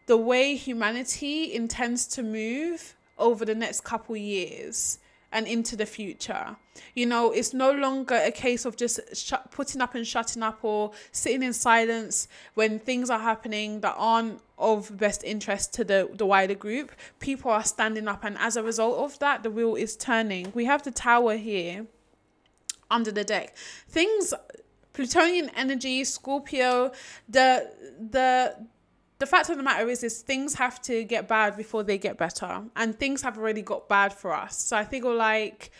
the 0.06 0.16
way 0.16 0.54
humanity 0.54 1.52
intends 1.52 2.06
to 2.06 2.22
move 2.22 2.94
over 3.18 3.44
the 3.44 3.56
next 3.56 3.82
couple 3.82 4.16
years 4.16 5.00
and 5.32 5.46
into 5.48 5.74
the 5.74 5.86
future. 5.86 6.56
You 6.94 7.06
know, 7.06 7.32
it's 7.32 7.52
no 7.52 7.72
longer 7.72 8.14
a 8.14 8.30
case 8.30 8.64
of 8.64 8.76
just 8.76 9.00
sh- 9.14 9.32
putting 9.50 9.80
up 9.80 9.94
and 9.94 10.06
shutting 10.06 10.42
up 10.42 10.60
or 10.62 10.92
sitting 11.10 11.42
in 11.42 11.52
silence 11.52 12.28
when 12.54 12.78
things 12.78 13.10
are 13.10 13.18
happening 13.18 13.80
that 13.80 13.94
aren't 13.96 14.40
of 14.62 14.96
best 14.96 15.22
interest 15.24 15.74
to 15.74 15.84
the, 15.84 16.08
the 16.14 16.24
wider 16.24 16.54
group. 16.54 16.92
People 17.18 17.50
are 17.50 17.64
standing 17.64 18.08
up, 18.08 18.24
and 18.24 18.38
as 18.38 18.56
a 18.56 18.62
result 18.62 18.98
of 18.98 19.18
that, 19.18 19.42
the 19.42 19.50
wheel 19.50 19.74
is 19.74 19.96
turning. 19.96 20.52
We 20.54 20.64
have 20.64 20.82
the 20.82 20.90
tower 20.90 21.36
here 21.36 21.86
under 22.90 23.10
the 23.10 23.24
deck. 23.24 23.56
Things 23.88 24.32
Plutonian 24.92 25.50
energy, 25.56 26.04
Scorpio, 26.04 26.92
the 27.28 27.70
the 27.98 28.56
the 29.18 29.26
fact 29.26 29.48
of 29.50 29.56
the 29.56 29.62
matter 29.62 29.88
is 29.88 30.02
is 30.02 30.20
things 30.20 30.54
have 30.54 30.82
to 30.82 31.04
get 31.04 31.28
bad 31.28 31.56
before 31.56 31.84
they 31.84 31.96
get 31.96 32.18
better 32.18 32.64
and 32.74 32.98
things 32.98 33.22
have 33.22 33.38
already 33.38 33.62
got 33.62 33.88
bad 33.88 34.12
for 34.12 34.34
us 34.34 34.58
so 34.58 34.76
i 34.76 34.84
feel 34.84 35.14
like 35.14 35.70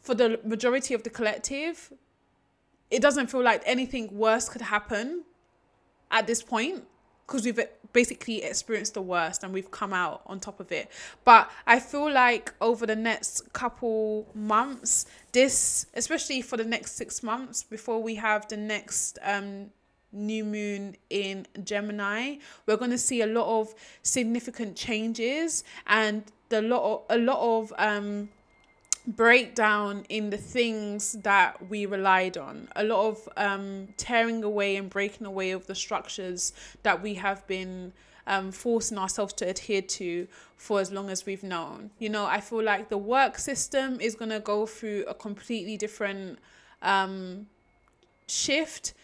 for 0.00 0.14
the 0.14 0.38
majority 0.44 0.94
of 0.94 1.02
the 1.02 1.10
collective 1.10 1.92
it 2.88 3.02
doesn't 3.02 3.26
feel 3.26 3.42
like 3.42 3.60
anything 3.66 4.16
worse 4.16 4.48
could 4.48 4.62
happen 4.62 5.24
at 6.12 6.28
this 6.28 6.44
point 6.44 6.84
because 7.26 7.44
we've 7.44 7.60
basically 7.92 8.42
experienced 8.42 8.94
the 8.94 9.02
worst 9.02 9.42
and 9.42 9.52
we've 9.52 9.70
come 9.70 9.92
out 9.92 10.22
on 10.26 10.38
top 10.38 10.60
of 10.60 10.70
it. 10.70 10.90
But 11.24 11.50
I 11.66 11.80
feel 11.80 12.10
like 12.10 12.52
over 12.60 12.86
the 12.86 12.96
next 12.96 13.52
couple 13.52 14.28
months, 14.34 15.06
this, 15.32 15.86
especially 15.94 16.42
for 16.42 16.56
the 16.56 16.64
next 16.64 16.92
six 16.92 17.22
months 17.22 17.62
before 17.62 18.02
we 18.02 18.14
have 18.16 18.46
the 18.48 18.56
next 18.56 19.18
um, 19.22 19.70
new 20.12 20.44
moon 20.44 20.96
in 21.10 21.46
Gemini, 21.64 22.36
we're 22.66 22.76
going 22.76 22.90
to 22.90 22.98
see 22.98 23.22
a 23.22 23.26
lot 23.26 23.60
of 23.60 23.74
significant 24.02 24.76
changes 24.76 25.64
and 25.86 26.24
the 26.48 26.62
lot 26.62 26.82
of, 26.84 27.02
a 27.10 27.18
lot 27.18 27.40
of 27.40 27.72
um 27.78 28.28
breakdown 29.06 30.04
in 30.08 30.30
the 30.30 30.36
things 30.36 31.12
that 31.22 31.68
we 31.68 31.86
relied 31.86 32.36
on 32.36 32.68
a 32.74 32.82
lot 32.82 33.06
of 33.06 33.28
um 33.36 33.86
tearing 33.96 34.42
away 34.42 34.74
and 34.74 34.90
breaking 34.90 35.26
away 35.26 35.52
of 35.52 35.66
the 35.68 35.74
structures 35.74 36.52
that 36.82 37.00
we 37.00 37.14
have 37.14 37.46
been 37.46 37.92
um, 38.26 38.50
forcing 38.50 38.98
ourselves 38.98 39.32
to 39.34 39.48
adhere 39.48 39.82
to 39.82 40.26
for 40.56 40.80
as 40.80 40.90
long 40.90 41.10
as 41.10 41.26
we've 41.26 41.42
known. 41.42 41.90
You 41.98 42.08
know, 42.08 42.26
I 42.26 42.40
feel 42.40 42.62
like 42.62 42.88
the 42.88 42.98
work 42.98 43.38
system 43.38 44.00
is 44.00 44.14
going 44.14 44.30
to 44.30 44.40
go 44.40 44.66
through 44.66 45.04
a 45.06 45.14
completely 45.14 45.76
different 45.76 46.38
um, 46.82 47.46
shift. 48.26 48.94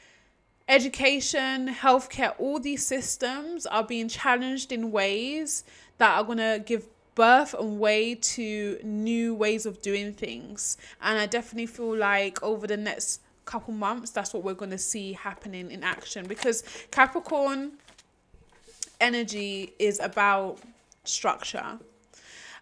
Education, 0.68 1.68
healthcare, 1.68 2.34
all 2.38 2.58
these 2.58 2.86
systems 2.86 3.66
are 3.66 3.84
being 3.84 4.08
challenged 4.08 4.72
in 4.72 4.90
ways 4.90 5.64
that 5.98 6.16
are 6.16 6.24
going 6.24 6.38
to 6.38 6.62
give 6.64 6.86
birth 7.14 7.54
and 7.54 7.78
way 7.78 8.14
to 8.14 8.78
new 8.82 9.34
ways 9.34 9.66
of 9.66 9.82
doing 9.82 10.12
things. 10.12 10.76
And 11.00 11.18
I 11.18 11.26
definitely 11.26 11.66
feel 11.66 11.96
like 11.96 12.42
over 12.42 12.66
the 12.66 12.76
next 12.76 13.20
couple 13.44 13.74
months, 13.74 14.10
that's 14.10 14.32
what 14.32 14.42
we're 14.42 14.54
going 14.54 14.70
to 14.70 14.78
see 14.78 15.12
happening 15.12 15.70
in 15.70 15.82
action 15.82 16.26
because 16.26 16.64
Capricorn 16.90 17.72
energy 19.00 19.72
is 19.78 20.00
about 20.00 20.58
structure. 21.04 21.78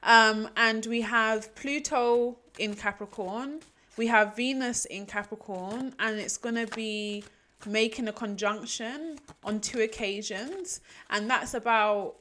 Um, 0.03 0.49
and 0.57 0.87
we 0.87 1.03
have 1.03 1.55
Pluto 1.55 2.39
in 2.59 2.75
Capricorn, 2.75 3.61
we 3.97 4.07
have 4.07 4.35
Venus 4.35 4.87
in 4.87 5.05
Capricorn, 5.05 5.95
and 5.99 6.19
it's 6.19 6.39
going 6.39 6.55
to 6.55 6.67
be 6.75 7.23
making 7.67 8.09
a 8.09 8.13
conjunction 8.13 9.19
on 9.45 9.61
two 9.61 9.81
occasions. 9.81 10.81
And 11.11 11.29
that's 11.29 11.53
about, 11.53 12.17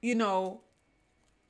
you 0.00 0.14
know, 0.14 0.60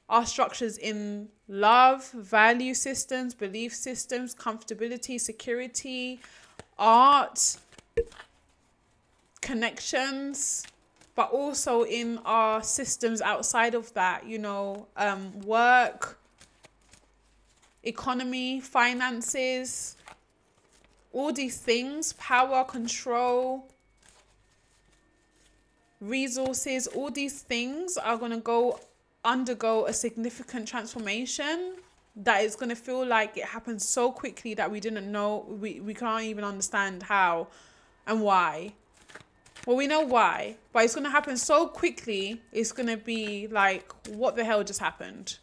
our 0.09 0.26
structures 0.26 0.76
in 0.78 1.28
love, 1.48 2.11
value 2.12 2.74
systems, 2.74 3.34
belief 3.34 3.74
systems, 3.74 4.34
comfortability, 4.34 5.20
security, 5.20 6.20
art, 6.78 7.57
connections, 9.40 10.64
but 11.14 11.30
also 11.30 11.84
in 11.84 12.18
our 12.24 12.62
systems 12.62 13.20
outside 13.20 13.74
of 13.74 13.92
that, 13.94 14.26
you 14.26 14.38
know, 14.38 14.86
um, 14.96 15.40
work, 15.40 16.18
economy, 17.82 18.61
finances, 18.61 19.96
all 21.12 21.32
these 21.32 21.59
things, 21.59 22.12
power, 22.14 22.64
control, 22.64 23.68
resources, 26.00 26.86
all 26.88 27.11
these 27.11 27.42
things 27.42 27.96
are 27.96 28.16
going 28.16 28.32
to 28.32 28.38
go 28.38 28.80
undergo 29.24 29.86
a 29.86 29.92
significant 29.92 30.68
transformation 30.68 31.76
that 32.16 32.44
is 32.44 32.54
going 32.54 32.68
to 32.68 32.76
feel 32.76 33.04
like 33.04 33.36
it 33.36 33.44
happened 33.44 33.82
so 33.82 34.12
quickly 34.12 34.54
that 34.54 34.70
we 34.70 34.80
didn't 34.80 35.10
know, 35.10 35.44
we, 35.48 35.80
we 35.80 35.94
can't 35.94 36.24
even 36.24 36.44
understand 36.44 37.02
how 37.02 37.48
and 38.06 38.20
why 38.20 38.72
well, 39.66 39.76
we 39.76 39.86
know 39.86 40.02
why, 40.02 40.56
but 40.72 40.84
it's 40.84 40.94
going 40.94 41.04
to 41.04 41.10
happen 41.10 41.38
so 41.38 41.66
quickly, 41.66 42.42
it's 42.52 42.70
going 42.70 42.88
to 42.88 42.98
be 42.98 43.46
like, 43.46 43.90
what 44.08 44.36
the 44.36 44.44
hell 44.44 44.62
just 44.62 44.78
happened? 44.78 45.38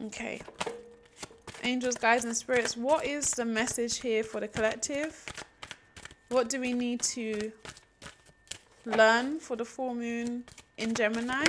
Okay. 0.00 0.40
Angels, 1.64 1.96
guides, 1.96 2.24
and 2.24 2.34
spirits, 2.34 2.78
what 2.78 3.04
is 3.04 3.30
the 3.32 3.44
message 3.44 3.98
here 4.00 4.24
for 4.24 4.40
the 4.40 4.48
collective? 4.48 5.26
What 6.28 6.48
do 6.48 6.60
we 6.60 6.72
need 6.72 7.00
to 7.02 7.52
learn 8.84 9.40
for 9.40 9.56
the 9.56 9.64
full 9.64 9.94
moon 9.94 10.44
in 10.76 10.94
Gemini? 10.94 11.46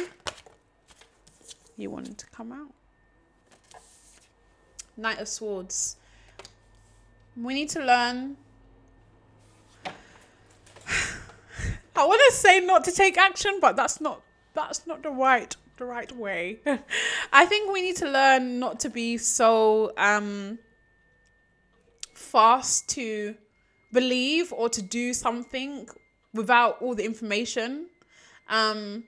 You 1.78 1.90
wanted 1.90 2.18
to 2.18 2.26
come 2.28 2.52
out. 2.52 2.74
Knight 4.98 5.20
of 5.20 5.28
Swords 5.28 5.98
we 7.42 7.54
need 7.54 7.70
to 7.70 7.80
learn. 7.84 8.38
I 11.96 12.06
want 12.06 12.22
to 12.30 12.36
say 12.36 12.60
not 12.60 12.84
to 12.86 12.92
take 12.92 13.18
action, 13.18 13.60
but 13.62 13.76
that's 13.76 14.02
not 14.02 14.22
that's 14.54 14.86
not 14.88 15.04
the 15.04 15.12
right 15.12 15.56
the 15.78 15.86
right 15.86 16.12
way. 16.12 16.60
I 17.34 17.46
think 17.46 17.72
we 17.72 17.82
need 17.82 17.96
to 17.98 18.10
learn 18.10 18.60
not 18.60 18.80
to 18.82 18.90
be 18.90 19.18
so 19.18 19.94
um 19.98 20.60
fast 22.14 22.90
to 22.90 23.36
believe 23.92 24.54
or 24.54 24.70
to 24.70 24.82
do 24.82 25.14
something 25.14 25.88
without 26.34 26.82
all 26.82 26.96
the 26.96 27.06
information. 27.06 27.88
Um 28.48 29.04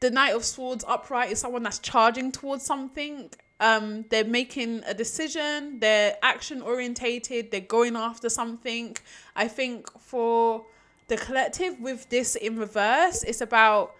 the 0.00 0.10
Knight 0.10 0.34
of 0.34 0.44
Swords 0.44 0.84
upright 0.88 1.30
is 1.30 1.38
someone 1.38 1.62
that's 1.62 1.78
charging 1.78 2.32
towards 2.32 2.64
something 2.64 3.30
um, 3.62 4.04
they're 4.10 4.24
making 4.24 4.82
a 4.88 4.92
decision, 4.92 5.78
they're 5.78 6.16
action 6.20 6.62
orientated, 6.62 7.52
they're 7.52 7.60
going 7.60 7.94
after 7.94 8.28
something. 8.28 8.96
I 9.36 9.46
think 9.46 9.88
for 10.00 10.64
the 11.06 11.16
collective 11.16 11.78
with 11.78 12.08
this 12.08 12.34
in 12.34 12.58
reverse, 12.58 13.22
it's 13.22 13.40
about 13.40 13.94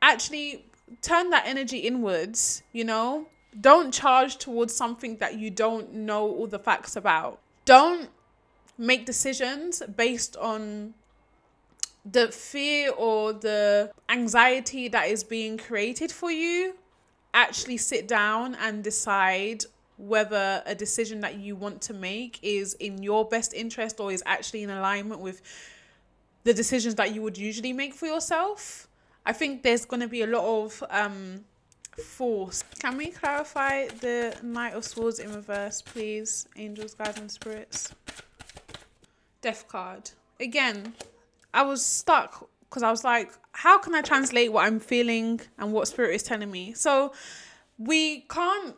actually 0.00 0.64
turn 1.02 1.30
that 1.30 1.46
energy 1.46 1.78
inwards, 1.78 2.62
you 2.72 2.84
know? 2.84 3.26
Don't 3.60 3.92
charge 3.92 4.36
towards 4.36 4.72
something 4.72 5.16
that 5.16 5.36
you 5.36 5.50
don't 5.50 5.92
know 5.92 6.22
all 6.22 6.46
the 6.46 6.60
facts 6.60 6.94
about. 6.94 7.40
Don't 7.64 8.08
make 8.78 9.06
decisions 9.06 9.82
based 9.96 10.36
on 10.36 10.94
the 12.04 12.28
fear 12.30 12.90
or 12.92 13.32
the 13.32 13.90
anxiety 14.08 14.88
that 14.88 15.08
is 15.08 15.24
being 15.24 15.56
created 15.56 16.12
for 16.12 16.30
you 16.30 16.74
actually 17.32 17.76
sit 17.76 18.06
down 18.06 18.54
and 18.56 18.84
decide 18.84 19.64
whether 19.96 20.62
a 20.66 20.74
decision 20.74 21.20
that 21.20 21.36
you 21.36 21.56
want 21.56 21.80
to 21.80 21.94
make 21.94 22.38
is 22.42 22.74
in 22.74 23.02
your 23.02 23.24
best 23.24 23.54
interest 23.54 24.00
or 24.00 24.10
is 24.12 24.22
actually 24.26 24.62
in 24.62 24.70
alignment 24.70 25.20
with 25.20 25.40
the 26.44 26.52
decisions 26.52 26.94
that 26.96 27.14
you 27.14 27.22
would 27.22 27.38
usually 27.38 27.72
make 27.72 27.94
for 27.94 28.06
yourself. 28.06 28.88
I 29.24 29.32
think 29.32 29.62
there's 29.62 29.84
going 29.84 30.00
to 30.00 30.08
be 30.08 30.22
a 30.22 30.26
lot 30.26 30.44
of 30.44 30.84
um, 30.90 31.44
force. 32.02 32.64
Can 32.80 32.96
we 32.96 33.08
clarify 33.08 33.86
the 33.86 34.36
Knight 34.42 34.74
of 34.74 34.84
Swords 34.84 35.18
in 35.18 35.32
reverse, 35.32 35.80
please? 35.80 36.46
Angels, 36.56 36.94
guides, 36.94 37.18
and 37.18 37.30
spirits. 37.30 37.94
Death 39.44 39.68
card. 39.68 40.10
Again, 40.40 40.94
I 41.52 41.64
was 41.64 41.84
stuck 41.84 42.48
because 42.62 42.82
I 42.82 42.90
was 42.90 43.04
like, 43.04 43.30
how 43.52 43.76
can 43.78 43.94
I 43.94 44.00
translate 44.00 44.50
what 44.50 44.64
I'm 44.64 44.80
feeling 44.80 45.38
and 45.58 45.70
what 45.70 45.86
spirit 45.86 46.14
is 46.14 46.22
telling 46.22 46.50
me? 46.50 46.72
So 46.72 47.12
we 47.76 48.20
can't 48.22 48.74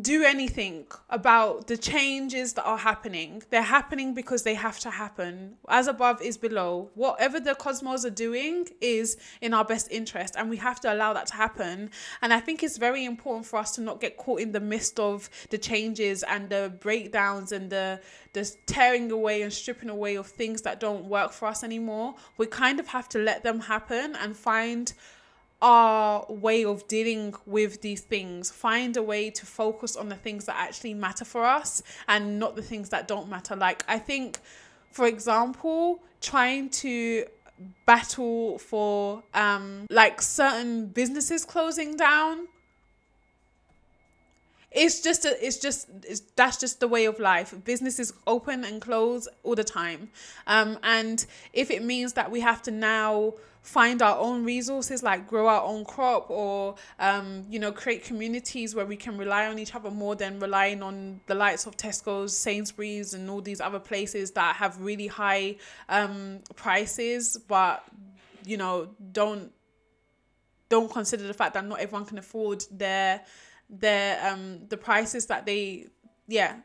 do 0.00 0.24
anything 0.24 0.86
about 1.10 1.66
the 1.66 1.76
changes 1.76 2.54
that 2.54 2.64
are 2.64 2.78
happening. 2.78 3.42
They're 3.50 3.60
happening 3.60 4.14
because 4.14 4.42
they 4.42 4.54
have 4.54 4.78
to 4.80 4.90
happen. 4.90 5.56
As 5.68 5.88
above 5.88 6.22
is 6.22 6.38
below. 6.38 6.90
Whatever 6.94 7.38
the 7.38 7.54
cosmos 7.54 8.06
are 8.06 8.10
doing 8.10 8.68
is 8.80 9.18
in 9.42 9.52
our 9.52 9.64
best 9.64 9.88
interest, 9.90 10.36
and 10.38 10.48
we 10.48 10.56
have 10.56 10.80
to 10.80 10.92
allow 10.92 11.12
that 11.12 11.26
to 11.26 11.34
happen. 11.34 11.90
And 12.22 12.32
I 12.32 12.40
think 12.40 12.62
it's 12.62 12.78
very 12.78 13.04
important 13.04 13.44
for 13.44 13.58
us 13.58 13.72
to 13.72 13.82
not 13.82 14.00
get 14.00 14.16
caught 14.16 14.40
in 14.40 14.52
the 14.52 14.60
midst 14.60 14.98
of 14.98 15.28
the 15.50 15.58
changes 15.58 16.22
and 16.22 16.48
the 16.48 16.72
breakdowns 16.80 17.52
and 17.52 17.68
the 17.68 18.00
the 18.32 18.50
tearing 18.66 19.12
away 19.12 19.42
and 19.42 19.52
stripping 19.52 19.88
away 19.88 20.16
of 20.16 20.26
things 20.26 20.62
that 20.62 20.80
don't 20.80 21.04
work 21.04 21.30
for 21.30 21.46
us 21.46 21.62
anymore. 21.62 22.14
We 22.36 22.46
kind 22.46 22.80
of 22.80 22.88
have 22.88 23.08
to 23.10 23.18
let 23.18 23.44
them 23.44 23.60
happen 23.60 24.16
and 24.16 24.36
find 24.36 24.92
our 25.64 26.26
way 26.28 26.62
of 26.62 26.86
dealing 26.88 27.34
with 27.46 27.80
these 27.80 28.02
things. 28.02 28.50
Find 28.50 28.98
a 28.98 29.02
way 29.02 29.30
to 29.30 29.46
focus 29.46 29.96
on 29.96 30.10
the 30.10 30.14
things 30.14 30.44
that 30.44 30.56
actually 30.56 30.92
matter 30.92 31.24
for 31.24 31.42
us 31.42 31.82
and 32.06 32.38
not 32.38 32.54
the 32.54 32.60
things 32.60 32.90
that 32.90 33.08
don't 33.08 33.30
matter. 33.30 33.56
Like, 33.56 33.82
I 33.88 33.98
think, 33.98 34.40
for 34.92 35.06
example, 35.06 36.02
trying 36.20 36.68
to 36.68 37.24
battle 37.86 38.58
for 38.58 39.22
um 39.32 39.86
like 39.88 40.20
certain 40.20 40.86
businesses 40.86 41.44
closing 41.44 41.96
down 41.96 42.48
it's 44.72 45.00
just 45.00 45.24
a, 45.24 45.46
it's 45.46 45.58
just 45.58 45.88
it's, 46.02 46.20
that's 46.34 46.56
just 46.56 46.80
the 46.80 46.88
way 46.88 47.04
of 47.04 47.20
life 47.20 47.54
businesses 47.64 48.12
open 48.26 48.64
and 48.64 48.80
close 48.80 49.28
all 49.44 49.54
the 49.54 49.62
time 49.62 50.10
um 50.48 50.76
and 50.82 51.26
if 51.52 51.70
it 51.70 51.84
means 51.84 52.14
that 52.14 52.28
we 52.28 52.40
have 52.40 52.60
to 52.60 52.72
now 52.72 53.32
find 53.64 54.02
our 54.02 54.18
own 54.18 54.44
resources 54.44 55.02
like 55.02 55.26
grow 55.26 55.46
our 55.46 55.62
own 55.62 55.86
crop 55.86 56.28
or 56.28 56.74
um, 57.00 57.44
you 57.48 57.58
know 57.58 57.72
create 57.72 58.04
communities 58.04 58.74
where 58.74 58.84
we 58.84 58.94
can 58.94 59.16
rely 59.16 59.46
on 59.46 59.58
each 59.58 59.74
other 59.74 59.90
more 59.90 60.14
than 60.14 60.38
relying 60.38 60.82
on 60.82 61.18
the 61.28 61.34
likes 61.34 61.64
of 61.64 61.74
tesco's 61.74 62.36
sainsbury's 62.36 63.14
and 63.14 63.28
all 63.30 63.40
these 63.40 63.62
other 63.62 63.78
places 63.78 64.32
that 64.32 64.54
have 64.56 64.78
really 64.82 65.06
high 65.06 65.56
um, 65.88 66.40
prices. 66.54 67.38
But 67.48 67.82
you 68.44 68.58
know 68.58 68.90
don't 69.12 69.50
don't 70.68 70.92
consider 70.92 71.26
the 71.26 71.32
fact 71.32 71.54
that 71.54 71.64
not 71.64 71.80
everyone 71.80 72.04
can 72.04 72.18
afford 72.18 72.62
their 72.70 73.22
their 73.70 74.30
um 74.30 74.66
the 74.68 74.76
prices 74.76 75.24
that 75.26 75.46
they 75.46 75.86
yeah. 76.26 76.56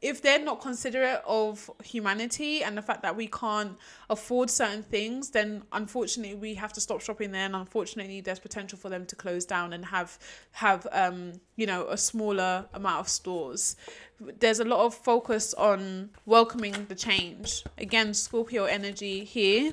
If 0.00 0.22
they're 0.22 0.42
not 0.42 0.60
considerate 0.60 1.22
of 1.26 1.68
humanity 1.82 2.62
and 2.62 2.78
the 2.78 2.82
fact 2.82 3.02
that 3.02 3.16
we 3.16 3.26
can't 3.26 3.76
afford 4.08 4.48
certain 4.48 4.84
things 4.84 5.30
then 5.30 5.64
unfortunately 5.72 6.36
we 6.36 6.54
have 6.54 6.72
to 6.74 6.80
stop 6.80 7.00
shopping 7.00 7.32
there 7.32 7.46
and 7.46 7.56
unfortunately 7.56 8.20
there's 8.20 8.38
potential 8.38 8.78
for 8.78 8.88
them 8.88 9.04
to 9.06 9.16
close 9.16 9.44
down 9.44 9.72
and 9.72 9.84
have 9.86 10.16
have 10.52 10.86
um 10.92 11.32
you 11.56 11.66
know 11.66 11.88
a 11.88 11.96
smaller 11.96 12.66
amount 12.74 13.00
of 13.00 13.08
stores. 13.08 13.74
There's 14.20 14.60
a 14.60 14.64
lot 14.64 14.86
of 14.86 14.94
focus 14.94 15.52
on 15.54 16.10
welcoming 16.26 16.86
the 16.88 16.94
change. 16.94 17.64
Again 17.76 18.14
scorpio 18.14 18.64
energy 18.66 19.24
here 19.24 19.72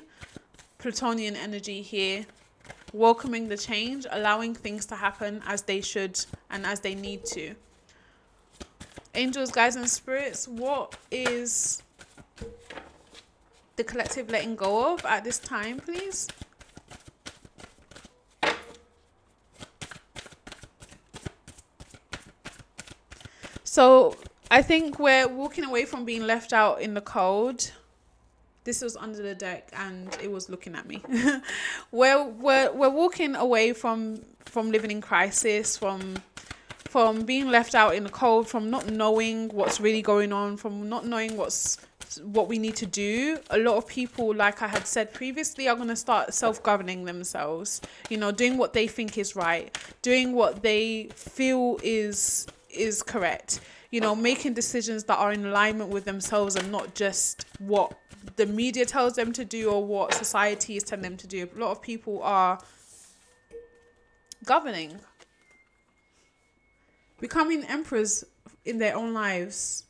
plutonian 0.78 1.36
energy 1.36 1.82
here 1.82 2.26
welcoming 2.92 3.48
the 3.48 3.56
change, 3.56 4.06
allowing 4.10 4.54
things 4.54 4.86
to 4.86 4.96
happen 4.96 5.42
as 5.46 5.62
they 5.62 5.80
should 5.80 6.18
and 6.50 6.64
as 6.66 6.80
they 6.80 6.94
need 6.94 7.24
to. 7.24 7.54
Angels, 9.16 9.50
guides, 9.50 9.76
and 9.76 9.88
spirits, 9.88 10.46
what 10.46 10.94
is 11.10 11.82
the 13.76 13.84
collective 13.84 14.30
letting 14.30 14.54
go 14.56 14.94
of 14.94 15.04
at 15.04 15.24
this 15.24 15.38
time, 15.38 15.80
please? 15.80 16.28
So 23.64 24.16
I 24.50 24.62
think 24.62 24.98
we're 24.98 25.26
walking 25.26 25.64
away 25.64 25.84
from 25.84 26.04
being 26.04 26.26
left 26.26 26.52
out 26.52 26.80
in 26.80 26.94
the 26.94 27.00
cold 27.00 27.72
this 28.66 28.82
was 28.82 28.96
under 28.96 29.22
the 29.22 29.34
deck 29.34 29.70
and 29.74 30.12
it 30.20 30.30
was 30.30 30.50
looking 30.50 30.74
at 30.74 30.86
me. 30.86 31.00
we're, 31.92 32.24
we're, 32.24 32.72
we're 32.72 32.90
walking 32.90 33.36
away 33.36 33.72
from 33.72 34.20
from 34.44 34.70
living 34.70 34.90
in 34.90 35.00
crisis, 35.00 35.76
from 35.76 36.16
from 36.88 37.22
being 37.22 37.48
left 37.48 37.74
out 37.74 37.94
in 37.94 38.04
the 38.04 38.10
cold, 38.10 38.48
from 38.48 38.70
not 38.70 38.90
knowing 38.90 39.48
what's 39.48 39.80
really 39.80 40.02
going 40.02 40.32
on, 40.32 40.56
from 40.56 40.88
not 40.88 41.06
knowing 41.06 41.36
what's 41.36 41.78
what 42.22 42.48
we 42.48 42.58
need 42.58 42.76
to 42.76 42.86
do. 42.86 43.38
A 43.50 43.58
lot 43.58 43.76
of 43.76 43.86
people, 43.86 44.34
like 44.34 44.62
I 44.62 44.68
had 44.68 44.86
said 44.86 45.12
previously, 45.12 45.68
are 45.68 45.76
going 45.76 45.88
to 45.88 45.96
start 45.96 46.32
self 46.34 46.62
governing 46.62 47.04
themselves, 47.04 47.80
you 48.08 48.16
know, 48.16 48.32
doing 48.32 48.56
what 48.56 48.72
they 48.72 48.86
think 48.86 49.18
is 49.18 49.36
right, 49.36 49.76
doing 50.02 50.32
what 50.32 50.62
they 50.62 51.08
feel 51.14 51.78
is 51.82 52.46
is 52.70 53.02
correct, 53.02 53.60
you 53.90 54.00
know, 54.00 54.14
making 54.14 54.54
decisions 54.54 55.04
that 55.04 55.18
are 55.18 55.32
in 55.32 55.46
alignment 55.46 55.90
with 55.90 56.04
themselves 56.04 56.56
and 56.56 56.70
not 56.70 56.94
just 56.94 57.46
what 57.58 57.98
the 58.36 58.46
media 58.46 58.84
tells 58.84 59.14
them 59.14 59.32
to 59.32 59.44
do 59.44 59.70
or 59.70 59.84
what 59.84 60.12
society 60.14 60.76
is 60.76 60.82
telling 60.82 61.02
them 61.02 61.16
to 61.16 61.26
do. 61.26 61.48
A 61.56 61.58
lot 61.58 61.70
of 61.70 61.80
people 61.80 62.22
are 62.22 62.58
governing, 64.44 64.98
becoming 67.18 67.64
emperors 67.64 68.24
in 68.64 68.78
their 68.78 68.96
own 68.96 69.12
lives. 69.12 69.84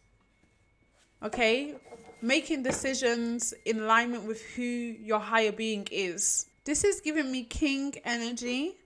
Okay? 1.23 1.75
Making 2.23 2.63
decisions 2.63 3.55
in 3.65 3.81
alignment 3.81 4.25
with 4.25 4.43
who 4.55 4.63
your 4.63 5.19
higher 5.19 5.53
being 5.53 5.87
is. 5.91 6.47
This 6.65 6.85
is 6.85 7.01
giving 7.01 7.31
me 7.31 7.45
king 7.45 7.95
energy. 8.05 8.77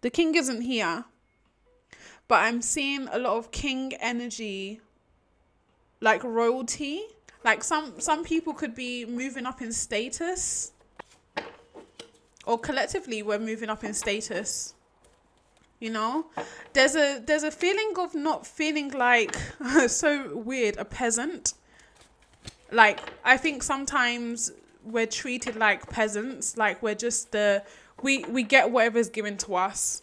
The 0.00 0.10
king 0.10 0.34
isn't 0.34 0.62
here, 0.62 1.04
but 2.28 2.36
I'm 2.36 2.62
seeing 2.62 3.08
a 3.12 3.18
lot 3.18 3.36
of 3.36 3.50
king 3.50 3.92
energy, 4.00 4.80
like 6.00 6.24
royalty 6.24 7.02
like 7.44 7.64
some 7.64 7.98
some 7.98 8.24
people 8.24 8.52
could 8.52 8.74
be 8.74 9.04
moving 9.04 9.46
up 9.46 9.62
in 9.62 9.72
status 9.72 10.72
or 12.46 12.58
collectively 12.58 13.22
we're 13.22 13.38
moving 13.38 13.68
up 13.68 13.84
in 13.84 13.92
status 13.94 14.74
you 15.82 15.90
know? 15.90 16.26
There's 16.72 16.94
a 16.94 17.20
there's 17.26 17.42
a 17.42 17.50
feeling 17.50 17.92
of 17.98 18.14
not 18.14 18.46
feeling 18.46 18.90
like 18.92 19.36
so 19.88 20.36
weird 20.36 20.76
a 20.78 20.84
peasant. 20.84 21.54
Like 22.70 23.00
i 23.24 23.36
think 23.36 23.62
sometimes 23.62 24.52
we're 24.82 25.06
treated 25.06 25.56
like 25.56 25.88
peasants 25.90 26.56
like 26.56 26.82
we're 26.82 26.94
just 26.94 27.30
the 27.30 27.62
we 28.02 28.24
we 28.24 28.42
get 28.42 28.70
whatever's 28.70 29.10
given 29.10 29.36
to 29.38 29.54
us. 29.56 30.02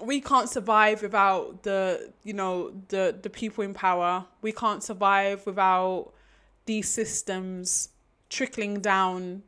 We 0.00 0.20
can't 0.20 0.48
survive 0.48 1.02
without 1.02 1.62
the 1.62 2.12
you 2.24 2.34
know 2.34 2.72
the 2.88 3.16
the 3.20 3.30
people 3.30 3.64
in 3.64 3.74
power. 3.74 4.26
We 4.42 4.52
can't 4.52 4.82
survive 4.82 5.46
without 5.46 6.12
these 6.66 6.88
systems 6.88 7.88
trickling 8.28 8.80
down 8.80 9.42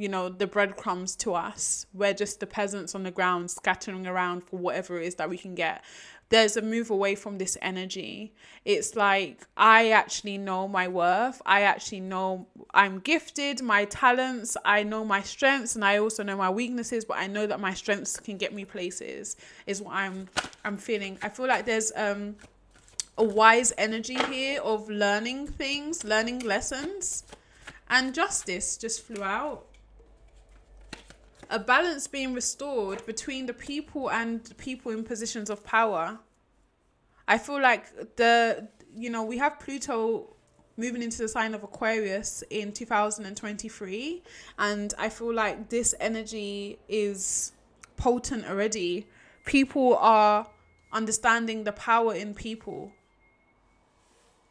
you 0.00 0.08
know 0.08 0.28
the 0.28 0.46
breadcrumbs 0.46 1.14
to 1.14 1.34
us 1.34 1.86
we're 1.92 2.14
just 2.14 2.40
the 2.40 2.46
peasants 2.46 2.94
on 2.94 3.02
the 3.02 3.10
ground 3.10 3.50
scattering 3.50 4.06
around 4.06 4.42
for 4.42 4.56
whatever 4.56 4.98
it 4.98 5.06
is 5.06 5.16
that 5.16 5.28
we 5.28 5.36
can 5.36 5.54
get 5.54 5.84
there's 6.30 6.56
a 6.56 6.62
move 6.62 6.90
away 6.90 7.16
from 7.16 7.38
this 7.38 7.58
energy. 7.60 8.32
It's 8.64 8.94
like 8.94 9.46
I 9.56 9.90
actually 9.90 10.38
know 10.38 10.68
my 10.68 10.86
worth. 10.86 11.42
I 11.44 11.62
actually 11.62 12.00
know 12.00 12.46
I'm 12.72 13.00
gifted, 13.00 13.60
my 13.62 13.84
talents, 13.86 14.56
I 14.64 14.84
know 14.84 15.04
my 15.04 15.22
strengths 15.22 15.74
and 15.74 15.84
I 15.84 15.98
also 15.98 16.22
know 16.22 16.36
my 16.36 16.48
weaknesses, 16.48 17.04
but 17.04 17.18
I 17.18 17.26
know 17.26 17.48
that 17.48 17.58
my 17.58 17.74
strengths 17.74 18.18
can 18.20 18.36
get 18.36 18.54
me 18.54 18.64
places 18.64 19.36
is 19.66 19.82
what 19.82 19.94
I'm 19.94 20.28
I'm 20.64 20.76
feeling. 20.76 21.18
I 21.20 21.28
feel 21.30 21.48
like 21.48 21.66
there's 21.66 21.90
um 21.96 22.36
a 23.18 23.24
wise 23.24 23.72
energy 23.76 24.18
here 24.30 24.60
of 24.62 24.88
learning 24.88 25.48
things, 25.48 26.04
learning 26.04 26.38
lessons. 26.40 27.24
And 27.92 28.14
justice 28.14 28.76
just 28.76 29.02
flew 29.02 29.24
out 29.24 29.66
a 31.50 31.58
balance 31.58 32.06
being 32.06 32.32
restored 32.32 33.04
between 33.06 33.46
the 33.46 33.52
people 33.52 34.10
and 34.10 34.56
people 34.56 34.92
in 34.92 35.04
positions 35.04 35.50
of 35.50 35.64
power. 35.64 36.18
I 37.26 37.38
feel 37.38 37.60
like 37.60 38.16
the 38.16 38.68
you 38.94 39.10
know 39.10 39.24
we 39.24 39.38
have 39.38 39.58
Pluto 39.58 40.36
moving 40.76 41.02
into 41.02 41.18
the 41.18 41.28
sign 41.28 41.52
of 41.54 41.62
Aquarius 41.62 42.42
in 42.48 42.72
2023 42.72 44.22
and 44.58 44.94
I 44.98 45.08
feel 45.10 45.34
like 45.34 45.68
this 45.68 45.94
energy 46.00 46.78
is 46.88 47.52
potent 47.96 48.46
already. 48.46 49.06
People 49.44 49.96
are 49.96 50.46
understanding 50.92 51.64
the 51.64 51.72
power 51.72 52.14
in 52.14 52.34
people 52.34 52.92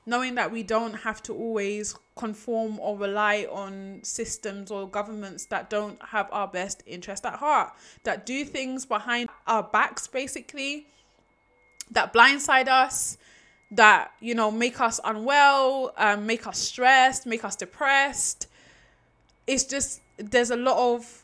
knowing 0.09 0.35
that 0.35 0.51
we 0.51 0.63
don't 0.63 0.93
have 0.93 1.21
to 1.21 1.33
always 1.33 1.95
conform 2.15 2.79
or 2.79 2.97
rely 2.97 3.47
on 3.51 3.99
systems 4.01 4.71
or 4.71 4.89
governments 4.89 5.45
that 5.45 5.69
don't 5.69 6.01
have 6.01 6.27
our 6.31 6.47
best 6.47 6.81
interest 6.87 7.25
at 7.25 7.35
heart, 7.35 7.71
that 8.03 8.25
do 8.25 8.43
things 8.43 8.85
behind 8.85 9.29
our 9.45 9.61
backs, 9.61 10.07
basically, 10.07 10.87
that 11.91 12.11
blindside 12.11 12.67
us, 12.67 13.17
that, 13.71 14.11
you 14.19 14.33
know, 14.33 14.49
make 14.49 14.81
us 14.81 14.99
unwell, 15.05 15.93
um, 15.97 16.25
make 16.25 16.47
us 16.47 16.57
stressed, 16.57 17.27
make 17.27 17.43
us 17.45 17.55
depressed. 17.55 18.47
It's 19.45 19.63
just, 19.63 20.01
there's 20.17 20.49
a 20.49 20.57
lot 20.57 20.77
of 20.77 21.18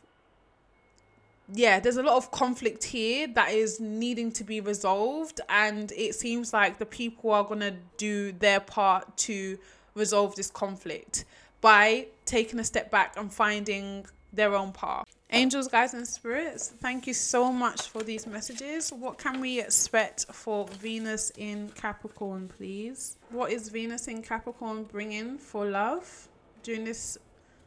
yeah, 1.54 1.80
there's 1.80 1.98
a 1.98 2.04
lot 2.04 2.16
of 2.16 2.32
conflict 2.32 2.84
here 2.84 3.28
that 3.36 3.52
is 3.52 3.80
needing 3.80 4.32
to 4.34 4.44
be 4.44 4.62
resolved, 4.62 5.42
and 5.50 5.92
it 5.92 6.16
seems 6.16 6.54
like 6.54 6.80
the 6.80 6.86
people 6.86 7.32
are 7.32 7.44
gonna 7.44 7.76
do 7.98 8.32
their 8.32 8.60
part 8.60 9.16
to 9.18 9.58
resolve 9.94 10.36
this 10.36 10.50
conflict 10.50 11.26
by 11.62 12.08
taking 12.26 12.60
a 12.60 12.64
step 12.64 12.92
back 12.92 13.16
and 13.18 13.32
finding 13.34 14.06
their 14.34 14.54
own 14.54 14.72
path. 14.72 15.06
Angels, 15.32 15.68
guides, 15.68 15.94
and 15.94 16.08
spirits, 16.08 16.70
thank 16.82 17.08
you 17.08 17.14
so 17.14 17.52
much 17.52 17.90
for 17.90 18.04
these 18.04 18.28
messages. 18.28 18.92
What 18.92 19.18
can 19.18 19.42
we 19.42 19.60
expect 19.60 20.26
for 20.32 20.68
Venus 20.68 21.32
in 21.38 21.70
Capricorn, 21.70 22.48
please? 22.48 23.18
What 23.32 23.52
is 23.52 23.70
Venus 23.70 24.08
in 24.08 24.22
Capricorn 24.22 24.84
bringing 24.84 25.38
for 25.38 25.66
love 25.66 26.28
during 26.64 26.84
this 26.84 27.18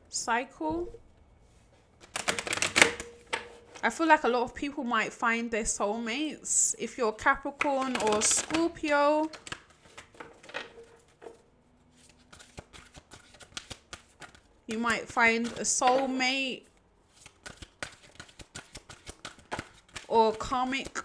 cycle? 0.09 0.89
I 3.81 3.91
feel 3.91 4.09
like 4.09 4.25
a 4.25 4.29
lot 4.29 4.43
of 4.43 4.55
people 4.55 4.83
might 4.83 5.13
find 5.13 5.51
their 5.51 5.63
soulmates. 5.63 6.75
If 6.79 6.99
you're 6.99 7.13
Capricorn 7.13 7.97
or 8.09 8.21
Scorpio, 8.23 9.31
you 14.67 14.79
might 14.79 15.09
find 15.09 15.47
a 15.47 15.63
soulmate 15.63 16.63
or 20.09 20.33
karmic 20.33 21.01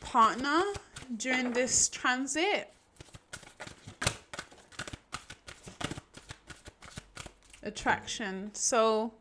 partner 0.00 0.62
during 1.16 1.52
this 1.52 1.88
transit. 1.88 2.70
Attraction. 7.62 8.50
So, 8.52 9.14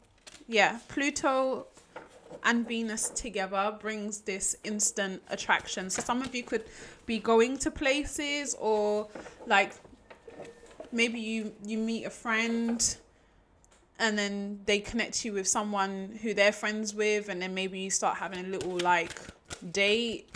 yeah, 0.47 0.80
Pluto 0.89 1.68
and 2.48 2.66
Venus 2.66 3.10
together 3.10 3.76
brings 3.78 4.22
this 4.22 4.56
instant 4.64 5.22
attraction. 5.30 5.89
So, 5.89 6.02
some 6.02 6.22
of 6.22 6.34
you 6.34 6.43
could 6.43 6.64
be 7.06 7.20
going 7.20 7.58
to 7.58 7.70
places 7.70 8.56
or 8.58 9.10
like 9.45 9.74
maybe 10.93 11.20
you 11.20 11.54
you 11.66 11.78
meet 11.78 12.06
a 12.06 12.10
friend 12.10 12.98
and 14.00 14.18
then 14.18 14.62
they 14.66 14.80
connect 14.80 15.26
you 15.26 15.34
with 15.34 15.48
someone 15.48 16.18
who 16.22 16.34
they're 16.34 16.54
friends 16.54 16.95
with 16.95 17.28
and 17.28 17.41
then 17.41 17.54
maybe 17.54 17.80
you 17.80 17.89
start 17.89 18.18
having 18.18 18.45
a 18.45 18.48
little 18.48 18.78
like 18.80 19.20
date 19.72 20.30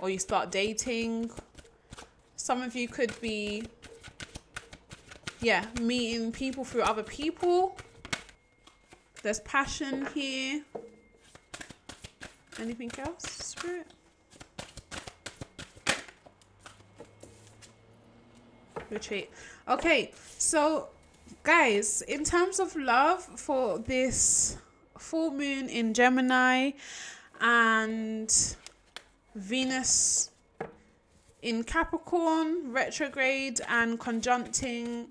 or 0.00 0.08
you 0.08 0.18
start 0.18 0.50
dating 0.50 1.30
some 2.36 2.62
of 2.62 2.74
you 2.74 2.88
could 2.88 3.12
be 3.20 3.64
yeah 5.42 5.66
meeting 5.80 6.32
people 6.32 6.64
through 6.64 6.82
other 6.82 7.02
people 7.02 7.76
there's 9.22 9.40
passion 9.40 10.06
here. 10.14 10.62
Anything 12.58 12.90
else 12.98 13.24
spirit? 13.24 13.86
Retreat. 18.90 19.30
Okay 19.68 20.12
so 20.40 20.88
guys, 21.42 22.02
in 22.02 22.24
terms 22.24 22.58
of 22.58 22.74
love 22.74 23.22
for 23.22 23.78
this 23.78 24.56
full 24.98 25.30
moon 25.30 25.68
in 25.68 25.92
Gemini 25.94 26.72
and 27.40 28.56
Venus 29.34 30.30
in 31.42 31.62
Capricorn, 31.62 32.72
retrograde, 32.72 33.60
and 33.68 34.00
conjuncting 34.00 35.08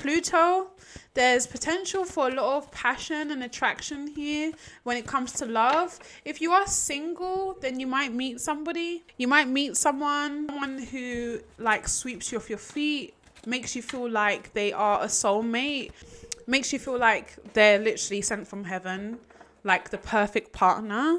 Pluto, 0.00 0.68
there's 1.12 1.46
potential 1.46 2.04
for 2.06 2.28
a 2.28 2.34
lot 2.34 2.56
of 2.56 2.72
passion 2.72 3.30
and 3.30 3.42
attraction 3.42 4.06
here 4.06 4.50
when 4.84 4.96
it 4.96 5.06
comes 5.06 5.32
to 5.32 5.44
love. 5.44 5.98
If 6.24 6.40
you 6.40 6.52
are 6.52 6.66
single, 6.66 7.58
then 7.60 7.78
you 7.78 7.86
might 7.86 8.10
meet 8.10 8.40
somebody. 8.40 9.04
You 9.18 9.28
might 9.28 9.46
meet 9.46 9.76
someone, 9.76 10.46
someone 10.48 10.78
who 10.78 11.40
like 11.58 11.86
sweeps 11.86 12.32
you 12.32 12.38
off 12.38 12.48
your 12.48 12.58
feet, 12.58 13.12
makes 13.44 13.76
you 13.76 13.82
feel 13.82 14.08
like 14.08 14.54
they 14.54 14.72
are 14.72 15.02
a 15.02 15.06
soulmate, 15.06 15.90
makes 16.46 16.72
you 16.72 16.78
feel 16.78 16.98
like 16.98 17.36
they're 17.52 17.78
literally 17.78 18.22
sent 18.22 18.48
from 18.48 18.64
heaven, 18.64 19.18
like 19.64 19.90
the 19.90 19.98
perfect 19.98 20.54
partner. 20.54 21.18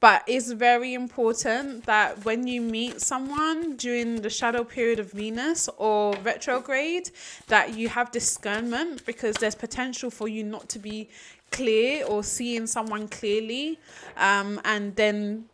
But 0.00 0.24
it's 0.26 0.50
very 0.50 0.94
important 0.94 1.84
that 1.84 2.24
when 2.24 2.46
you 2.46 2.62
meet 2.62 3.02
someone 3.02 3.76
during 3.76 4.22
the 4.22 4.30
shadow 4.30 4.64
period 4.64 4.98
of 4.98 5.12
Venus 5.12 5.68
or 5.76 6.14
retrograde, 6.22 7.10
that 7.48 7.76
you 7.76 7.90
have 7.90 8.10
discernment 8.10 9.04
because 9.04 9.36
there's 9.36 9.54
potential 9.54 10.10
for 10.10 10.26
you 10.26 10.42
not 10.42 10.70
to 10.70 10.78
be 10.78 11.10
clear 11.50 12.06
or 12.06 12.24
seeing 12.24 12.66
someone 12.66 13.08
clearly. 13.08 13.78
Um, 14.16 14.58
and 14.64 14.96
then, 14.96 15.44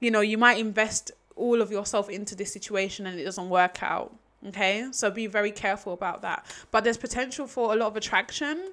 you 0.00 0.10
know, 0.10 0.22
you 0.22 0.38
might 0.38 0.58
invest 0.58 1.12
all 1.36 1.62
of 1.62 1.70
yourself 1.70 2.10
into 2.10 2.34
this 2.34 2.52
situation 2.52 3.06
and 3.06 3.18
it 3.20 3.24
doesn't 3.24 3.48
work 3.48 3.80
out. 3.82 4.12
Okay, 4.46 4.86
so 4.92 5.10
be 5.10 5.26
very 5.26 5.50
careful 5.50 5.92
about 5.92 6.22
that. 6.22 6.46
But 6.70 6.84
there's 6.84 6.96
potential 6.96 7.46
for 7.46 7.72
a 7.72 7.76
lot 7.76 7.88
of 7.88 7.96
attraction 7.96 8.72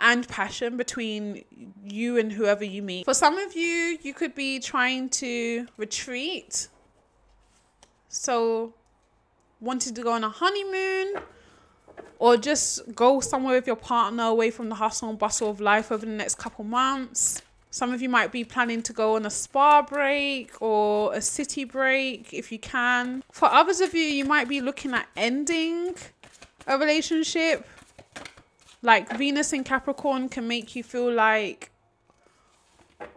and 0.00 0.26
passion 0.28 0.76
between 0.76 1.44
you 1.84 2.18
and 2.18 2.32
whoever 2.32 2.64
you 2.64 2.82
meet. 2.82 3.04
For 3.04 3.14
some 3.14 3.38
of 3.38 3.54
you, 3.54 3.98
you 4.02 4.14
could 4.14 4.34
be 4.34 4.58
trying 4.58 5.08
to 5.10 5.66
retreat. 5.76 6.68
So, 8.08 8.74
wanting 9.60 9.94
to 9.94 10.02
go 10.02 10.12
on 10.12 10.24
a 10.24 10.28
honeymoon 10.28 11.22
or 12.18 12.36
just 12.36 12.94
go 12.94 13.20
somewhere 13.20 13.54
with 13.54 13.66
your 13.66 13.76
partner 13.76 14.24
away 14.24 14.50
from 14.50 14.68
the 14.68 14.74
hustle 14.76 15.08
and 15.08 15.18
bustle 15.18 15.50
of 15.50 15.60
life 15.60 15.90
over 15.90 16.04
the 16.04 16.12
next 16.12 16.36
couple 16.36 16.64
months. 16.64 17.42
Some 17.70 17.94
of 17.94 18.02
you 18.02 18.08
might 18.10 18.30
be 18.30 18.44
planning 18.44 18.82
to 18.82 18.92
go 18.92 19.16
on 19.16 19.24
a 19.24 19.30
spa 19.30 19.80
break 19.80 20.60
or 20.60 21.14
a 21.14 21.22
city 21.22 21.64
break 21.64 22.32
if 22.34 22.52
you 22.52 22.58
can. 22.58 23.24
For 23.32 23.46
others 23.46 23.80
of 23.80 23.94
you, 23.94 24.02
you 24.02 24.26
might 24.26 24.46
be 24.46 24.60
looking 24.60 24.92
at 24.92 25.08
ending 25.16 25.94
a 26.66 26.78
relationship. 26.78 27.66
Like 28.82 29.16
Venus 29.16 29.52
in 29.52 29.64
Capricorn 29.64 30.28
can 30.28 30.48
make 30.48 30.74
you 30.74 30.82
feel 30.82 31.12
like 31.12 31.70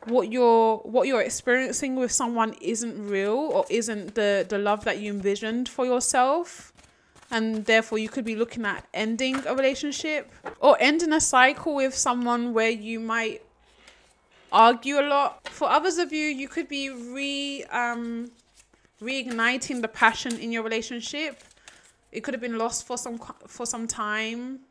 what 0.06 0.32
you're 0.32 0.78
what 0.78 1.08
you're 1.08 1.22
experiencing 1.22 1.96
with 1.96 2.12
someone 2.12 2.54
isn't 2.62 3.08
real 3.08 3.38
or 3.38 3.66
isn't 3.70 4.16
the 4.16 4.46
the 4.48 4.58
love 4.58 4.84
that 4.84 5.00
you 5.00 5.12
envisioned 5.12 5.70
for 5.70 5.86
yourself 5.86 6.74
and 7.32 7.66
therefore 7.66 7.98
you 7.98 8.10
could 8.10 8.26
be 8.26 8.36
looking 8.36 8.66
at 8.66 8.86
ending 8.94 9.36
a 9.46 9.56
relationship 9.56 10.32
or 10.60 10.78
ending 10.80 11.14
a 11.14 11.22
cycle 11.22 11.76
with 11.76 11.94
someone 11.96 12.54
where 12.54 12.70
you 12.70 13.00
might 13.00 13.42
argue 14.52 15.00
a 15.00 15.06
lot. 15.06 15.48
For 15.50 15.70
others 15.70 15.98
of 15.98 16.14
you, 16.14 16.26
you 16.26 16.48
could 16.48 16.68
be 16.68 16.90
re 16.90 17.64
um, 17.72 18.32
reigniting 19.02 19.82
the 19.82 19.88
passion 19.88 20.38
in 20.40 20.52
your 20.52 20.64
relationship. 20.64 21.42
It 22.12 22.22
could 22.24 22.34
have 22.34 22.42
been 22.42 22.58
lost 22.58 22.86
for 22.88 22.98
some 22.98 23.20
for 23.48 23.66
some 23.66 23.88
time, 23.88 24.62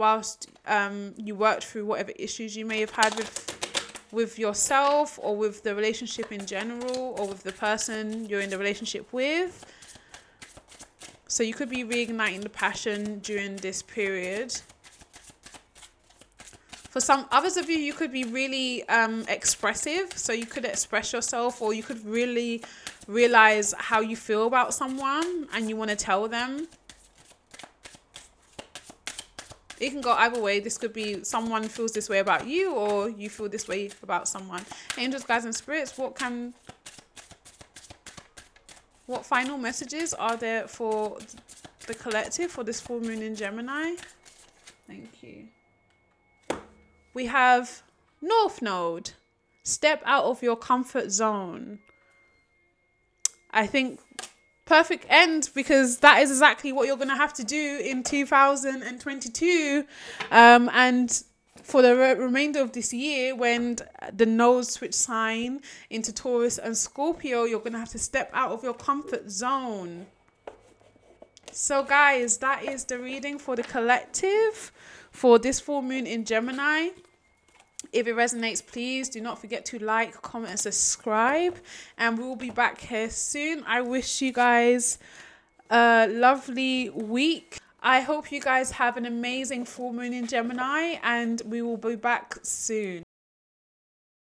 whilst 0.00 0.48
um, 0.66 1.12
you 1.16 1.34
worked 1.34 1.64
through 1.64 1.84
whatever 1.84 2.12
issues 2.16 2.56
you 2.56 2.64
may 2.64 2.80
have 2.80 2.90
had 2.90 3.14
with 3.16 3.32
with 4.12 4.40
yourself 4.40 5.20
or 5.22 5.36
with 5.36 5.62
the 5.62 5.72
relationship 5.72 6.32
in 6.32 6.44
general 6.44 7.14
or 7.16 7.28
with 7.28 7.44
the 7.44 7.52
person 7.52 8.26
you're 8.28 8.40
in 8.40 8.50
the 8.50 8.58
relationship 8.58 9.06
with. 9.12 9.64
So 11.28 11.44
you 11.44 11.54
could 11.54 11.70
be 11.70 11.84
reigniting 11.84 12.42
the 12.42 12.48
passion 12.48 13.20
during 13.20 13.54
this 13.56 13.82
period. 13.82 14.50
For 16.94 17.00
some 17.00 17.26
others 17.30 17.56
of 17.56 17.70
you 17.70 17.78
you 17.78 17.92
could 17.92 18.10
be 18.10 18.24
really 18.24 18.88
um, 18.88 19.24
expressive. 19.28 20.06
So 20.16 20.32
you 20.32 20.46
could 20.46 20.64
express 20.64 21.12
yourself 21.12 21.62
or 21.62 21.72
you 21.72 21.84
could 21.84 22.04
really 22.04 22.64
realize 23.06 23.74
how 23.78 24.00
you 24.00 24.16
feel 24.16 24.48
about 24.48 24.74
someone 24.74 25.46
and 25.52 25.68
you 25.68 25.76
want 25.76 25.90
to 25.90 25.96
tell 25.96 26.26
them 26.26 26.66
it 29.80 29.90
can 29.90 30.00
go 30.00 30.12
either 30.12 30.40
way 30.40 30.60
this 30.60 30.78
could 30.78 30.92
be 30.92 31.24
someone 31.24 31.64
feels 31.68 31.92
this 31.92 32.08
way 32.08 32.18
about 32.18 32.46
you 32.46 32.72
or 32.72 33.08
you 33.08 33.28
feel 33.28 33.48
this 33.48 33.66
way 33.66 33.90
about 34.02 34.28
someone 34.28 34.62
angels 34.98 35.24
guides 35.24 35.44
and 35.44 35.54
spirits 35.54 35.96
what 35.98 36.14
can 36.14 36.54
what 39.06 39.26
final 39.26 39.58
messages 39.58 40.14
are 40.14 40.36
there 40.36 40.68
for 40.68 41.18
the 41.86 41.94
collective 41.94 42.50
for 42.50 42.62
this 42.62 42.80
full 42.80 43.00
moon 43.00 43.22
in 43.22 43.34
gemini 43.34 43.94
thank 44.86 45.22
you 45.22 45.48
we 47.12 47.26
have 47.26 47.82
North 48.20 48.62
Node. 48.62 49.12
Step 49.62 50.02
out 50.04 50.24
of 50.24 50.42
your 50.42 50.56
comfort 50.56 51.10
zone. 51.10 51.80
I 53.50 53.66
think 53.66 54.00
perfect 54.70 55.04
end 55.08 55.50
because 55.52 55.98
that 55.98 56.22
is 56.22 56.30
exactly 56.30 56.70
what 56.70 56.86
you're 56.86 56.96
going 56.96 57.08
to 57.08 57.16
have 57.16 57.32
to 57.32 57.42
do 57.42 57.80
in 57.84 58.04
2022 58.04 59.84
um, 60.30 60.70
and 60.72 61.24
for 61.60 61.82
the 61.82 61.96
re- 61.96 62.14
remainder 62.14 62.60
of 62.60 62.70
this 62.70 62.92
year 62.92 63.34
when 63.34 63.76
the 64.12 64.24
nodes 64.24 64.70
switch 64.70 64.94
sign 64.94 65.60
into 65.90 66.12
taurus 66.12 66.56
and 66.56 66.76
scorpio 66.76 67.42
you're 67.42 67.58
going 67.58 67.72
to 67.72 67.80
have 67.80 67.88
to 67.88 67.98
step 67.98 68.30
out 68.32 68.52
of 68.52 68.62
your 68.62 68.74
comfort 68.74 69.28
zone 69.28 70.06
so 71.50 71.82
guys 71.82 72.36
that 72.36 72.62
is 72.62 72.84
the 72.84 72.96
reading 72.96 73.40
for 73.40 73.56
the 73.56 73.64
collective 73.64 74.70
for 75.10 75.38
this 75.38 75.60
full 75.60 75.82
moon 75.82 76.06
in 76.06 76.24
Gemini. 76.24 76.90
If 77.92 78.06
it 78.06 78.14
resonates, 78.14 78.64
please 78.64 79.08
do 79.08 79.20
not 79.20 79.38
forget 79.40 79.64
to 79.66 79.78
like, 79.78 80.20
comment, 80.22 80.50
and 80.50 80.60
subscribe. 80.60 81.58
And 81.98 82.18
we 82.18 82.24
will 82.24 82.36
be 82.36 82.50
back 82.50 82.80
here 82.80 83.10
soon. 83.10 83.64
I 83.66 83.80
wish 83.80 84.22
you 84.22 84.32
guys 84.32 84.98
a 85.70 86.06
lovely 86.08 86.90
week. 86.90 87.58
I 87.82 88.00
hope 88.00 88.30
you 88.30 88.40
guys 88.40 88.72
have 88.72 88.96
an 88.96 89.06
amazing 89.06 89.64
full 89.64 89.92
moon 89.92 90.12
in 90.12 90.26
Gemini, 90.26 90.98
and 91.02 91.40
we 91.46 91.62
will 91.62 91.78
be 91.78 91.96
back 91.96 92.36
soon. 92.42 93.02